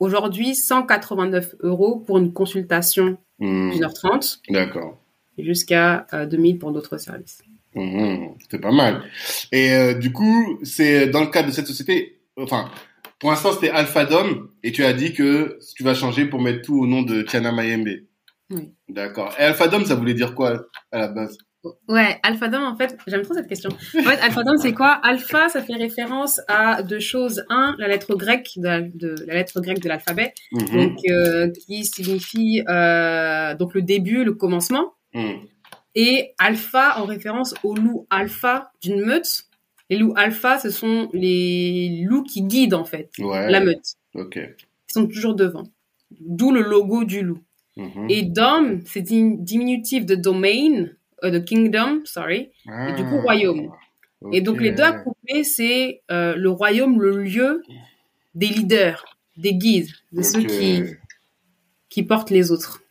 [0.00, 4.98] aujourd'hui, 189 euros pour une consultation d'une heure trente D'accord.
[5.38, 7.42] jusqu'à euh, 2000 pour d'autres services.
[7.74, 9.02] Mhm, C'était pas mal.
[9.52, 12.70] Et euh, du coup, c'est dans le cadre de cette société, enfin,
[13.18, 16.62] pour l'instant c'était Alpha Dom, et tu as dit que tu vas changer pour mettre
[16.62, 17.88] tout au nom de Tiana Mayembe.
[18.50, 18.70] Oui.
[18.88, 19.32] D'accord.
[19.38, 21.38] Et Alpha Dom, ça voulait dire quoi à la base?
[21.88, 23.68] Ouais, Alpha Dom, en fait, j'aime trop cette question.
[23.70, 24.92] En fait, Alpha Dom, c'est quoi?
[25.04, 27.44] Alpha, ça fait référence à deux choses.
[27.50, 31.50] Un, la lettre grecque de, la- de la lettre grecque de l'alphabet, Mhm, donc euh,
[31.50, 35.34] qui signifie euh, donc le début, le commencement, mhm.
[35.94, 39.44] Et alpha en référence au loup alpha d'une meute.
[39.88, 43.50] Les loups alpha, ce sont les loups qui guident en fait Ouais.
[43.50, 43.94] la meute.
[44.14, 44.36] Ok.
[44.36, 45.64] Ils sont toujours devant.
[46.20, 47.40] D'où le logo du loup.
[47.76, 48.06] Mhm.
[48.08, 50.86] Et dom, c'est dim- diminutif de domain,
[51.24, 53.72] euh, de kingdom, sorry, et du coup Ah, royaume.
[54.32, 57.62] Et donc les deux accouplés, c'est euh, le royaume, le lieu
[58.34, 59.04] des leaders,
[59.36, 60.82] des guides, de ceux qui,
[61.88, 62.82] qui portent les autres.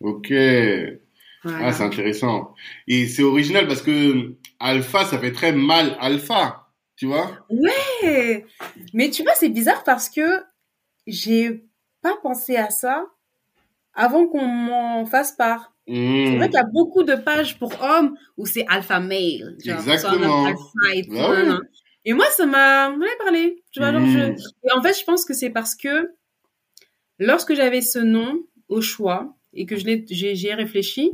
[0.00, 0.32] Ok.
[1.60, 2.54] Ah, c'est intéressant.
[2.86, 7.46] Et c'est original parce que alpha, ça fait très mal alpha, tu vois?
[8.02, 8.44] Eh,
[8.94, 10.42] Mais tu vois, c'est bizarre parce que
[11.06, 11.64] j'ai
[12.02, 13.06] pas pensé à ça
[13.94, 15.72] avant qu'on m'en fasse part.
[15.86, 16.36] C'est Mhm.
[16.36, 19.56] vrai qu'il y a beaucoup de pages pour hommes où c'est alpha male.
[19.64, 20.44] genre, Exactement.
[20.44, 21.36] son of alpha et tout, Bah oui.
[21.36, 21.60] nanana.
[22.04, 23.62] Et moi, ça m'a parlé.
[23.72, 24.18] Tu vois, genre, je...
[24.64, 26.10] Et en fait, je pense que c'est parce que
[27.18, 31.10] lorsque j'avais ce nom au choix et que je l'ai, j'ai, réfléchi,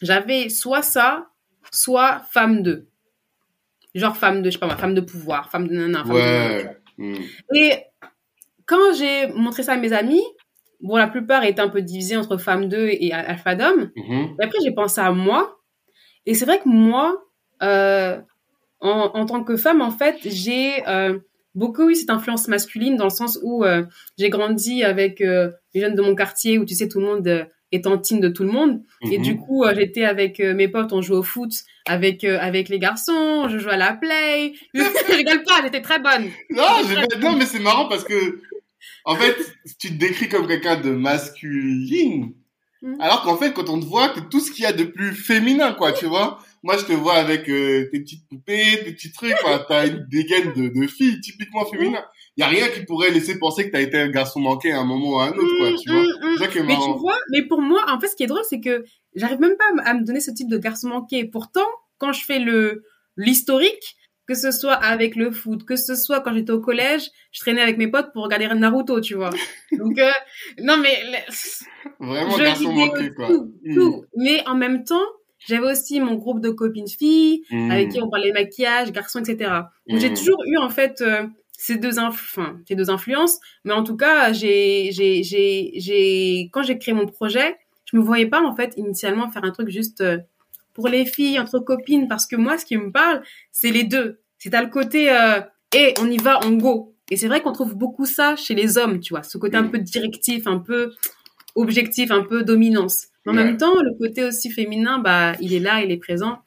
[0.00, 1.28] j'avais soit ça,
[1.70, 2.88] soit femme de.
[3.94, 6.20] Genre femme de, je sais pas moi, femme de pouvoir, femme de nana, femme de
[6.20, 6.66] nana, tu vois.
[6.66, 6.76] Ouais.
[6.98, 7.24] Mhm.
[7.54, 7.72] Et
[8.66, 10.22] quand j'ai montré ça à mes amis,
[10.80, 13.90] bon, la plupart étaient un peu divisés entre femme 2 et alpha d'homme.
[13.96, 14.36] Mhm.
[14.40, 15.58] Et après, j'ai pensé à moi.
[16.26, 17.20] Et c'est vrai que moi,
[17.62, 18.20] euh,
[18.80, 21.18] en, en tant que femme, en fait, j'ai euh,
[21.54, 23.84] beaucoup eu cette influence masculine dans le sens où euh,
[24.18, 27.84] j'ai grandi avec les jeunes de mon quartier où, tu sais, tout le monde est
[27.84, 28.82] tantine de tout le monde.
[29.02, 29.22] Et Mhm.
[29.24, 31.52] du coup, euh, j'étais avec euh, mes potes, on jouait au foot
[31.86, 34.54] avec euh, avec les garçons, je jouais à la play.
[34.74, 36.30] je rigole pas, j'étais très bonne.
[36.50, 38.40] Non, j'ai- non, mais c'est marrant parce que,
[39.04, 39.36] en fait,
[39.78, 42.32] tu te décris comme quelqu'un de masculine.
[42.82, 42.96] Mhm.
[43.00, 45.12] Alors qu'en fait, quand on te voit, t'es tout ce qu'il y a de plus
[45.14, 46.38] féminin, quoi, tu vois.
[46.62, 49.64] Moi, je te vois avec tes petites poupées, tes petits trucs, quoi.
[49.68, 52.02] T'as une dégaine de, de fille typiquement féminin.
[52.36, 54.84] Y a rien qui pourrait laisser penser que t'as été un garçon manqué à un
[54.84, 56.00] moment ou à un autre, quoi, tu vois.
[56.00, 56.36] Mm, mm, mm.
[56.38, 58.26] C'est ça qui est Mais tu vois, mais pour moi, en fait, ce qui est
[58.28, 58.84] drôle, c'est que
[59.14, 61.24] j'arrive même pas à me donner ce type de garçon manqué.
[61.24, 61.66] Pourtant,
[61.98, 62.82] quand je fais le
[63.16, 63.96] l'historique,
[64.26, 67.02] que ce soit avec le foot, que ce soit quand j'étais au collège,
[67.32, 69.30] je traînais avec mes potes pour regarder Naruto, tu vois.
[69.72, 70.10] Donc, euh,
[70.62, 70.96] non mais
[72.00, 73.26] Vraiment garçon manqué, quoi.
[73.28, 74.00] tout, Mm.
[74.16, 75.04] Mais en même temps,
[75.46, 77.70] j'avais aussi mon groupe de copines filles Mm.
[77.70, 79.50] avec qui on parlait maquillage, garçons, etc.
[79.88, 80.14] Donc j'ai Mm.
[80.14, 81.24] toujours eu en fait euh,
[81.62, 86.62] ces deux enfin, ces deux influences, mais en tout cas, j'ai j'ai j'ai j'ai quand
[86.62, 90.00] j'ai créé mon projet, je me voyais pas en fait initialement faire un truc juste
[90.00, 90.18] euh,
[90.72, 93.22] pour les filles entre copines parce que moi ce qui me parle,
[93.52, 94.20] c'est les deux.
[94.38, 95.40] C'est à le côté euh,
[95.76, 96.94] et on y va, on go.
[97.10, 99.64] Et c'est vrai qu'on trouve beaucoup ça chez les hommes, tu vois, ce côté un
[99.64, 99.70] Mm.
[99.72, 100.92] peu directif, un peu
[101.56, 103.08] objectif, un peu dominance.
[103.26, 103.44] Mais en Ouais.
[103.44, 106.38] même temps, le côté aussi féminin, bah, il est là, il est présent.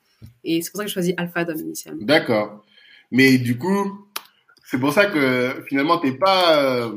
[0.44, 2.04] Et c'est pour ça que je choisis Alpha Dom initialement.
[2.04, 2.66] D'accord.
[3.12, 4.03] Mais du coup,
[4.74, 6.96] c'est pour ça que finalement, t'es pas euh,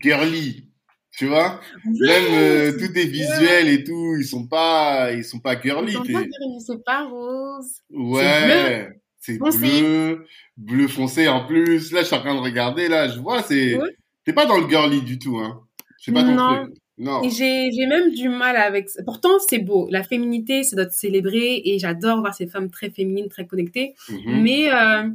[0.00, 0.64] girly,
[1.12, 1.60] tu vois?
[1.84, 5.92] Même euh, tous tes visuels et tout, ils sont pas, ils sont pas girly.
[5.92, 7.82] Ils sont t'es- pas gris, c'est pas rose.
[7.90, 8.88] Ouais,
[9.20, 10.24] c'est bleu,
[10.56, 11.92] bleu foncé en plus.
[11.92, 13.90] Là, je suis en train de regarder, là, je vois, c'est, Ouais.
[14.24, 15.60] t'es pas dans le girly du tout, hein.
[15.98, 16.64] C'est pas ton Non.
[16.64, 16.74] truc.
[16.96, 17.22] Non.
[17.22, 19.02] Et j'ai, même du mal avec ça.
[19.04, 19.86] Pourtant, c'est beau.
[19.90, 23.94] La féminité, ça doit être célébré et j'adore voir ces femmes très féminines, très connectées.
[24.08, 24.42] Mhm.
[24.42, 25.08] Mais euh,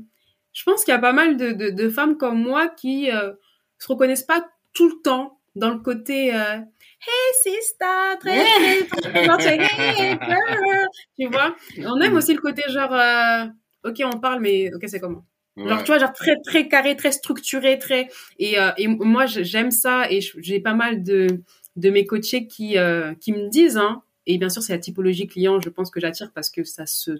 [0.54, 3.34] je pense qu'il y a pas mal de, de, de femmes comme moi qui euh,
[3.80, 6.58] se reconnaissent pas tout le temps dans le côté euh,
[7.06, 8.88] Hey sister, très hey,
[9.20, 10.88] girl
[11.20, 11.56] tu vois?
[11.80, 13.46] On aime aussi le côté genre euh,
[13.84, 15.26] Ok, on parle, mais ok, c'est comment?
[15.56, 18.08] Genre, tu vois, genre très, très carré, très structuré, très.
[18.40, 21.28] Et, euh, et moi, j'aime ça et j'ai pas mal de,
[21.76, 25.28] de mes coachés qui, euh, qui me disent, hein, et bien sûr, c'est la typologie
[25.28, 27.12] client, je pense que j'attire parce que ça se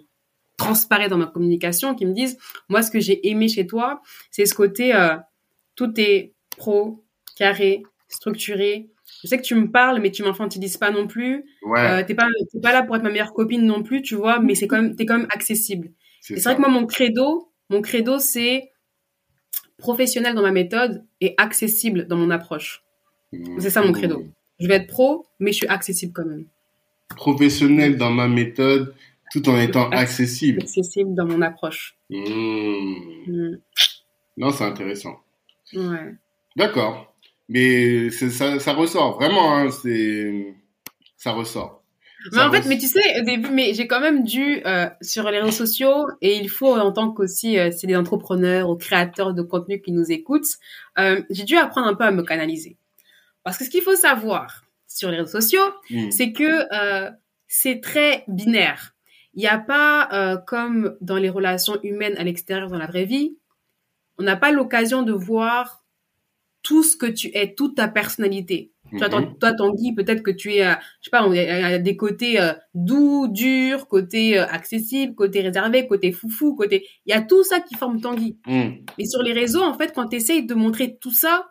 [0.56, 4.00] transparaît dans ma communication, qui me disent, moi, ce que j'ai aimé chez toi,
[4.30, 5.16] c'est ce côté, euh,
[5.74, 7.04] tout est pro,
[7.36, 8.88] carré, structuré.
[9.22, 11.44] Je sais que tu me parles, mais tu m'infantilises pas non plus.
[11.62, 14.14] Ouais, Euh, t'es pas, t'es pas là pour être ma meilleure copine non plus, tu
[14.14, 15.90] vois, mais c'est quand même, t'es quand même accessible.
[16.20, 18.70] c'est vrai que moi, mon credo, mon credo, c'est
[19.78, 22.82] professionnel dans ma méthode et accessible dans mon approche.
[23.58, 24.24] C'est ça mon credo.
[24.60, 26.44] Je vais être pro, mais je suis accessible quand même.
[27.16, 28.94] Professionnel dans ma méthode,
[29.34, 30.62] tout en étant accessible.
[30.62, 31.96] Accessible dans mon approche.
[32.08, 32.94] Mmh.
[33.26, 33.58] Mm.
[34.36, 35.16] Non, c'est intéressant.
[35.74, 36.14] Ouais.
[36.56, 37.12] D'accord.
[37.48, 40.54] Mais ça, ça ressort, vraiment, hein, c'est...
[41.16, 41.82] Ça ressort.
[42.32, 42.68] Mais Ça en fait, ressort.
[42.70, 46.06] mais tu sais, au début, mais j'ai quand même dû euh, sur les réseaux sociaux
[46.20, 49.90] et il faut en tant qu'aussi, euh, c'est des entrepreneurs ou créateurs de contenu qui
[49.92, 50.46] nous écoutent,
[50.98, 52.76] euh, j'ai dû apprendre un peu à me canaliser.
[53.42, 56.10] Parce que ce qu'il faut savoir sur les réseaux sociaux, Mmh.
[56.12, 57.10] c'est que euh,
[57.48, 58.93] c'est très binaire.
[59.34, 63.04] Il n'y a pas euh, comme dans les relations humaines à l'extérieur, dans la vraie
[63.04, 63.36] vie,
[64.18, 65.84] on n'a pas l'occasion de voir
[66.62, 68.72] tout ce que tu es, toute ta personnalité.
[68.98, 69.38] Toi, Mhm.
[69.38, 72.52] Toi, Tanguy, peut-être que tu es, euh, je sais pas, il a des côtés euh,
[72.74, 76.86] doux, durs, côté euh, accessible, côté réservé, côté foufou, côté...
[77.06, 78.38] Il y a tout ça qui forme Tanguy.
[78.46, 78.68] Mmh.
[78.98, 81.50] Mais sur les réseaux, en fait, quand tu essayes de montrer tout ça,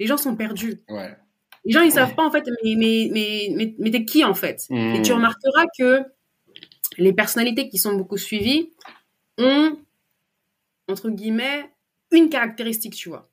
[0.00, 0.80] les gens sont perdus.
[0.88, 1.16] Ouais.
[1.64, 4.34] Les gens, ils savent pas, en fait, mais, mais, mais, mais, mais t'es qui, en
[4.34, 4.66] fait?
[4.70, 6.02] Et tu remarqueras que
[6.98, 8.70] les personnalités qui sont beaucoup suivies
[9.38, 9.76] ont,
[10.88, 11.70] entre guillemets,
[12.10, 13.28] une caractéristique, tu vois.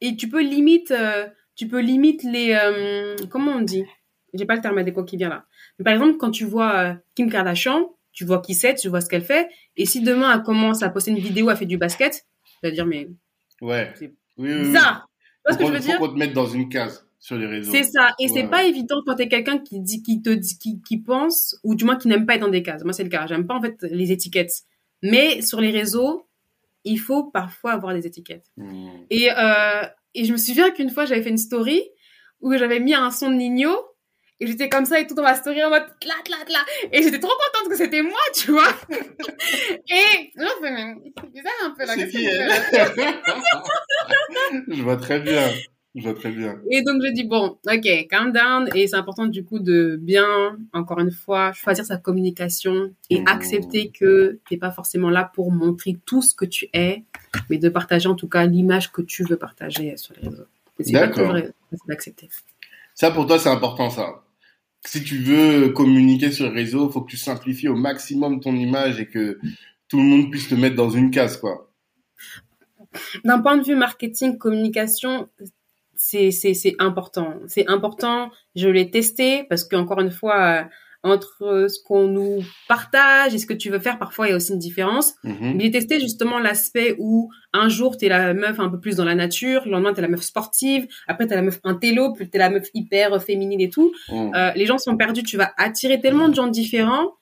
[0.00, 1.26] Et tu peux limite, euh,
[1.56, 3.84] tu peux limite les, euh, comment on dit?
[4.32, 5.44] J'ai pas le terme adéquat qui vient là.
[5.78, 9.00] Mais par exemple, quand tu vois euh, Kim Kardashian, tu vois qui c'est, tu vois
[9.00, 11.78] ce qu'elle fait, et si demain elle commence à poster une vidéo, elle fait du
[11.78, 13.08] basket, tu vas dire mais
[13.60, 13.92] Ouais.
[13.96, 14.60] C'est Oui, oui, oui.
[14.62, 15.08] bizarre.
[15.10, 15.98] Tu vois ce que je veux dire?
[15.98, 17.06] Faut qu'on te mette dans une case?
[17.24, 17.72] Sur les réseaux.
[17.72, 18.10] C'est ça.
[18.20, 21.58] Et c'est pas évident quand t'es quelqu'un qui dit, qui te dit, qui, qui pense,
[21.64, 22.84] ou du moins qui n'aime pas être dans des cases.
[22.84, 23.26] Moi, c'est le cas.
[23.26, 24.52] J'aime pas, en fait, les étiquettes.
[25.02, 26.28] Mais sur les réseaux,
[26.84, 28.44] il faut parfois avoir des étiquettes.
[28.58, 28.88] Mmh.
[29.08, 31.82] Et, euh, et je me souviens qu'une fois, j'avais fait une story
[32.42, 33.74] où j'avais mis un son de Nino.
[34.38, 36.58] Et j'étais comme ça et tout dans ma story en mode tla tla tla.
[36.92, 38.68] Et j'étais trop contente que c'était moi, tu vois.
[38.90, 41.94] et, non, c'est bizarre un peu là.
[41.96, 42.56] C'est qui, elle là
[44.68, 45.48] Je vois très bien.
[45.94, 46.56] Je vois très bien.
[46.72, 48.68] Et donc, je dis, bon, ok, calm down.
[48.74, 53.28] Et c'est important, du coup, de bien, encore une fois, choisir sa communication et Mmh.
[53.28, 57.04] accepter que t'es pas forcément là pour montrer tout ce que tu es,
[57.48, 60.46] mais de partager, en tout cas, l'image que tu veux partager sur les réseaux.
[60.90, 61.36] D'accord.
[61.70, 62.28] c'est d'accepter.
[62.94, 64.24] Ça, pour toi, c'est important, ça.
[64.84, 69.00] Si tu veux communiquer sur les réseaux, faut que tu simplifies au maximum ton image
[69.00, 69.38] et que
[69.88, 71.70] tout le monde puisse te mettre dans une case, quoi.
[73.24, 75.28] D'un point de vue marketing, communication,
[75.96, 77.34] c'est, c'est, c'est important.
[77.46, 78.30] C'est important.
[78.54, 80.64] Je l'ai testé parce qu'encore une fois, euh,
[81.04, 84.36] entre ce qu'on nous partage et ce que tu veux faire, parfois, il y a
[84.36, 85.14] aussi une différence.
[85.22, 85.60] Mhm.
[85.60, 89.14] J'ai testé justement l'aspect où un jour t'es la meuf un peu plus dans la
[89.14, 92.48] nature, le lendemain t'es la meuf sportive, après t'es la meuf intello, puis t'es la
[92.48, 93.92] meuf hyper féminine et tout.
[94.08, 94.32] Mhm.
[94.34, 97.12] Euh, les gens sont perdus, tu vas attirer tellement de gens différents,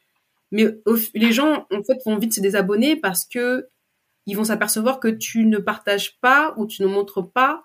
[0.53, 0.67] mais
[1.15, 3.67] les gens en fait vont vite se désabonner parce que
[4.27, 7.65] ils vont s'apercevoir que tu ne partages pas ou tu ne montres pas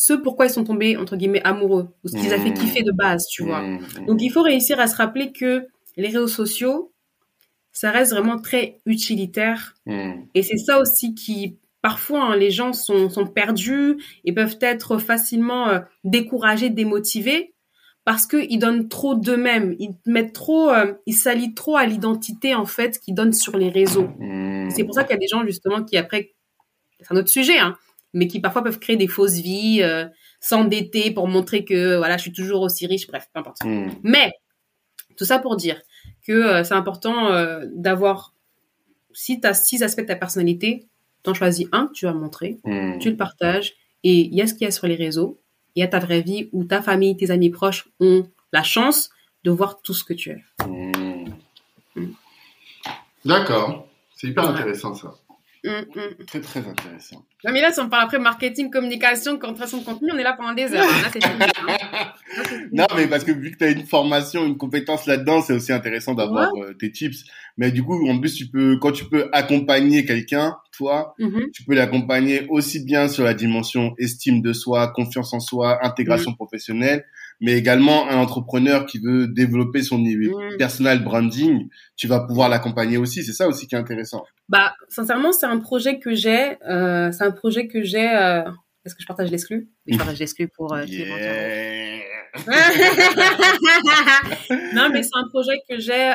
[0.00, 2.54] ce pourquoi ils sont tombés entre guillemets amoureux ou ce qui les a fait Mmh.
[2.54, 3.62] kiffer de base, tu vois.
[3.62, 4.06] Mhm.
[4.06, 5.66] Donc il faut réussir à se rappeler que
[5.96, 6.92] les réseaux sociaux,
[7.72, 10.26] ça reste vraiment très utilitaire Mhm.
[10.36, 14.98] et c'est ça aussi qui, parfois, hein, les gens sont, sont perdus et peuvent être
[14.98, 17.54] facilement euh, découragés, démotivés
[18.04, 19.74] parce qu'ils donnent trop d'eux-mêmes.
[19.80, 23.68] Ils mettent trop, euh, ils s'allient trop à l'identité, en fait, qu'ils donnent sur les
[23.68, 24.08] réseaux.
[24.70, 26.32] C'est pour ça qu'il y a des gens, justement, qui après,
[27.00, 27.76] c'est un autre sujet, hein,
[28.14, 30.06] mais qui parfois peuvent créer des fausses vies, euh,
[30.40, 33.64] s'endetter pour montrer que, voilà, je suis toujours aussi riche, bref, peu importe.
[33.64, 33.90] Mhm.
[34.02, 34.32] Mais
[35.16, 35.80] tout ça pour dire
[36.26, 38.34] que euh, c'est important euh, d'avoir,
[39.12, 40.86] si tu as six aspects de ta personnalité,
[41.22, 42.98] t'en choisis un, tu vas montrer, Mhm.
[43.00, 43.74] tu le partages,
[44.04, 45.40] et il y a ce qu'il y a sur les réseaux,
[45.74, 49.10] il y a ta vraie vie où ta famille, tes amis proches ont la chance
[49.44, 50.44] de voir tout ce que tu es.
[50.66, 51.34] Mhm.
[51.96, 52.06] Mm.
[53.24, 53.86] D'accord.
[54.16, 54.50] C'est hyper Ouais.
[54.50, 55.14] intéressant, ça.
[55.68, 56.26] Hum, hum.
[56.26, 57.24] Très, très intéressant.
[57.44, 60.34] Non, mais là, si on parle après marketing, communication, création de contenu, on est là
[60.36, 60.84] pendant des heures.
[60.88, 61.02] hein.
[61.02, 61.44] Là, c'est fini.
[61.44, 61.66] hein.
[62.36, 62.68] Là, c'est fini.
[62.72, 65.72] Non, mais parce que vu que tu as une formation, une compétence là-dedans, c'est aussi
[65.72, 67.24] intéressant d'avoir euh, tes tips.
[67.56, 71.46] Mais du coup, en plus, tu peux, quand tu peux accompagner quelqu'un, toi, Mhm.
[71.52, 76.34] tu peux l'accompagner aussi bien sur la dimension estime de soi, confiance en soi, intégration
[76.34, 77.04] professionnelle,
[77.40, 80.56] mais également un entrepreneur qui veut développer son Mhm.
[80.58, 83.22] personal branding, tu vas pouvoir l'accompagner aussi.
[83.24, 84.24] C'est ça aussi qui est intéressant.
[84.48, 86.56] Bah, sincèrement, c'est un projet que j'ai.
[86.68, 88.08] euh, c'est un projet que j'ai.
[88.10, 88.42] euh,
[88.84, 89.68] Est-ce que je partage l'exclu?
[89.86, 90.72] Je partage l'exclu pour.
[90.72, 91.98] euh, Yeah.
[94.74, 96.12] non, mais c'est un projet que j'ai.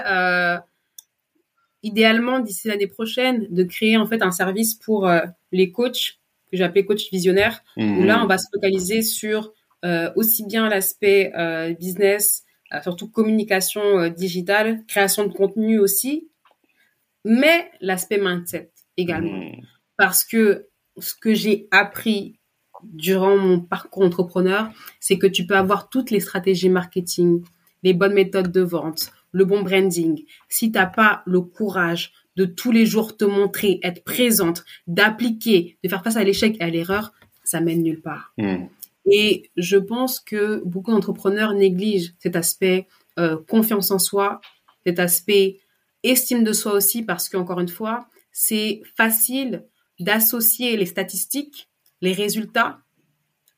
[1.83, 5.09] idéalement, d'ici l'année prochaine, de créer en fait un service pour
[5.51, 6.19] les coachs
[6.51, 7.61] que j'ai appelé coach visionnaire.
[7.77, 8.05] Où Mhm.
[8.05, 9.51] là, on va se focaliser sur
[10.15, 12.43] aussi bien l'aspect euh, business,
[12.73, 16.29] euh, surtout communication euh, digitale, création de contenu aussi,
[17.25, 19.61] mais l'aspect mindset également Mhm.
[19.97, 20.67] parce que
[20.99, 22.39] ce que j'ai appris
[22.83, 27.43] durant mon parcours entrepreneur, c'est que tu peux avoir toutes les stratégies marketing,
[27.83, 30.23] les bonnes méthodes de vente, le bon branding.
[30.49, 35.89] Si t'as pas le courage de tous les jours te montrer, être présente, d'appliquer, de
[35.89, 38.33] faire face à l'échec et à l'erreur, ça mène nulle part.
[38.37, 38.65] Hmm.
[39.05, 42.87] Et je pense que beaucoup d'entrepreneurs négligent cet aspect
[43.19, 44.39] euh, confiance en soi,
[44.85, 45.59] cet aspect
[46.03, 49.65] estime de soi aussi, parce qu'encore une fois, c'est facile
[49.99, 51.69] d'associer les statistiques,
[52.01, 52.79] les résultats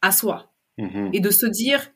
[0.02, 0.52] à soi.
[0.78, 1.12] Mhm.
[1.14, 1.92] Et de se dire,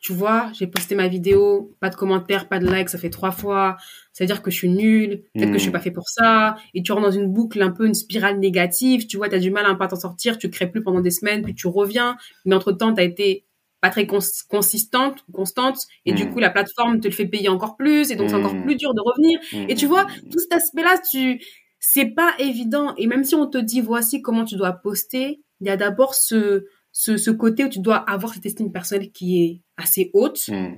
[0.00, 3.32] tu vois, j'ai posté ma vidéo, pas de commentaires, pas de likes, ça fait trois
[3.32, 3.76] fois,
[4.12, 5.72] ça veut dire que je suis nulle, peut-être que je suis Mhm.
[5.74, 9.06] pas fait pour ça, et tu rentres dans une boucle un peu, une spirale négative,
[9.06, 11.00] tu vois, tu as du mal à un à t'en sortir, tu crées plus pendant
[11.00, 12.16] des semaines, puis tu reviens,
[12.46, 13.44] mais entre-temps, tu as été
[13.82, 14.18] pas très cons-
[14.48, 16.30] consistante, constante, et du Mhm.
[16.32, 18.64] coup, la plateforme te le fait payer encore plus, et donc c'est encore Mhm.
[18.64, 19.38] plus dur de revenir.
[19.68, 21.40] Et tu vois, tout cet aspect-là, tu,
[21.78, 22.94] c'est pas évident.
[22.96, 26.14] Et même si on te dit voici comment tu dois poster, il y a d'abord
[26.14, 30.44] ce, ce, ce côté où tu dois avoir cette estime personnelle qui est assez haute,
[30.48, 30.74] Hmm.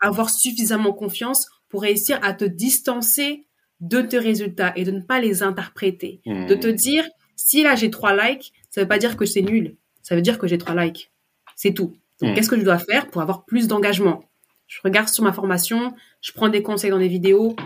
[0.00, 3.46] avoir suffisamment confiance pour réussir à te distancer
[3.80, 6.20] de tes résultats et de ne pas les interpréter.
[6.26, 6.46] Hmm.
[6.46, 9.76] De te dire, si là j'ai trois likes, ça veut pas dire que c'est nul.
[10.02, 11.10] Ça veut dire que j'ai trois likes.
[11.56, 11.96] C'est tout.
[12.20, 12.34] Donc, Mm.
[12.34, 14.24] qu'est-ce que je dois faire pour avoir plus d'engagement?
[14.66, 17.56] Je regarde sur ma formation, je prends des conseils dans des vidéos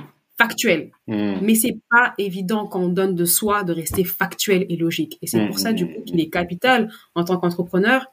[0.40, 0.90] factuels.
[1.06, 1.36] Hmm.
[1.42, 5.18] Mais c'est pas évident quand on donne de soi de rester factuel et logique.
[5.20, 8.06] Et c'est pour ça, mm, du coup, qu'il est capital en tant qu'entrepreneur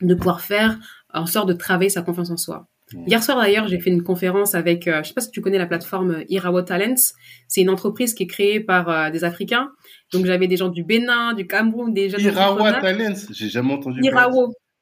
[0.00, 0.78] de pouvoir faire
[1.12, 2.68] en sorte de travailler sa confiance en soi.
[2.94, 3.08] Mm.
[3.08, 5.58] Hier soir, d'ailleurs, j'ai fait une conférence avec, euh, je sais pas si tu connais
[5.58, 7.02] la plateforme euh, Irawo Talents.
[7.48, 9.72] C'est une entreprise qui est créée par euh, des Africains.
[10.12, 12.74] Donc, j'avais des gens du Bénin, du Cameroun, des jeunes Irawa.
[12.74, 14.00] Talents, j'ai jamais entendu.
[14.00, 14.06] ça.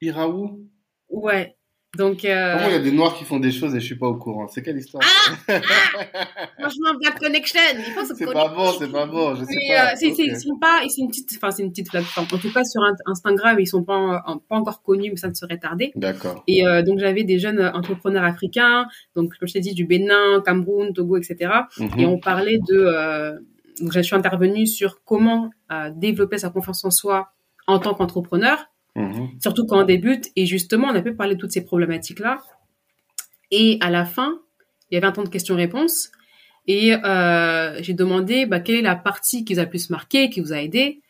[0.01, 0.59] Irawo.
[1.09, 1.55] ouais.
[1.97, 3.97] Donc, euh, Comment il y a des noirs qui font des choses et je suis
[3.97, 5.03] pas au courant C'est quelle histoire
[6.57, 7.59] franchement, Black Connection,
[8.15, 9.83] C'est pas bon, c'est pas bon, je sais Mais, pas.
[9.91, 10.27] euh, c'est, c'est- Ok.
[10.29, 12.27] ils sont pas, c'est une petite, enfin, c'est une petite plateforme.
[12.31, 15.33] En tout cas, sur Instagram, ils sont pas, en- pas encore connus, mais ça ne
[15.33, 15.91] serait tardé.
[15.95, 16.43] D'accord.
[16.47, 18.85] Et euh, donc, j'avais des jeunes entrepreneurs africains,
[19.15, 21.51] donc, comme je t'ai dit, du Bénin, Cameroun, Togo, etc.
[21.77, 21.99] Mhm.
[21.99, 23.37] Et on parlait de, euh,
[23.81, 27.31] donc, je suis intervenue sur comment euh, développer sa confiance en soi
[27.67, 28.65] en tant qu'entrepreneur,
[28.95, 29.29] Mhm.
[29.41, 30.27] surtout quand on débute.
[30.35, 32.39] Et justement, on a pu parler de toutes ces problématiques-là.
[33.51, 34.39] Et à la fin,
[34.89, 36.11] il y avait un temps de questions-réponses.
[36.67, 40.29] Et euh, j'ai demandé bah, quelle est la partie qui vous a le plus marqué,
[40.29, 41.01] qui vous a aidé?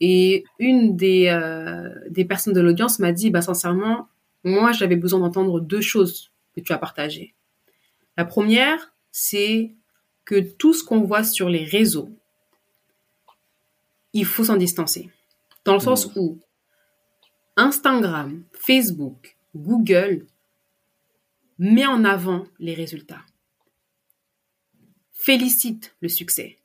[0.00, 4.08] Et une des, euh, des personnes de l'audience m'a dit, bah, sincèrement,
[4.42, 7.34] moi, j'avais besoin d'entendre deux choses que tu as partagées.
[8.16, 9.74] La première, c'est
[10.24, 12.10] que tout ce qu'on voit sur les réseaux,
[14.12, 15.10] il faut s'en distancer.
[15.64, 16.38] Dans le sens où
[17.56, 20.26] Instagram, Facebook, Google
[21.58, 23.22] met en avant les résultats.
[25.12, 26.56] Félicite le succès.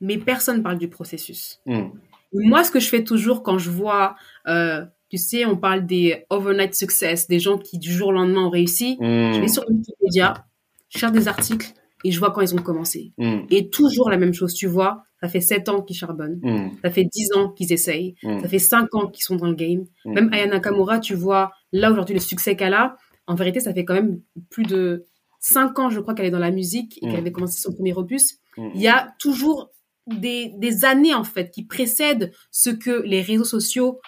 [0.00, 1.60] Mais personne parle du processus.
[1.66, 1.88] Hmm.
[2.32, 4.16] Moi, ce que je fais toujours quand je vois,
[4.48, 8.46] euh, tu sais, on parle des overnight success, des gens qui du jour au lendemain
[8.46, 8.96] ont réussi.
[9.00, 9.40] Je Hmm.
[9.40, 10.46] vais sur Wikipédia,
[10.88, 11.72] je cherche des articles
[12.04, 13.12] et je vois quand ils ont commencé.
[13.18, 13.40] Hmm.
[13.50, 15.04] Et toujours la même chose, tu vois.
[15.22, 16.40] Ça fait 7 ans qu'ils charbonnent.
[16.42, 16.70] Hmm.
[16.82, 18.16] Ça fait 10 ans qu'ils essayent.
[18.22, 18.40] Hmm.
[18.40, 19.84] Ça fait 5 ans qu'ils sont dans le game.
[20.04, 20.14] Hmm.
[20.14, 22.96] Même Aya Nakamura, tu vois, là aujourd'hui, le succès qu'elle a,
[23.26, 24.20] en vérité, ça fait quand même
[24.50, 25.06] plus de
[25.38, 27.92] 5 ans, je crois, qu'elle est dans la musique et qu'elle avait commencé son premier
[27.92, 28.38] opus.
[28.56, 29.70] Il y a toujours
[30.06, 34.00] des, des années, en fait, qui précèdent ce que les réseaux sociaux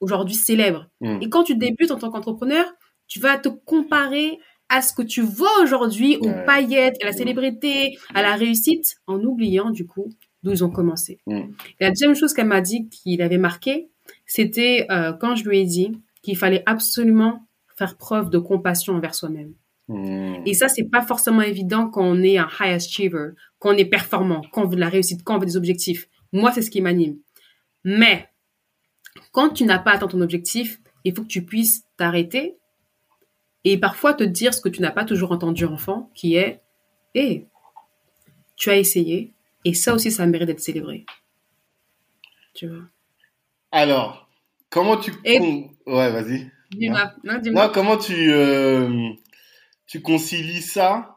[0.00, 0.86] aujourd'hui célèbrent.
[1.20, 2.66] Et quand tu débutes en tant qu'entrepreneur,
[3.08, 7.98] tu vas te comparer à ce que tu vois aujourd'hui, aux paillettes, à la célébrité,
[8.14, 10.08] à la réussite, en oubliant, du coup,
[10.42, 11.18] d'où ils ont commencé.
[11.28, 11.44] Et
[11.80, 13.88] la deuxième chose qu'elle m'a dit qu'il avait marqué,
[14.26, 15.92] c'était euh, quand je lui ai dit
[16.22, 17.46] qu'il fallait absolument
[17.76, 19.54] faire preuve de compassion envers soi-même.
[19.88, 20.34] Hmm.
[20.46, 23.84] Et ça, c'est pas forcément évident quand on est un high achiever, quand on est
[23.84, 26.08] performant, quand on veut de la réussite, quand on veut des objectifs.
[26.32, 27.18] Moi, c'est ce qui m'anime.
[27.84, 28.28] Mais
[29.32, 32.56] quand tu n'as pas atteint ton objectif, il faut que tu puisses t'arrêter
[33.64, 36.60] et parfois te dire ce que tu n'as pas toujours entendu enfant, qui est,
[37.14, 37.46] hé,
[38.56, 41.04] tu as essayé et ça aussi, ça mérite d'être célébré.
[42.54, 42.82] Tu vois.
[43.70, 44.28] Alors,
[44.70, 45.12] comment tu...
[45.24, 45.38] Et-
[45.86, 46.50] Ouais, vas-y.
[46.72, 47.12] Dis-moi.
[47.24, 47.66] Non, dis-moi.
[47.66, 49.10] Non, comment tu, euh,
[49.86, 51.16] tu concilies ça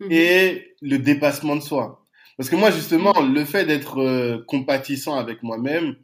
[0.00, 0.08] Mhm.
[0.12, 2.06] et le dépassement de soi?
[2.36, 5.96] Parce que moi, justement, le fait d'être euh, compatissant avec moi-même,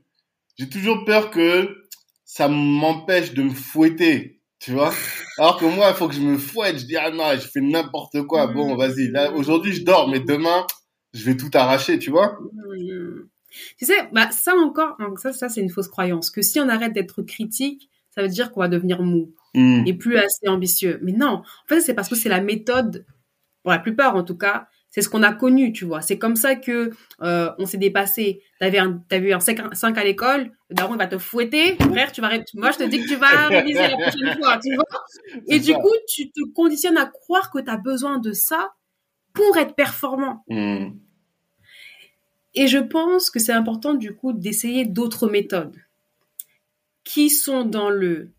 [0.59, 1.83] j'ai toujours peur que
[2.25, 4.93] ça m'empêche de me fouetter, tu vois?
[5.39, 7.61] Alors que moi, il faut que je me fouette, je dis, ah non, je fais
[7.61, 8.77] n'importe quoi, bon, Mhm.
[8.79, 10.67] vas-y, là, aujourd'hui, je dors, mais demain,
[11.17, 12.39] je vais tout arracher, tu vois.
[13.79, 16.31] Tu sais, bah, ça encore, donc ça, ça c'est une fausse croyance.
[16.31, 19.85] Que si on arrête d'être critique, ça veut dire qu'on va devenir mou Hmm.
[19.87, 20.99] et plus assez ambitieux.
[21.03, 23.07] Mais non, en fait, c'est parce que c'est la méthode,
[23.63, 26.03] pour la plupart en tout cas, C'est ce qu'on a connu, tu vois.
[26.03, 26.91] C'est comme ça que
[27.23, 28.43] euh, on s'est dépassé.
[28.61, 29.59] T'avais un, t'as vu un 5,
[29.99, 33.09] à l'école, le daron va te fouetter, frère, tu vas, moi je te dis que
[33.09, 34.85] tu vas réviser la prochaine fois, tu vois.
[35.49, 38.75] Et du coup, tu te conditionnes à croire que tu as besoin de ça
[39.33, 40.45] pour être performant.
[40.49, 40.91] Hmm.
[42.57, 45.77] Et je pense que c'est important du coup d'essayer d'autres méthodes
[47.05, 48.33] qui sont dans le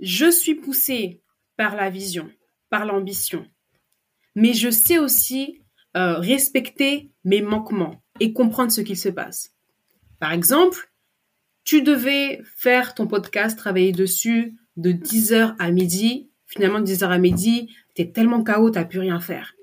[0.00, 1.22] je suis poussé
[1.56, 2.30] par la vision,
[2.68, 3.46] par l'ambition,
[4.34, 5.62] mais je sais aussi
[5.96, 9.52] euh, respecter mes manquements et comprendre ce qu'il se passe.
[10.18, 10.90] Par exemple,
[11.64, 16.30] tu devais faire ton podcast, travailler dessus de 10h à midi.
[16.46, 19.54] Finalement, de 10h à midi, tu es tellement KO, tu n'as plus rien faire.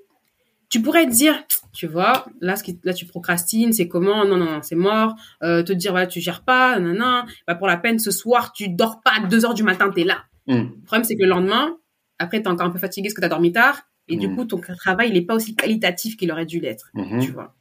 [0.68, 1.44] Tu pourrais te dire,
[1.74, 4.24] tu vois, là, ce qui, là tu procrastines, c'est comment?
[4.24, 5.16] Non, non, non, c'est mort.
[5.42, 7.24] Euh, te dire, voilà, tu gères pas, non, non.
[7.46, 10.04] Bah, pour la peine, ce soir, tu dors pas à 2h du matin, tu es
[10.04, 10.24] là.
[10.46, 10.68] Hmm.
[10.76, 11.76] Le problème, c'est que le lendemain,
[12.18, 13.82] après, tu es encore un peu fatigué parce que tu as dormi tard.
[14.08, 14.36] Et du mm.
[14.36, 17.24] coup, ton travail, il n'est pas aussi qualitatif qu'il aurait dû l'être, mm-hmm.
[17.24, 17.54] tu vois.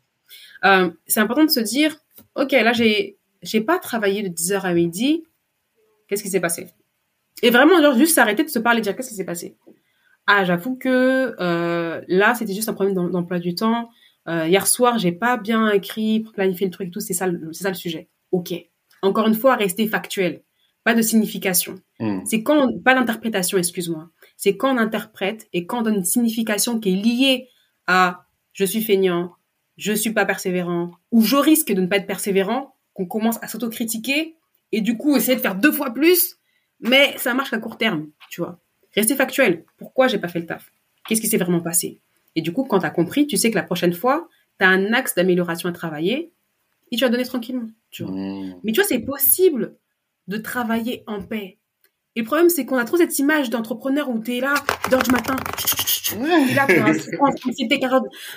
[0.66, 1.96] Euh, c'est important de se dire,
[2.36, 5.24] OK, là, j'ai, j'ai pas travaillé de 10h à midi.
[6.08, 6.68] Qu'est-ce qui s'est passé?
[7.42, 9.58] Et vraiment, genre, juste s'arrêter de se parler, dire qu'est-ce qui s'est passé?
[10.28, 13.90] Ah, j'avoue que euh, là, c'était juste un problème d'emploi du temps.
[14.28, 17.00] Euh, hier soir, j'ai pas bien écrit pour planifier le truc et tout.
[17.00, 18.10] C'est ça, c'est ça le sujet.
[18.32, 18.54] Ok.
[19.02, 20.44] Encore une fois, rester factuel,
[20.84, 21.76] pas de signification.
[22.00, 22.22] Mm.
[22.26, 24.10] C'est quand, pas d'interprétation, excuse-moi
[24.44, 27.48] c'est quand on interprète et quand on donne une signification qui est liée
[27.88, 29.36] à je suis feignant,
[29.78, 33.48] je suis pas persévérant, ou je risque de ne pas être persévérant, qu'on commence à
[33.48, 34.36] s'autocritiquer
[34.74, 36.38] et du coup essayer de faire deux fois plus,
[36.82, 38.60] mais ça marche qu'à court terme, tu vois.
[38.96, 39.64] Rester factuel.
[39.78, 40.72] Pourquoi j'ai pas fait le taf?
[41.08, 42.02] Qu'est-ce qui s'est vraiment passé?
[42.36, 44.28] Et du coup, quand tu as compris, tu sais que la prochaine fois,
[44.60, 46.34] tu as un axe d'amélioration à travailler
[46.92, 48.14] et tu vas donner tranquillement, tu vois.
[48.14, 48.56] Mmh.
[48.64, 49.76] Mais tu vois, c'est possible
[50.28, 51.60] de travailler en paix.
[52.16, 54.54] Et le problème, c'est qu'on a trop cette image d'entrepreneur où tu es là,
[54.92, 55.36] d'heure du matin,
[56.16, 56.68] es là,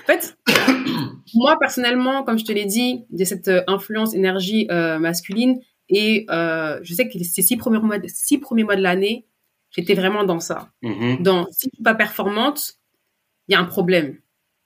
[0.02, 0.38] En fait,
[1.34, 5.60] moi, personnellement, comme je te l'ai dit, j'ai cette euh, influence énergie euh, masculine
[5.90, 9.26] et euh, je sais que ces six premiers mois, six premiers mois de l'année,
[9.70, 10.70] j'étais vraiment dans ça.
[10.82, 11.22] Mm-hmm.
[11.22, 12.78] Dans si tu n'es pas performante,
[13.48, 14.18] il y a un problème,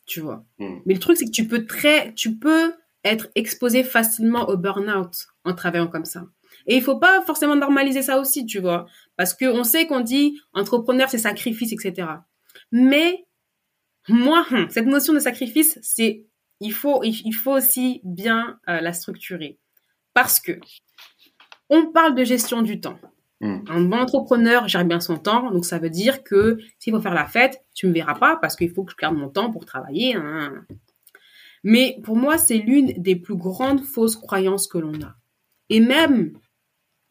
[0.07, 0.45] tu vois.
[0.59, 0.79] Mm.
[0.87, 2.75] Mais le truc, c'est que tu peux très, tu peux
[3.05, 6.27] être exposé facilement au burn-out en travaillant comme ça.
[6.67, 8.87] Et il faut pas forcément normaliser ça aussi, tu vois.
[9.17, 12.09] Parce qu'on sait qu'on dit entrepreneur, c'est sacrifice, etc.
[12.71, 13.27] Mais
[14.09, 16.27] moi, hum, cette notion de sacrifice, c'est
[16.61, 19.59] il faut, il faut aussi bien euh, la structurer.
[20.13, 20.59] Parce que
[21.71, 22.99] on parle de gestion du temps.
[23.41, 23.61] Hmm.
[23.69, 27.15] Un bon entrepreneur gère bien son temps, donc ça veut dire que s'il faut faire
[27.15, 29.65] la fête, tu me verras pas parce qu'il faut que je garde mon temps pour
[29.65, 30.15] travailler.
[30.15, 30.67] Hein.
[31.65, 35.15] Mais pour moi, c'est l'une des plus grandes fausses croyances que l'on a.
[35.71, 36.33] Et même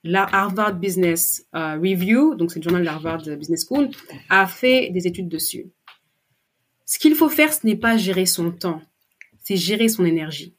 [0.03, 3.89] la Harvard Business euh, Review, donc c'est le journal de Harvard Business School,
[4.29, 5.71] a fait des études dessus.
[6.85, 8.81] Ce qu'il faut faire, ce n'est pas gérer son temps,
[9.43, 10.55] c'est gérer son énergie.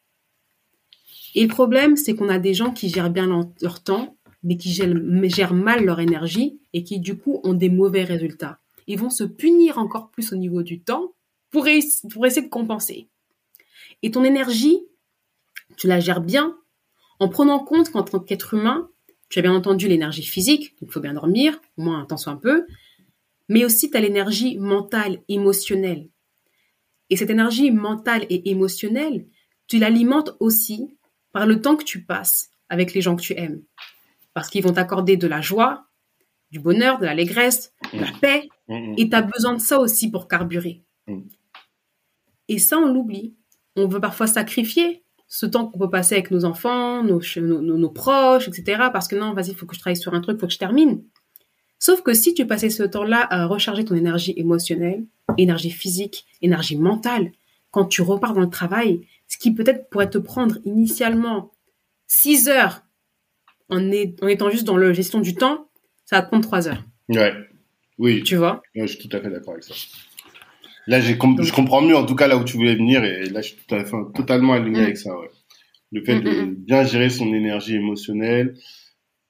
[1.35, 3.29] Et le problème, c'est qu'on a des gens qui gèrent bien
[3.61, 8.05] leur temps, mais qui gèrent, mal leur énergie et qui, du coup, ont des mauvais
[8.05, 8.61] résultats.
[8.87, 11.13] Ils vont se punir encore plus au niveau du temps
[11.51, 13.09] pour, essayer de compenser.
[14.03, 14.81] Et ton énergie,
[15.77, 16.57] tu la gères bien
[17.19, 18.89] en prenant compte qu'en tant qu'être humain,
[19.29, 22.27] tu as bien entendu l'énergie physique, donc il faut bien dormir, au moins un temps
[22.27, 22.67] un peu,
[23.49, 26.09] mais aussi tu as l'énergie mentale, émotionnelle.
[27.11, 29.27] Et cette énergie mentale et émotionnelle,
[29.67, 30.97] tu l'alimentes aussi
[31.33, 33.63] par le temps que tu passes avec les gens que tu aimes.
[34.41, 35.85] Parce qu'ils vont t'accorder de la joie,
[36.51, 38.49] du bonheur, de l'allégresse, de la paix,
[38.97, 40.83] et tu as besoin de ça aussi pour carburer.
[42.49, 43.35] Et ça, on l'oublie.
[43.77, 48.49] On veut parfois sacrifier ce temps qu'on peut passer avec nos enfants, nos, nos, proches,
[48.49, 48.85] etc.
[48.91, 50.55] Parce que non, vas-y, il faut que je travaille sur un truc, il faut que
[50.55, 51.05] je termine.
[51.79, 55.05] Sauf que si tu passais ce temps-là à recharger ton énergie émotionnelle,
[55.37, 57.33] énergie physique, énergie mentale,
[57.73, 61.53] quand tu repars dans le travail, ce qui peut-être pourrait te prendre initialement
[62.07, 62.87] 6 heures
[63.71, 65.69] en, en étant juste dans la gestion du temps,
[66.05, 66.85] ça va te prendre 3 heures.
[67.09, 67.33] Ouais.
[67.99, 68.23] Oui.
[68.23, 68.63] Tu vois?
[68.75, 69.75] Je suis tout à fait d'accord avec ça.
[70.87, 71.15] Là, je
[71.53, 73.59] comprends mieux, en tout cas, là où tu voulais venir, et là, je suis
[74.15, 74.85] totalement aligné mm.
[74.85, 75.31] avec ça, ouais.
[75.93, 78.55] Le fait mm, de mm, bien gérer son énergie émotionnelle.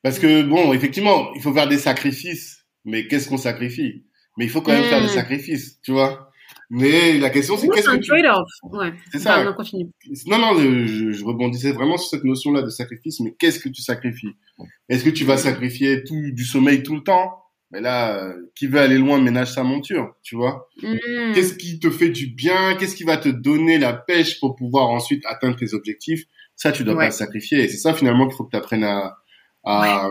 [0.03, 2.65] Parce que, bon, effectivement, il faut faire des sacrifices.
[2.85, 4.05] Mais qu'est-ce qu'on sacrifie?
[4.39, 6.30] Mais il faut quand même faire des sacrifices, tu vois?
[6.71, 8.09] Mais la question, c'est qu'est-ce que tu...
[8.09, 8.49] trade-off.
[8.63, 8.93] Ouais.
[9.11, 9.43] C'est ça.
[9.43, 13.19] Non, non, je, je, rebondissais vraiment sur cette notion-là de sacrifice.
[13.21, 14.37] Mais qu'est-ce que tu sacrifies?
[14.89, 17.43] Est-ce que tu vas sacrifier tout du sommeil tout le temps?
[17.73, 20.69] Mais là, euh, qui veut aller loin ménage sa monture, tu vois?
[20.83, 21.33] Mm.
[21.35, 22.77] Qu'est-ce qui te fait du bien?
[22.77, 26.25] Qu'est-ce qui va te donner la pêche pour pouvoir ensuite atteindre tes objectifs?
[26.55, 27.65] Ça, tu dois pas sacrifier.
[27.65, 29.17] Et c'est ça finalement qu'il faut que tu apprennes à,
[29.65, 30.09] à,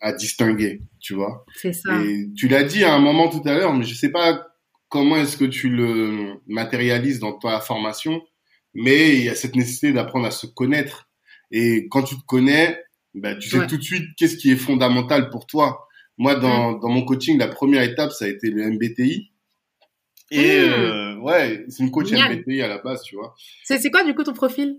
[0.00, 1.44] à distinguer, tu vois?
[1.56, 2.00] C'est ça.
[2.02, 4.46] Et tu l'as dit à un moment tout à l'heure, mais je sais pas
[4.94, 8.22] comment est-ce que tu le matérialises dans ta formation,
[8.74, 11.08] mais il y a cette nécessité d'apprendre à se connaître.
[11.50, 12.80] Et quand tu te connais,
[13.12, 15.88] bah, tu sais tout de suite qu'est-ce qui est fondamental pour toi.
[16.16, 16.80] Moi, dans, mm.
[16.80, 19.32] dans mon coaching, la première étape, ça a été le MBTI.
[20.30, 20.72] Et mm.
[20.72, 23.34] euh, ouais, c'est une coach MBTI à la base, tu vois.
[23.64, 24.78] C'est quoi du coup ton profil?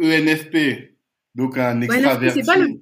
[0.00, 0.94] ENFP,
[1.34, 2.38] donc un extraverti.
[2.38, 2.80] c'est pas le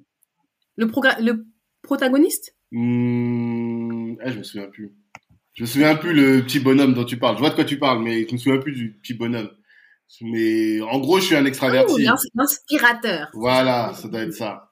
[0.75, 0.85] le,
[1.23, 1.45] le
[1.81, 2.55] protagoniste?
[2.71, 4.93] Mmh, Je me souviens plus.
[5.57, 7.35] Je me souviens plus le petit bonhomme dont tu parles.
[7.35, 9.49] Je vois de quoi tu parles, mais je me souviens plus du petit bonhomme.
[10.21, 12.05] Mais en gros, je suis un extraverti.
[12.07, 13.27] Oh, inspirateur.
[13.33, 14.69] Voilà, ça doit être ça.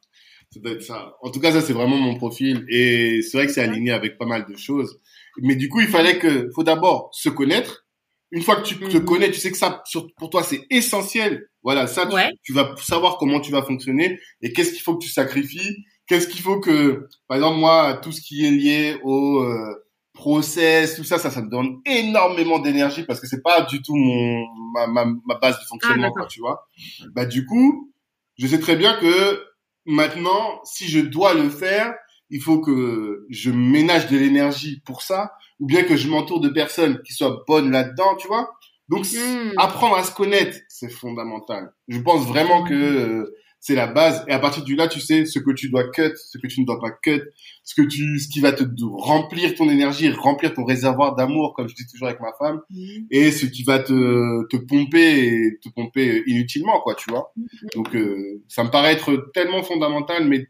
[0.52, 1.16] Ça doit être ça.
[1.24, 4.20] En tout cas, ça c'est vraiment mon profil et c'est vrai que c'est aligné avec
[4.20, 5.00] pas mal de choses.
[5.42, 7.88] Mais du coup, il fallait que, faut d'abord se connaître.
[8.30, 9.06] Une fois que tu te mhm.
[9.06, 9.82] connais, tu sais que ça,
[10.18, 11.50] pour toi, c'est essentiel.
[11.64, 12.08] Voilà, ça,
[12.44, 15.78] tu, vas savoir comment tu vas fonctionner et qu'est-ce qu'il faut que tu sacrifies.
[16.08, 19.85] Qu'est-ce qu'il faut que, par exemple, moi, tout ce qui est lié au euh,
[20.16, 23.96] process, tout ça, ça, ça me donne énormément d'énergie parce que c'est pas du tout
[23.96, 26.68] mon ma, ma, ma base de fonctionnement, ah, tu vois.
[27.14, 27.94] Bah du coup,
[28.38, 29.44] je sais très bien que
[29.86, 31.94] maintenant, si je dois le faire,
[32.30, 36.50] il faut que je ménage de l'énergie pour ça, ou bien que je m'entoure de
[36.50, 38.50] personnes qui soient bonnes là-dedans, tu vois.
[38.90, 39.54] Donc hmm.
[39.58, 41.72] apprendre à se connaître, c'est fondamental.
[41.88, 43.36] Je pense vraiment que euh,
[43.66, 44.24] c'est la base.
[44.28, 46.62] Et à partir de là, tu sais ce que tu dois cut, ce que tu
[46.62, 47.24] ne dois pas cut,
[47.64, 51.68] ce que tu, ce qui va te remplir ton énergie, remplir ton réservoir d'amour, comme
[51.68, 53.08] je dis toujours avec ma femme, mhm.
[53.10, 57.34] et ce qui va te, te pomper et te pomper inutilement, quoi, tu vois.
[57.36, 57.48] Mhm.
[57.74, 60.48] Donc, euh, ça me paraît être tellement fondamental, mais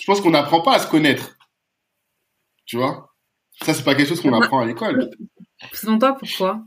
[0.00, 1.36] je pense qu'on n'apprend pas à se connaître.
[2.64, 3.14] Tu vois?
[3.60, 5.10] Ça, c'est pas quelque chose qu'on apprend à l'école.
[5.74, 6.64] Selon toi, pourquoi?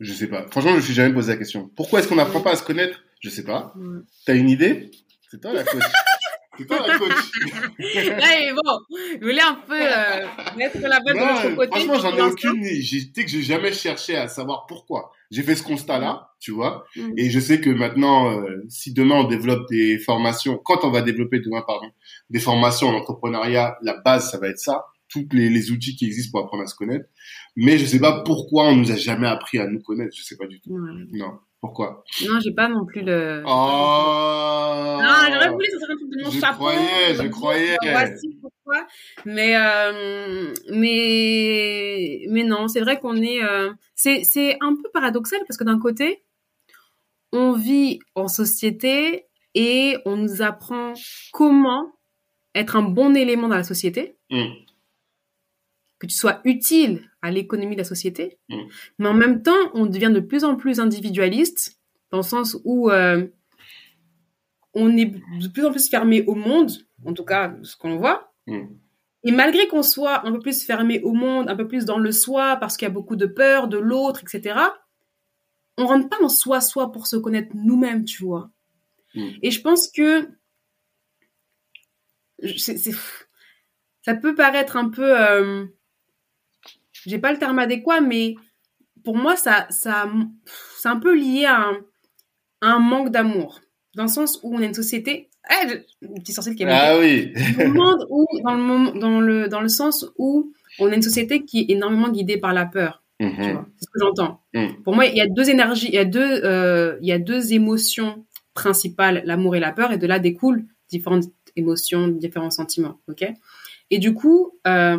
[0.00, 0.48] Je sais pas.
[0.50, 1.70] Franchement, je me suis jamais posé la question.
[1.76, 3.04] Pourquoi est-ce qu'on n'apprend pas à se connaître?
[3.20, 3.72] Je sais pas.
[4.26, 4.90] T'as une idée?
[5.30, 5.82] C'est toi la coach.
[6.58, 7.10] C'est toi la coach.
[7.78, 10.26] Là, bon, je voulais un peu euh,
[10.56, 11.70] mettre la balle de l'autre côté.
[11.70, 12.64] Franchement, j'en ai aucune.
[12.64, 15.12] J'ai que j'ai jamais cherché à savoir pourquoi.
[15.30, 17.12] J'ai fait ce constat-là, tu vois, mm.
[17.16, 21.02] et je sais que maintenant, euh, si demain on développe des formations, quand on va
[21.02, 21.86] développer demain, pardon,
[22.30, 26.06] des formations en entrepreneuriat, la base, ça va être ça, tous les, les outils qui
[26.06, 27.06] existent pour apprendre à se connaître.
[27.54, 30.16] Mais je sais pas pourquoi on nous a jamais appris à nous connaître.
[30.16, 30.76] Je sais pas du tout.
[31.12, 31.38] Non.
[31.60, 32.04] Pourquoi?
[32.26, 33.42] Non, j'ai pas non plus le.
[33.46, 36.56] Oh Non, j'aurais voulu sortir un truc de mon je chapeau.
[36.56, 38.86] Croyais, je croyais, Voici pourquoi?
[39.26, 43.42] Mais euh, mais mais non, c'est vrai qu'on est.
[43.42, 43.72] Euh...
[43.94, 46.24] C'est c'est un peu paradoxal parce que d'un côté,
[47.32, 50.94] on vit en société et on nous apprend
[51.32, 51.92] comment
[52.54, 54.16] être un bon élément dans la société.
[54.30, 54.46] Mm
[56.00, 58.38] que tu sois utile à l'économie de la société.
[58.48, 58.56] Mm.
[58.98, 61.78] Mais en même temps, on devient de plus en plus individualiste,
[62.10, 63.28] dans le sens où euh,
[64.74, 66.72] on est de plus en plus fermé au monde,
[67.04, 68.32] en tout cas ce qu'on voit.
[68.46, 68.66] Mm.
[69.22, 72.10] Et malgré qu'on soit un peu plus fermé au monde, un peu plus dans le
[72.10, 74.58] soi, parce qu'il y a beaucoup de peur de l'autre, etc.,
[75.76, 78.50] on rentre pas dans soi-soi pour se connaître nous-mêmes, tu vois.
[79.14, 79.28] Mm.
[79.42, 80.30] Et je pense que
[84.02, 85.66] ça peut paraître un peu euh,
[87.06, 88.34] j'ai pas le terme adéquat, mais
[89.04, 90.10] pour moi, ça, ça,
[90.76, 91.70] c'est un peu lié à
[92.62, 93.60] un, manque d'amour.
[93.94, 95.84] Dans le sens où on a une société, eh,
[96.18, 97.32] petit sorcier qui est Ah oui.
[98.10, 101.70] où, dans le, dans le, dans le sens où on a une société qui est
[101.70, 103.02] énormément guidée par la peur.
[103.20, 103.34] Mhm.
[103.76, 104.40] C'est ce que j'entends.
[104.54, 104.82] Mhm.
[104.82, 107.18] Pour moi, il y a deux énergies, il y a deux, euh, il y a
[107.18, 108.24] deux émotions
[108.54, 111.24] principales, l'amour et la peur, et de là découlent différentes
[111.56, 113.00] émotions, différents sentiments.
[113.08, 113.24] Ok?
[113.90, 114.98] Et du coup, euh,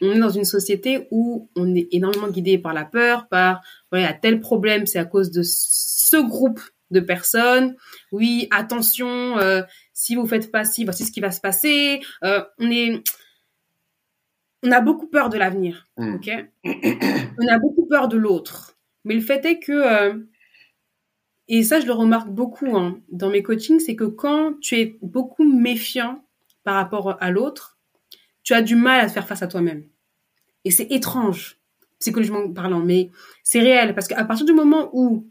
[0.00, 3.60] on est dans une société où on est énormément guidé par la peur, par
[3.90, 6.60] voilà, tel problème, c'est à cause de ce groupe
[6.90, 7.76] de personnes.
[8.12, 9.62] Oui, attention, euh,
[9.92, 12.00] si vous faites pas ci, voici ce qui va se passer.
[12.24, 13.02] Euh, on est,
[14.62, 16.14] on a beaucoup peur de l'avenir, mm.
[16.14, 16.30] ok?
[16.64, 18.76] On a beaucoup peur de l'autre.
[19.04, 20.18] Mais le fait est que, euh,
[21.48, 24.98] et ça je le remarque beaucoup hein, dans mes coachings, c'est que quand tu es
[25.02, 26.24] beaucoup méfiant
[26.64, 27.78] par rapport à l'autre,
[28.42, 29.84] tu as du mal à te faire face à toi-même.
[30.64, 31.58] Et c'est étrange,
[31.98, 33.10] psychologiquement parlant, mais
[33.42, 35.26] c'est réel parce qu'à partir du moment où,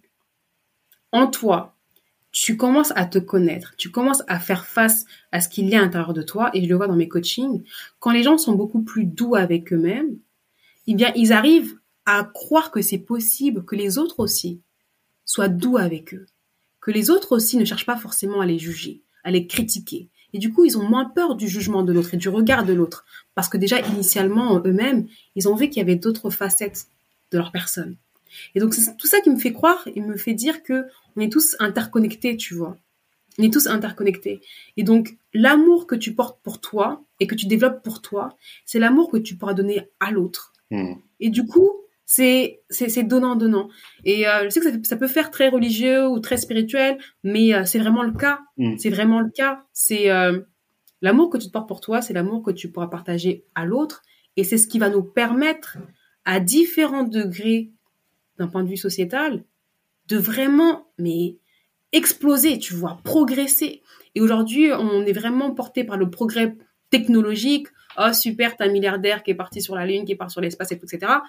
[1.12, 1.76] en toi,
[2.32, 5.80] tu commences à te connaître, tu commences à faire face à ce qu'il y a
[5.80, 7.64] à l'intérieur de toi, et je le vois dans mes coachings,
[8.00, 10.18] quand les gens sont beaucoup plus doux avec eux-mêmes,
[10.88, 14.62] eh bien, ils arrivent à croire que c'est possible que les autres aussi
[15.26, 16.26] soient doux avec eux,
[16.82, 20.40] que les autres aussi ne cherchent pas forcément à les juger, à les critiquer, et
[20.40, 23.06] du coup, ils ont moins peur du jugement de l'autre et du regard de l'autre.
[23.36, 26.88] Parce que déjà, initialement, eux-mêmes, ils ont vu qu'il y avait d'autres facettes
[27.32, 27.96] de leur personne.
[28.56, 30.86] Et donc, c'est tout ça qui me fait croire et me fait dire que
[31.16, 32.78] on est tous interconnectés, tu vois.
[33.40, 34.42] On est tous interconnectés.
[34.78, 38.80] Et donc, l'amour que tu portes pour toi et que tu développes pour toi, c'est
[38.80, 40.54] l'amour que tu pourras donner à l'autre.
[40.72, 40.94] Hmm.
[41.20, 41.72] Et du coup,
[42.12, 43.70] c'est c'est donnant donnant.
[44.04, 47.66] Et euh, je sais que ça, peut faire très religieux ou très spirituel, mais euh,
[47.66, 48.40] c'est vraiment le cas.
[48.80, 49.64] C'est vraiment le cas.
[49.74, 50.40] C'est euh,
[51.04, 54.02] l'amour que tu te portes pour toi, c'est l'amour que tu pourras partager à l'autre,
[54.38, 55.78] et c'est ce qui va nous permettre,
[56.26, 57.70] à différents degrés
[58.40, 59.44] d'un point de vue sociétal,
[60.08, 61.38] de vraiment mais
[61.92, 63.84] exploser, tu vois, progresser.
[64.16, 66.58] Et aujourd'hui, on est vraiment porté par le progrès
[66.90, 67.68] technologique.
[68.00, 70.72] Oh super, t'as un milliardaire qui est parti sur la Lune, qui part sur l'espace,
[70.72, 71.20] etc.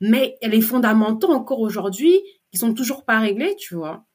[0.00, 2.20] Mais les fondamentaux encore aujourd'hui,
[2.52, 4.06] ils sont toujours pas réglés, tu vois.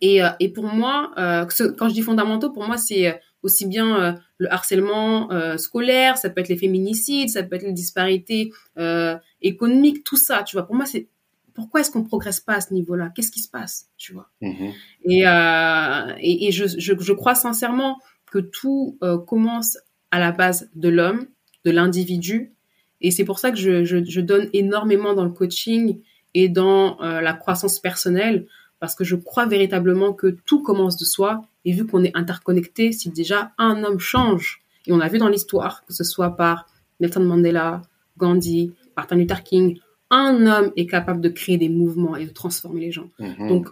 [0.00, 3.66] Et, euh, et pour moi, euh, quand je dis fondamentaux, pour moi, c'est euh, aussi
[3.66, 5.28] bien le harcèlement
[5.58, 8.50] scolaire, ça peut être les féminicides, ça peut être les disparités
[9.42, 10.66] économiques, tout ça, tu vois.
[10.66, 11.08] Pour moi, c'est
[11.52, 13.12] pourquoi est-ce qu'on progresse pas à ce niveau-là?
[13.14, 14.30] Qu'est-ce qui se passe, tu vois?
[14.40, 14.72] Mm-hmm.
[16.20, 17.98] Et, et, je, je, je, crois sincèrement
[18.32, 19.76] que tout commence
[20.10, 21.26] à la base de l'homme,
[21.66, 22.53] de l'individu.
[23.04, 26.00] Et c'est pour ça que je, je, donne énormément dans le coaching
[26.32, 28.46] et dans euh, la croissance personnelle,
[28.80, 31.42] parce que je crois véritablement que tout commence de soi.
[31.66, 35.28] Et vu qu'on est interconnecté, si déjà un homme change, et on a vu dans
[35.28, 36.66] l'histoire, que ce soit par
[36.98, 37.82] Nelson Mandela,
[38.16, 39.78] Gandhi, Martin Luther King,
[40.08, 43.10] un homme est capable de créer des mouvements et de transformer les gens.
[43.20, 43.48] Mm-hmm.
[43.48, 43.68] Donc,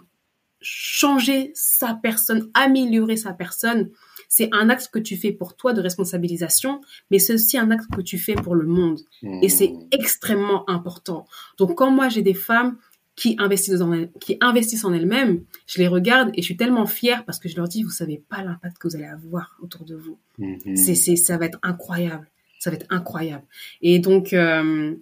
[0.61, 3.89] changer sa personne, améliorer sa personne,
[4.35, 6.81] c'est un acte que tu fais pour toi de responsabilisation,
[7.11, 8.99] mais c'est aussi un acte que tu fais pour le monde.
[9.43, 9.87] Et c'est mmh.
[9.91, 11.27] extrêmement important.
[11.59, 12.77] Donc, quand moi, j'ai des femmes
[13.15, 17.25] qui investissent, en, qui investissent en elles-mêmes, je les regarde et je suis tellement fière
[17.25, 19.93] parce que je leur dis, vous savez pas l'impact que vous allez avoir autour de
[19.95, 20.17] vous.
[20.39, 20.77] Mmh.
[20.77, 22.27] C'est, c'est, ça va être incroyable.
[22.57, 23.43] Ça va être incroyable.
[23.83, 24.95] Et donc, euh,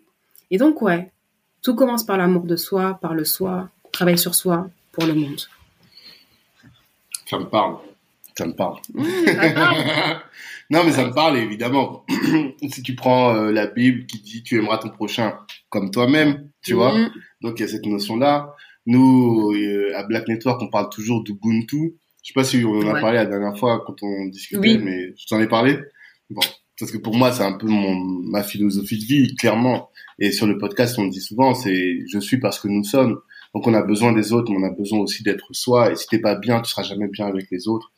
[0.49, 1.09] et donc, ouais,
[1.61, 5.39] tout commence par l'amour de soi, par le soi, travail sur soi pour le monde.
[7.29, 7.77] Ça me parle.
[8.37, 8.77] Ça me parle.
[8.93, 9.03] Mmh,
[10.69, 12.05] non, mais ça me parle, évidemment.
[12.71, 15.37] si tu prends euh, la Bible qui dit tu aimeras ton prochain
[15.69, 16.97] comme toi-même, tu vois.
[16.97, 17.11] Mmh.
[17.41, 18.55] Donc, il y a cette notion-là.
[18.85, 21.95] Nous, euh, à Black Network, on parle toujours d'Ubuntu.
[22.23, 25.13] Je sais pas si on en a parlé la dernière fois quand on discutait, mais
[25.17, 25.79] je t'en ai parlé.
[26.29, 26.41] Bon.
[26.79, 29.91] Parce que pour moi, c'est un peu mon, ma philosophie de vie, clairement.
[30.17, 33.19] Et sur le podcast, on le dit souvent, c'est je suis parce que nous sommes.
[33.53, 35.91] Donc on a besoin des autres, mais on a besoin aussi d'être soi.
[35.91, 37.91] Et si t'es pas bien, tu seras jamais bien avec les autres.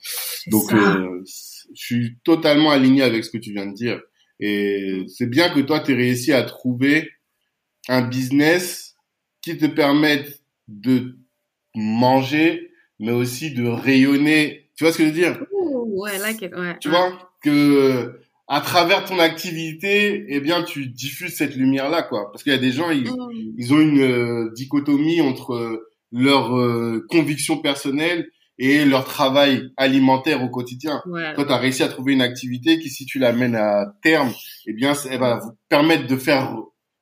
[0.48, 4.02] Donc euh, je suis totalement aligné avec ce que tu viens de dire.
[4.40, 7.12] Et c'est bien que toi, tu aies réussi à trouver
[7.88, 8.96] un business
[9.42, 11.18] qui te permette de
[11.76, 14.70] manger, mais aussi de rayonner.
[14.76, 15.46] Tu vois ce que je veux dire?
[15.52, 16.78] Ouais, like it, ouais.
[16.80, 17.32] Tu vois?
[17.42, 22.32] Que à travers ton activité, eh bien, tu diffuses cette lumière-là, quoi.
[22.32, 23.54] Parce qu'il y a des gens, ils, mm.
[23.58, 28.30] ils ont une euh, dichotomie entre euh, leur euh, conviction personnelle
[28.60, 31.02] et leur travail alimentaire au quotidien.
[31.08, 31.34] Ouais.
[31.34, 34.32] Toi, tu as réussi à trouver une activité qui, si tu l'amènes à terme,
[34.68, 36.56] eh bien, elle va vous permettre de faire,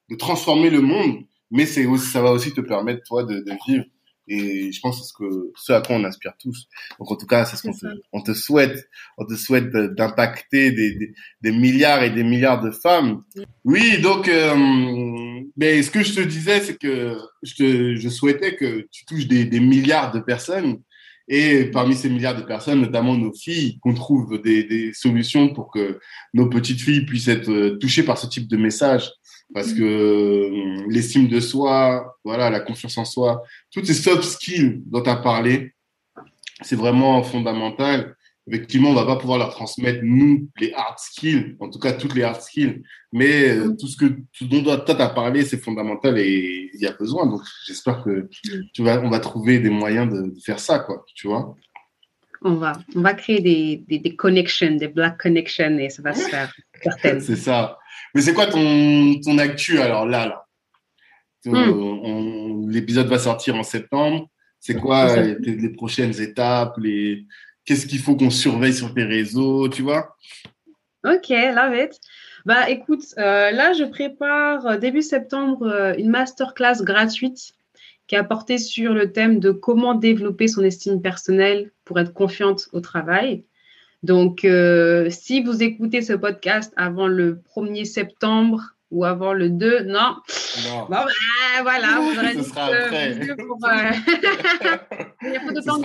[0.10, 1.18] de transformer le monde,
[1.50, 3.84] mais c'est ça va aussi te permettre, toi, de, de vivre
[4.32, 6.68] et je pense que c'est ce, que, ce à quoi on aspire tous.
[7.00, 8.90] Donc en tout cas, c'est ce qu'on te, on te souhaite.
[9.18, 13.22] On te souhaite d'impacter des, des, des, milliards et des milliards de femmes.
[13.66, 14.56] Oui, donc, euh,
[15.58, 19.28] mais ce que je te disais, c'est que je, te, je souhaitais que tu touches
[19.28, 20.82] des, des milliards de personnes.
[21.28, 25.72] Et parmi ces milliards de personnes, notamment nos filles, qu'on trouve des, des, solutions pour
[25.72, 26.00] que
[26.34, 29.10] nos petites filles puissent être touchées par ce type de message
[29.54, 34.82] parce que euh, l'estime de soi, voilà, la confiance en soi, toutes ces soft skills
[34.86, 35.74] dont tu as parlé,
[36.62, 38.16] c'est vraiment fondamental.
[38.48, 42.16] Effectivement, on va pas pouvoir leur transmettre, nous, les hard skills, en tout cas toutes
[42.16, 42.82] les hard skills,
[43.14, 44.06] mais euh, tout ce que
[44.38, 47.28] tout dont toi tu as parlé, c'est fondamental et il y a besoin.
[47.28, 48.28] Donc, j'espère que
[48.74, 51.56] tu vas, on va trouver des moyens de, de, faire ça, quoi, tu vois.
[52.42, 56.14] On va, on va créer des, des, des connections, des black connections et ça va
[56.14, 56.52] se faire.
[57.20, 57.78] c'est ça.
[58.16, 60.48] Mais c'est quoi ton, ton actu alors là, là?
[61.46, 62.70] Hmm.
[62.70, 64.30] L'épisode va sortir en septembre.
[64.60, 67.26] C'est quoi les, prochaines étapes les...
[67.72, 70.18] Qu'est-ce qu'il faut qu'on surveille sur tes réseaux, tu vois?
[71.06, 72.02] Ok, love it.
[72.44, 77.54] Bah écoute, euh, là je prépare euh, début septembre euh, une masterclass gratuite
[78.08, 82.68] qui a porté sur le thème de comment développer son estime personnelle pour être confiante
[82.74, 83.46] au travail.
[84.04, 84.46] Donc,
[85.10, 90.18] si vous écoutez ce podcast avant le 1er septembre ou avant le 2, non.
[90.70, 90.82] non.
[90.82, 91.06] Bon, ben,
[91.64, 93.18] voilà, vous aurez Ce sera après.
[93.38, 93.92] Pour, euh...
[95.24, 95.80] Il y a pas de temps.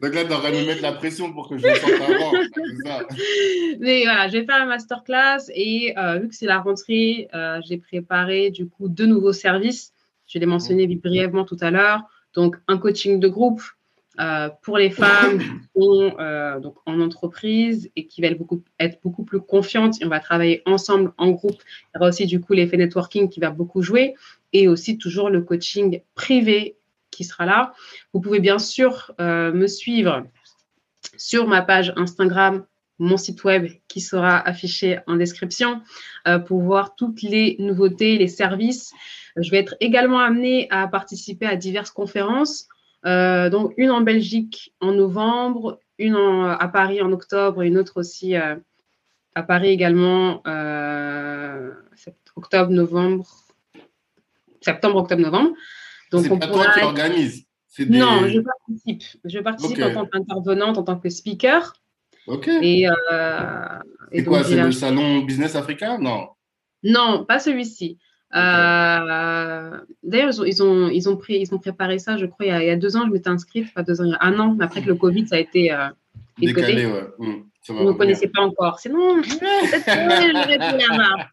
[0.00, 2.30] Donc là, tu devrais me mettre la pression pour que je le sente avant.
[2.84, 3.00] Ça.
[3.80, 7.60] Mais voilà, je vais faire la masterclass et euh, vu que c'est la rentrée, euh,
[7.66, 9.92] j'ai préparé du coup deux nouveaux services.
[10.28, 12.02] Je les mentionner brièvement tout à l'heure.
[12.34, 13.60] Donc, un coaching de groupe
[14.20, 15.40] euh, pour les femmes
[15.76, 18.36] euh, donc en entreprise et qui veulent
[18.80, 19.94] être beaucoup plus confiantes.
[20.02, 21.62] On va travailler ensemble en groupe.
[21.62, 24.14] Il y aura aussi du coup l'effet networking qui va beaucoup jouer
[24.52, 26.76] et aussi toujours le coaching privé
[27.12, 27.74] qui sera là.
[28.12, 30.24] Vous pouvez bien sûr euh, me suivre
[31.16, 32.64] sur ma page Instagram,
[32.98, 35.80] mon site web qui sera affiché en description
[36.46, 38.92] pour voir toutes les nouveautés, les services.
[39.36, 42.68] Je vais être également amenée à participer à diverses conférences.
[43.06, 47.98] Euh, donc une en Belgique en novembre, une à Paris en octobre, et une autre
[48.00, 48.56] aussi euh,
[49.34, 51.70] à Paris également, euh,
[52.36, 53.26] octobre, novembre,
[54.60, 55.52] septembre, octobre, novembre.
[56.10, 57.44] Donc c'est pas toi qui organise
[57.88, 59.04] Non, je participe.
[59.24, 61.74] Je participe en tant qu'intervenante, en tant que speaker.
[62.26, 62.48] Ok.
[62.48, 62.86] Et,
[64.12, 66.28] et quoi, c'est le salon Business Africain Non.
[66.82, 67.98] Non, pas celui-ci.
[68.34, 72.70] Euh, d'ailleurs, ils ont, ils, ont, pris, ils ont préparé ça, je crois, il y
[72.70, 74.96] a, deux ans, je m'étais inscrite, pas deux ans, un an, mais après que le
[74.96, 75.88] Covid, ça a été euh,
[76.38, 76.86] décalé.
[76.86, 77.04] Ouais.
[77.18, 77.34] Mmh,
[77.68, 78.80] Vous ne connaissez pas encore.
[78.80, 81.28] Sinon, peut-être que je la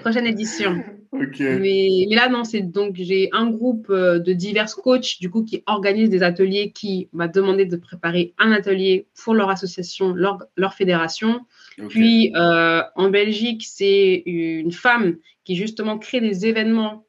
[0.00, 0.82] Prochaine édition.
[1.12, 5.42] Mais, mais, là, non, c'est donc j'ai un groupe euh, de divers coachs du coup
[5.42, 10.38] qui organisent des ateliers, qui m'a demandé de préparer un atelier pour leur association, leur,
[10.56, 11.40] leur fédération.
[11.88, 17.06] Puis euh, en Belgique, c'est une femme qui justement crée des événements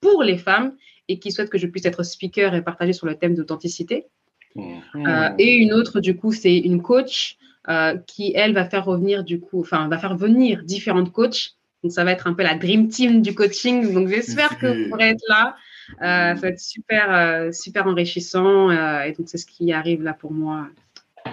[0.00, 0.76] pour les femmes
[1.08, 4.06] et qui souhaite que je puisse être speaker et partager sur le thème d'authenticité.
[4.54, 5.06] Mhm.
[5.06, 7.36] Euh, et une autre, du coup, c'est une coach
[7.68, 11.56] euh, qui, elle, va faire revenir, du coup, enfin, va faire venir différentes coachs.
[11.82, 13.92] Donc, ça va être un peu la dream team du coaching.
[13.92, 15.56] Donc, j'espère que vous pourrez être là.
[16.00, 18.70] ça va être super, super enrichissant.
[18.70, 20.68] et donc, c'est ce qui arrive là pour moi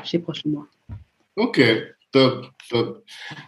[0.03, 0.67] chez Prochain Mois.
[1.35, 1.61] Ok,
[2.11, 3.03] Top, top.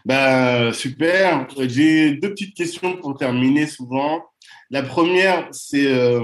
[0.05, 1.47] Ben, super.
[1.57, 4.23] J'ai deux petites questions pour terminer souvent.
[4.69, 6.21] La première, c'est euh,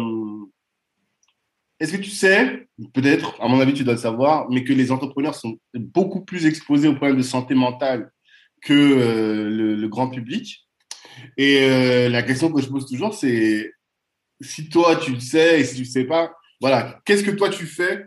[1.80, 4.92] est-ce que tu sais, peut-être, à mon avis, tu dois le savoir, mais que les
[4.92, 8.12] entrepreneurs sont beaucoup plus exposés aux problèmes de santé mentale
[8.62, 10.65] que euh, le, grand public?
[11.38, 13.72] Et euh, la question que je pose toujours, c'est
[14.42, 17.50] si toi tu le sais et si tu ne sais pas, voilà, qu'est-ce que toi
[17.50, 18.06] tu fais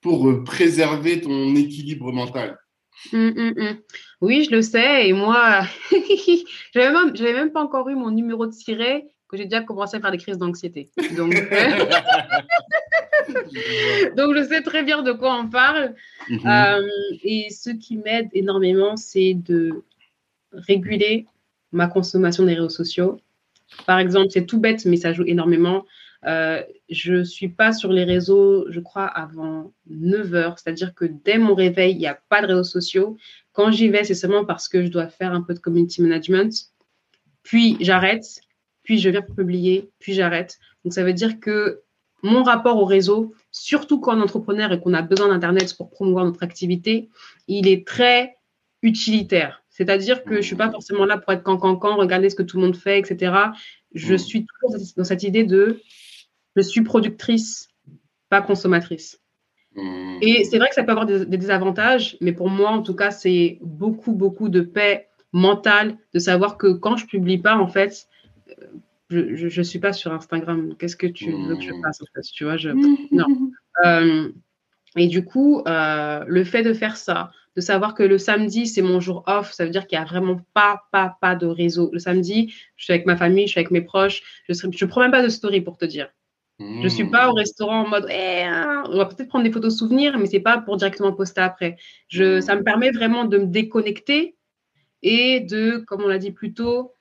[0.00, 2.58] pour préserver ton équilibre mental?
[3.12, 3.78] Hum, hum, hum.
[4.20, 5.08] Oui, je le sais.
[5.08, 9.44] Et moi, je n'avais même, même pas encore eu mon numéro de siret que j'ai
[9.44, 10.90] déjà commencé à faire des crises d'anxiété.
[11.16, 11.34] Donc,
[14.16, 15.94] Donc, je sais très bien de quoi on parle.
[16.28, 16.46] Mhm.
[16.46, 16.88] Euh,
[17.22, 19.82] et ce qui m'aide énormément, c'est de
[20.52, 21.26] réguler
[21.74, 23.20] ma consommation des réseaux sociaux.
[23.86, 25.84] Par exemple, c'est tout bête, mais ça joue énormément.
[26.26, 30.58] Euh, je ne suis pas sur les réseaux, je crois, avant 9 heures.
[30.58, 33.16] C'est-à-dire que dès mon réveil, il n'y a pas de réseaux sociaux.
[33.52, 36.52] Quand j'y vais, c'est seulement parce que je dois faire un peu de community management.
[37.42, 38.40] Puis j'arrête,
[38.82, 40.58] puis je viens publier, puis j'arrête.
[40.84, 41.82] Donc ça veut dire que
[42.22, 45.90] mon rapport au réseau, surtout quand on est entrepreneur et qu'on a besoin d'Internet pour
[45.90, 47.10] promouvoir notre activité,
[47.48, 48.36] il est très
[48.82, 49.63] utilitaire.
[49.76, 52.58] C'est-à-dire que je ne suis pas forcément là pour être can-can-can, regarder ce que tout
[52.58, 53.34] le monde fait, etc.
[53.92, 54.18] Je mm.
[54.18, 55.80] suis toujours dans cette idée de
[56.54, 57.68] je suis productrice,
[58.28, 59.20] pas consommatrice.
[59.74, 60.18] Hmm.
[60.20, 63.10] Et c'est vrai que ça peut avoir des, désavantages, mais pour moi, en tout cas,
[63.10, 68.06] c'est beaucoup, beaucoup de paix mentale de savoir que quand je publie pas, en fait,
[68.48, 68.66] euh,
[69.10, 70.76] je ne suis pas sur Instagram.
[70.78, 71.82] Qu'est-ce que tu veux que je hmm.
[71.82, 72.70] fasse, en fait Tu vois, je...
[73.10, 73.26] Non.
[73.84, 74.30] Euh,
[74.96, 78.82] et du coup, euh, le fait de faire ça, de savoir que le samedi, c'est
[78.82, 81.90] mon jour off, ça veut dire qu'il n'y a vraiment pas, pas, pas de réseau.
[81.92, 84.22] Le samedi, je suis avec ma famille, je suis avec mes proches.
[84.48, 86.08] Je ne prends même pas de story pour te dire.
[86.60, 89.50] Je ne suis pas au restaurant en mode, eh, hein, on va peut-être prendre des
[89.50, 91.76] photos souvenirs, mais c'est pas pour directement poster après.
[92.08, 94.36] Je, ça me permet vraiment de me déconnecter
[95.02, 96.92] et de, comme on l'a dit plus tôt,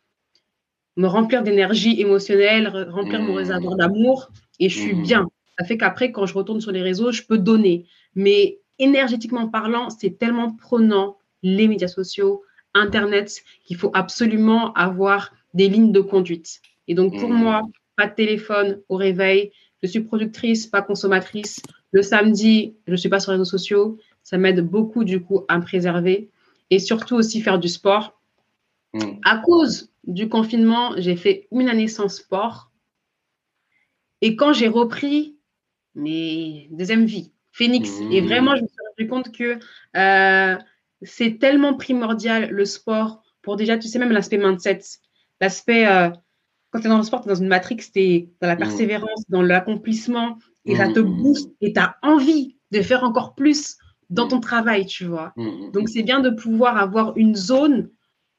[0.97, 5.27] me remplir d'énergie émotionnelle, remplir mon réservoir d'amour et je suis bien.
[5.59, 7.85] Ça fait qu'après, quand je retourne sur les réseaux, je peux donner.
[8.15, 12.43] Mais énergétiquement parlant, c'est tellement prenant les médias sociaux,
[12.73, 16.61] Internet, qu'il faut absolument avoir des lignes de conduite.
[16.87, 17.61] Et donc, pour moi,
[17.95, 19.51] pas de téléphone au réveil.
[19.81, 21.61] Je suis productrice, pas consommatrice.
[21.91, 23.97] Le samedi, je ne suis pas sur les réseaux sociaux.
[24.23, 26.29] Ça m'aide beaucoup, du coup, à me préserver.
[26.69, 28.19] Et surtout aussi faire du sport.
[28.93, 29.19] Mm.
[29.25, 32.71] À cause du confinement, j'ai fait une année sans sport.
[34.21, 35.37] Et quand j'ai repris
[35.95, 38.25] mes deuxième vie, Phoenix, et mm.
[38.25, 39.59] vraiment, je me suis rendu compte que
[39.95, 40.57] euh,
[41.01, 44.81] c'est tellement primordial le sport pour déjà, tu sais, même l'aspect mindset,
[45.39, 46.09] l'aspect euh,
[46.71, 48.55] quand tu es dans le sport, tu es dans une matrix, tu es dans la
[48.55, 48.59] mm.
[48.59, 51.21] persévérance, dans l'accomplissement, et ça te mm.
[51.21, 53.77] booste, et tu as envie de faire encore plus
[54.09, 55.33] dans ton travail, tu vois.
[55.73, 57.89] Donc, c'est bien de pouvoir avoir une zone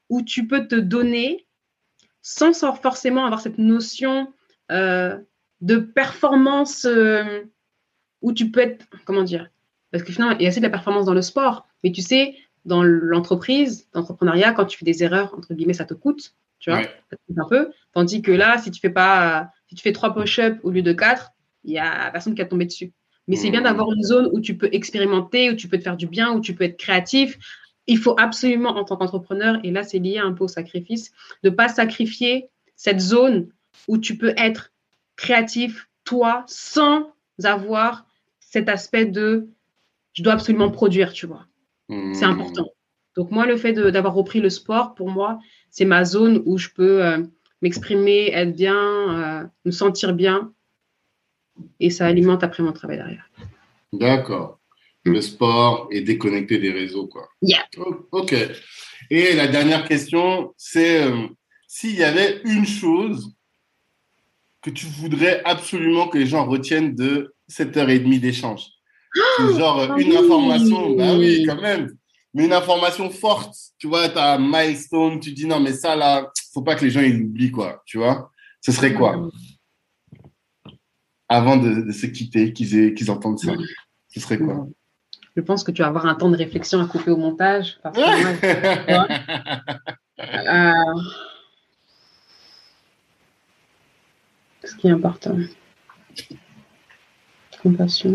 [0.09, 1.47] où tu peux te donner
[2.21, 4.33] sans forcément avoir cette notion
[4.71, 5.17] euh,
[5.61, 7.43] de performance euh,
[8.25, 9.51] où tu peux être, comment dire,
[9.91, 11.67] Parce que finalement, il y a aussi de la performance dans le sport.
[11.83, 12.35] Mais tu sais,
[12.65, 16.33] dans l'entreprise, l'entrepreneuriat, quand tu fais des erreurs, entre guillemets, ça te coûte.
[16.57, 17.71] Tu vois, ça te coûte un peu.
[17.93, 20.91] Tandis que là, si tu fais pas, si tu fais trois push-ups au lieu de
[20.91, 21.33] quatre,
[21.63, 22.93] il y a personne qui va tomber dessus.
[23.27, 23.65] Mais c'est bien mmh.
[23.65, 26.41] d'avoir une zone où tu peux expérimenter, où tu peux te faire du bien, où
[26.41, 27.37] tu peux être créatif.
[27.85, 31.11] Il faut absolument, en tant qu'entrepreneur, et là, c'est lié un peu au sacrifice,
[31.43, 33.49] de ne pas sacrifier cette zone
[33.87, 34.71] où tu peux être
[35.15, 38.04] créatif, toi, sans avoir
[38.55, 39.49] cet aspect de
[40.13, 41.45] je dois absolument produire, tu vois.
[41.89, 42.23] C'est mmh.
[42.23, 42.67] important.
[43.17, 46.69] Donc moi, le fait d'avoir repris le sport, pour moi, c'est ma zone où je
[46.69, 47.21] peux euh,
[47.61, 50.53] m'exprimer, être bien, euh, me sentir bien.
[51.81, 53.29] Et ça alimente après mon travail derrière.
[53.91, 54.59] D'accord.
[55.03, 55.11] Mm.
[55.11, 57.27] Le sport et déconnecter des réseaux, quoi.
[57.41, 57.65] Yeah.
[57.77, 58.33] Oh, ok.
[59.09, 61.27] Et la dernière question, c'est euh,
[61.67, 63.33] s'il y avait une chose
[64.61, 68.67] que tu voudrais absolument que les gens retiennent de cette heure et demie d'échange.
[69.57, 71.95] genre ah une information, bah oui, quand même
[72.35, 75.95] mais une information forte, tu vois, tu as un milestone, tu dis non, mais ça
[75.95, 78.29] là, faut pas que les gens ils l'oublient, quoi, tu vois.
[78.59, 79.29] Ce serait quoi?
[81.29, 83.53] Avant de, se quitter, qu'ils entendent ça,
[84.09, 84.67] ce serait quoi?
[85.37, 87.79] Je pense que tu vas avoir un temps de réflexion à couper au montage.
[90.17, 90.71] Euh,
[94.63, 95.37] ce qui est important.
[97.65, 98.13] Compassion.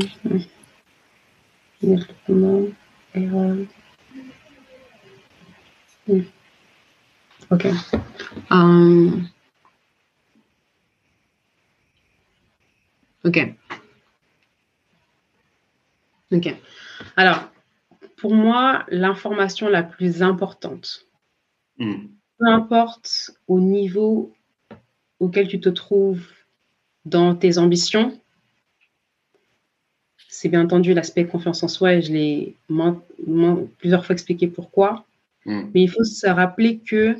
[3.15, 3.57] Erreur.
[7.51, 7.67] Ok.
[8.49, 9.27] Um,
[13.25, 13.57] ok.
[16.31, 16.55] Ok.
[17.17, 17.51] Alors,
[18.19, 21.09] pour moi, l'information la plus importante,
[21.79, 22.07] hmm.
[22.39, 24.33] peu importe au niveau
[25.19, 26.25] auquel tu te trouves
[27.05, 28.17] dans tes ambitions,
[30.31, 32.57] c'est bien entendu l'aspect confiance en soi et je l'ai
[33.79, 35.05] plusieurs fois expliqué pourquoi.
[35.45, 35.63] Mm.
[35.75, 37.17] Mais il faut se rappeler que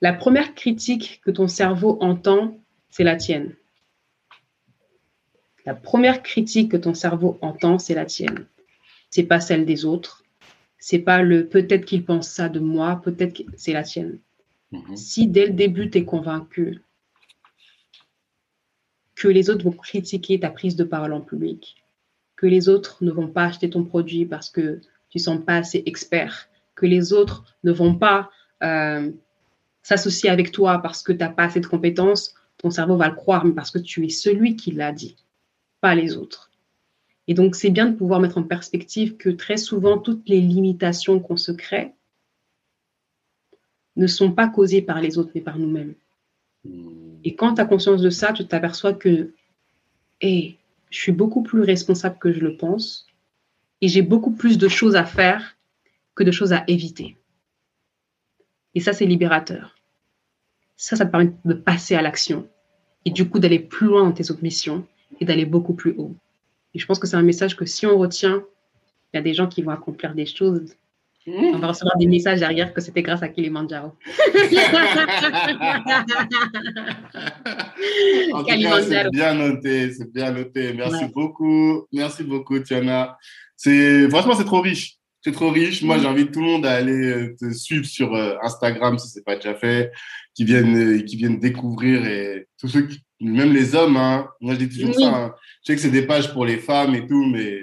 [0.00, 2.58] la première critique que ton cerveau entend,
[2.90, 3.54] c'est la tienne.
[5.64, 8.46] La première critique que ton cerveau entend, c'est la tienne.
[9.10, 10.24] C'est pas celle des autres.
[10.78, 14.18] C'est pas le peut-être qu'il pense ça de moi, peut-être que c'est la tienne.
[14.72, 14.96] Mm-hmm.
[14.96, 16.82] Si dès le début, tu es convaincu
[19.24, 21.82] que les autres vont critiquer ta prise de parole en public,
[22.36, 25.56] que les autres ne vont pas acheter ton produit parce que tu ne sens pas
[25.56, 28.30] assez expert, que les autres ne vont pas
[28.62, 29.10] euh,
[29.82, 33.14] s'associer avec toi parce que tu n'as pas assez de compétences, ton cerveau va le
[33.14, 35.16] croire, mais parce que tu es celui qui l'a dit,
[35.80, 36.50] pas les autres.
[37.26, 41.18] Et donc, c'est bien de pouvoir mettre en perspective que très souvent, toutes les limitations
[41.18, 41.94] qu'on se crée
[43.96, 45.94] ne sont pas causées par les autres, mais par nous-mêmes.
[47.24, 49.32] Et quand tu as conscience de ça, tu t'aperçois que,
[50.20, 50.58] hé,
[50.90, 53.06] je suis beaucoup plus responsable que je le pense
[53.80, 55.56] et j'ai beaucoup plus de choses à faire
[56.14, 57.16] que de choses à éviter.
[58.74, 59.74] Et ça, c'est libérateur.
[60.76, 62.48] Ça, ça te permet de passer à l'action
[63.04, 64.44] et du coup d'aller plus loin dans tes autres
[65.20, 66.14] et d'aller beaucoup plus haut.
[66.74, 68.44] Et je pense que c'est un message que si on retient,
[69.12, 70.74] il y a des gens qui vont accomplir des choses.
[71.26, 73.92] On va recevoir des messages derrière que c'était grâce à Kilimanjaro.
[78.32, 78.44] en
[78.82, 80.74] c'est bien noté, c'est bien noté.
[80.74, 83.16] Merci beaucoup, merci beaucoup, Tiana.
[83.56, 84.98] C'est franchement c'est trop riche.
[85.22, 85.82] C'est trop riche.
[85.82, 89.24] Moi, j'invite tout le monde à aller euh, te suivre sur euh, Instagram si c'est
[89.24, 89.90] pas déjà fait,
[90.34, 93.96] qui viennent euh, qui viennent découvrir et tous ceux qui, même les hommes.
[93.96, 94.28] Hein.
[94.42, 95.08] Moi, je dis toujours ça.
[95.08, 95.34] Hein.
[95.62, 97.58] Je sais que c'est des pages pour les femmes et tout, mais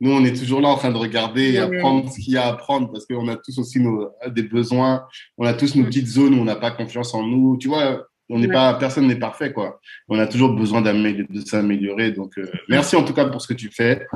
[0.00, 2.44] nous, on est toujours là en train de regarder et apprendre ce qu'il y a
[2.44, 5.04] à apprendre parce qu'on a tous aussi nos, des besoins.
[5.38, 7.56] On a tous nos petites zones où on n'a pas confiance en nous.
[7.58, 9.80] Tu vois, on n'est pas, personne n'est parfait, quoi.
[10.08, 12.12] On a toujours besoin de s'améliorer.
[12.12, 14.06] Donc, euh, merci en tout cas pour ce que tu fais.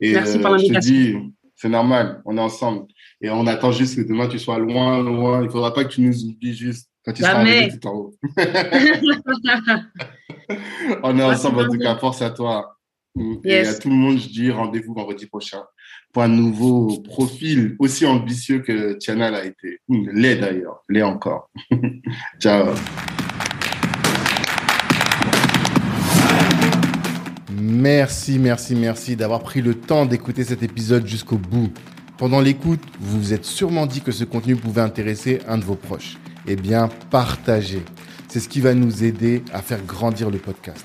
[0.00, 1.16] Et merci pour euh, je te dis,
[1.54, 2.86] c'est normal, on est ensemble.
[3.20, 5.42] Et on attend juste que demain tu sois loin, loin.
[5.42, 8.14] Il faudra pas que tu nous oublies juste quand tu seras arrivé tout en haut.
[11.02, 11.96] on est ensemble en tout cas.
[11.96, 12.75] Force à toi.
[13.44, 15.62] Et à tout le monde, je dis rendez-vous vendredi prochain
[16.12, 19.80] pour un nouveau profil aussi ambitieux que Tiana l'a été.
[19.88, 21.50] L'est d'ailleurs, l'est encore.
[22.40, 22.74] Ciao.
[27.52, 31.70] Merci, merci, merci d'avoir pris le temps d'écouter cet épisode jusqu'au bout.
[32.18, 35.74] Pendant l'écoute, vous vous êtes sûrement dit que ce contenu pouvait intéresser un de vos
[35.74, 36.16] proches.
[36.46, 37.82] Eh bien, partagez.
[38.28, 40.84] C'est ce qui va nous aider à faire grandir le podcast.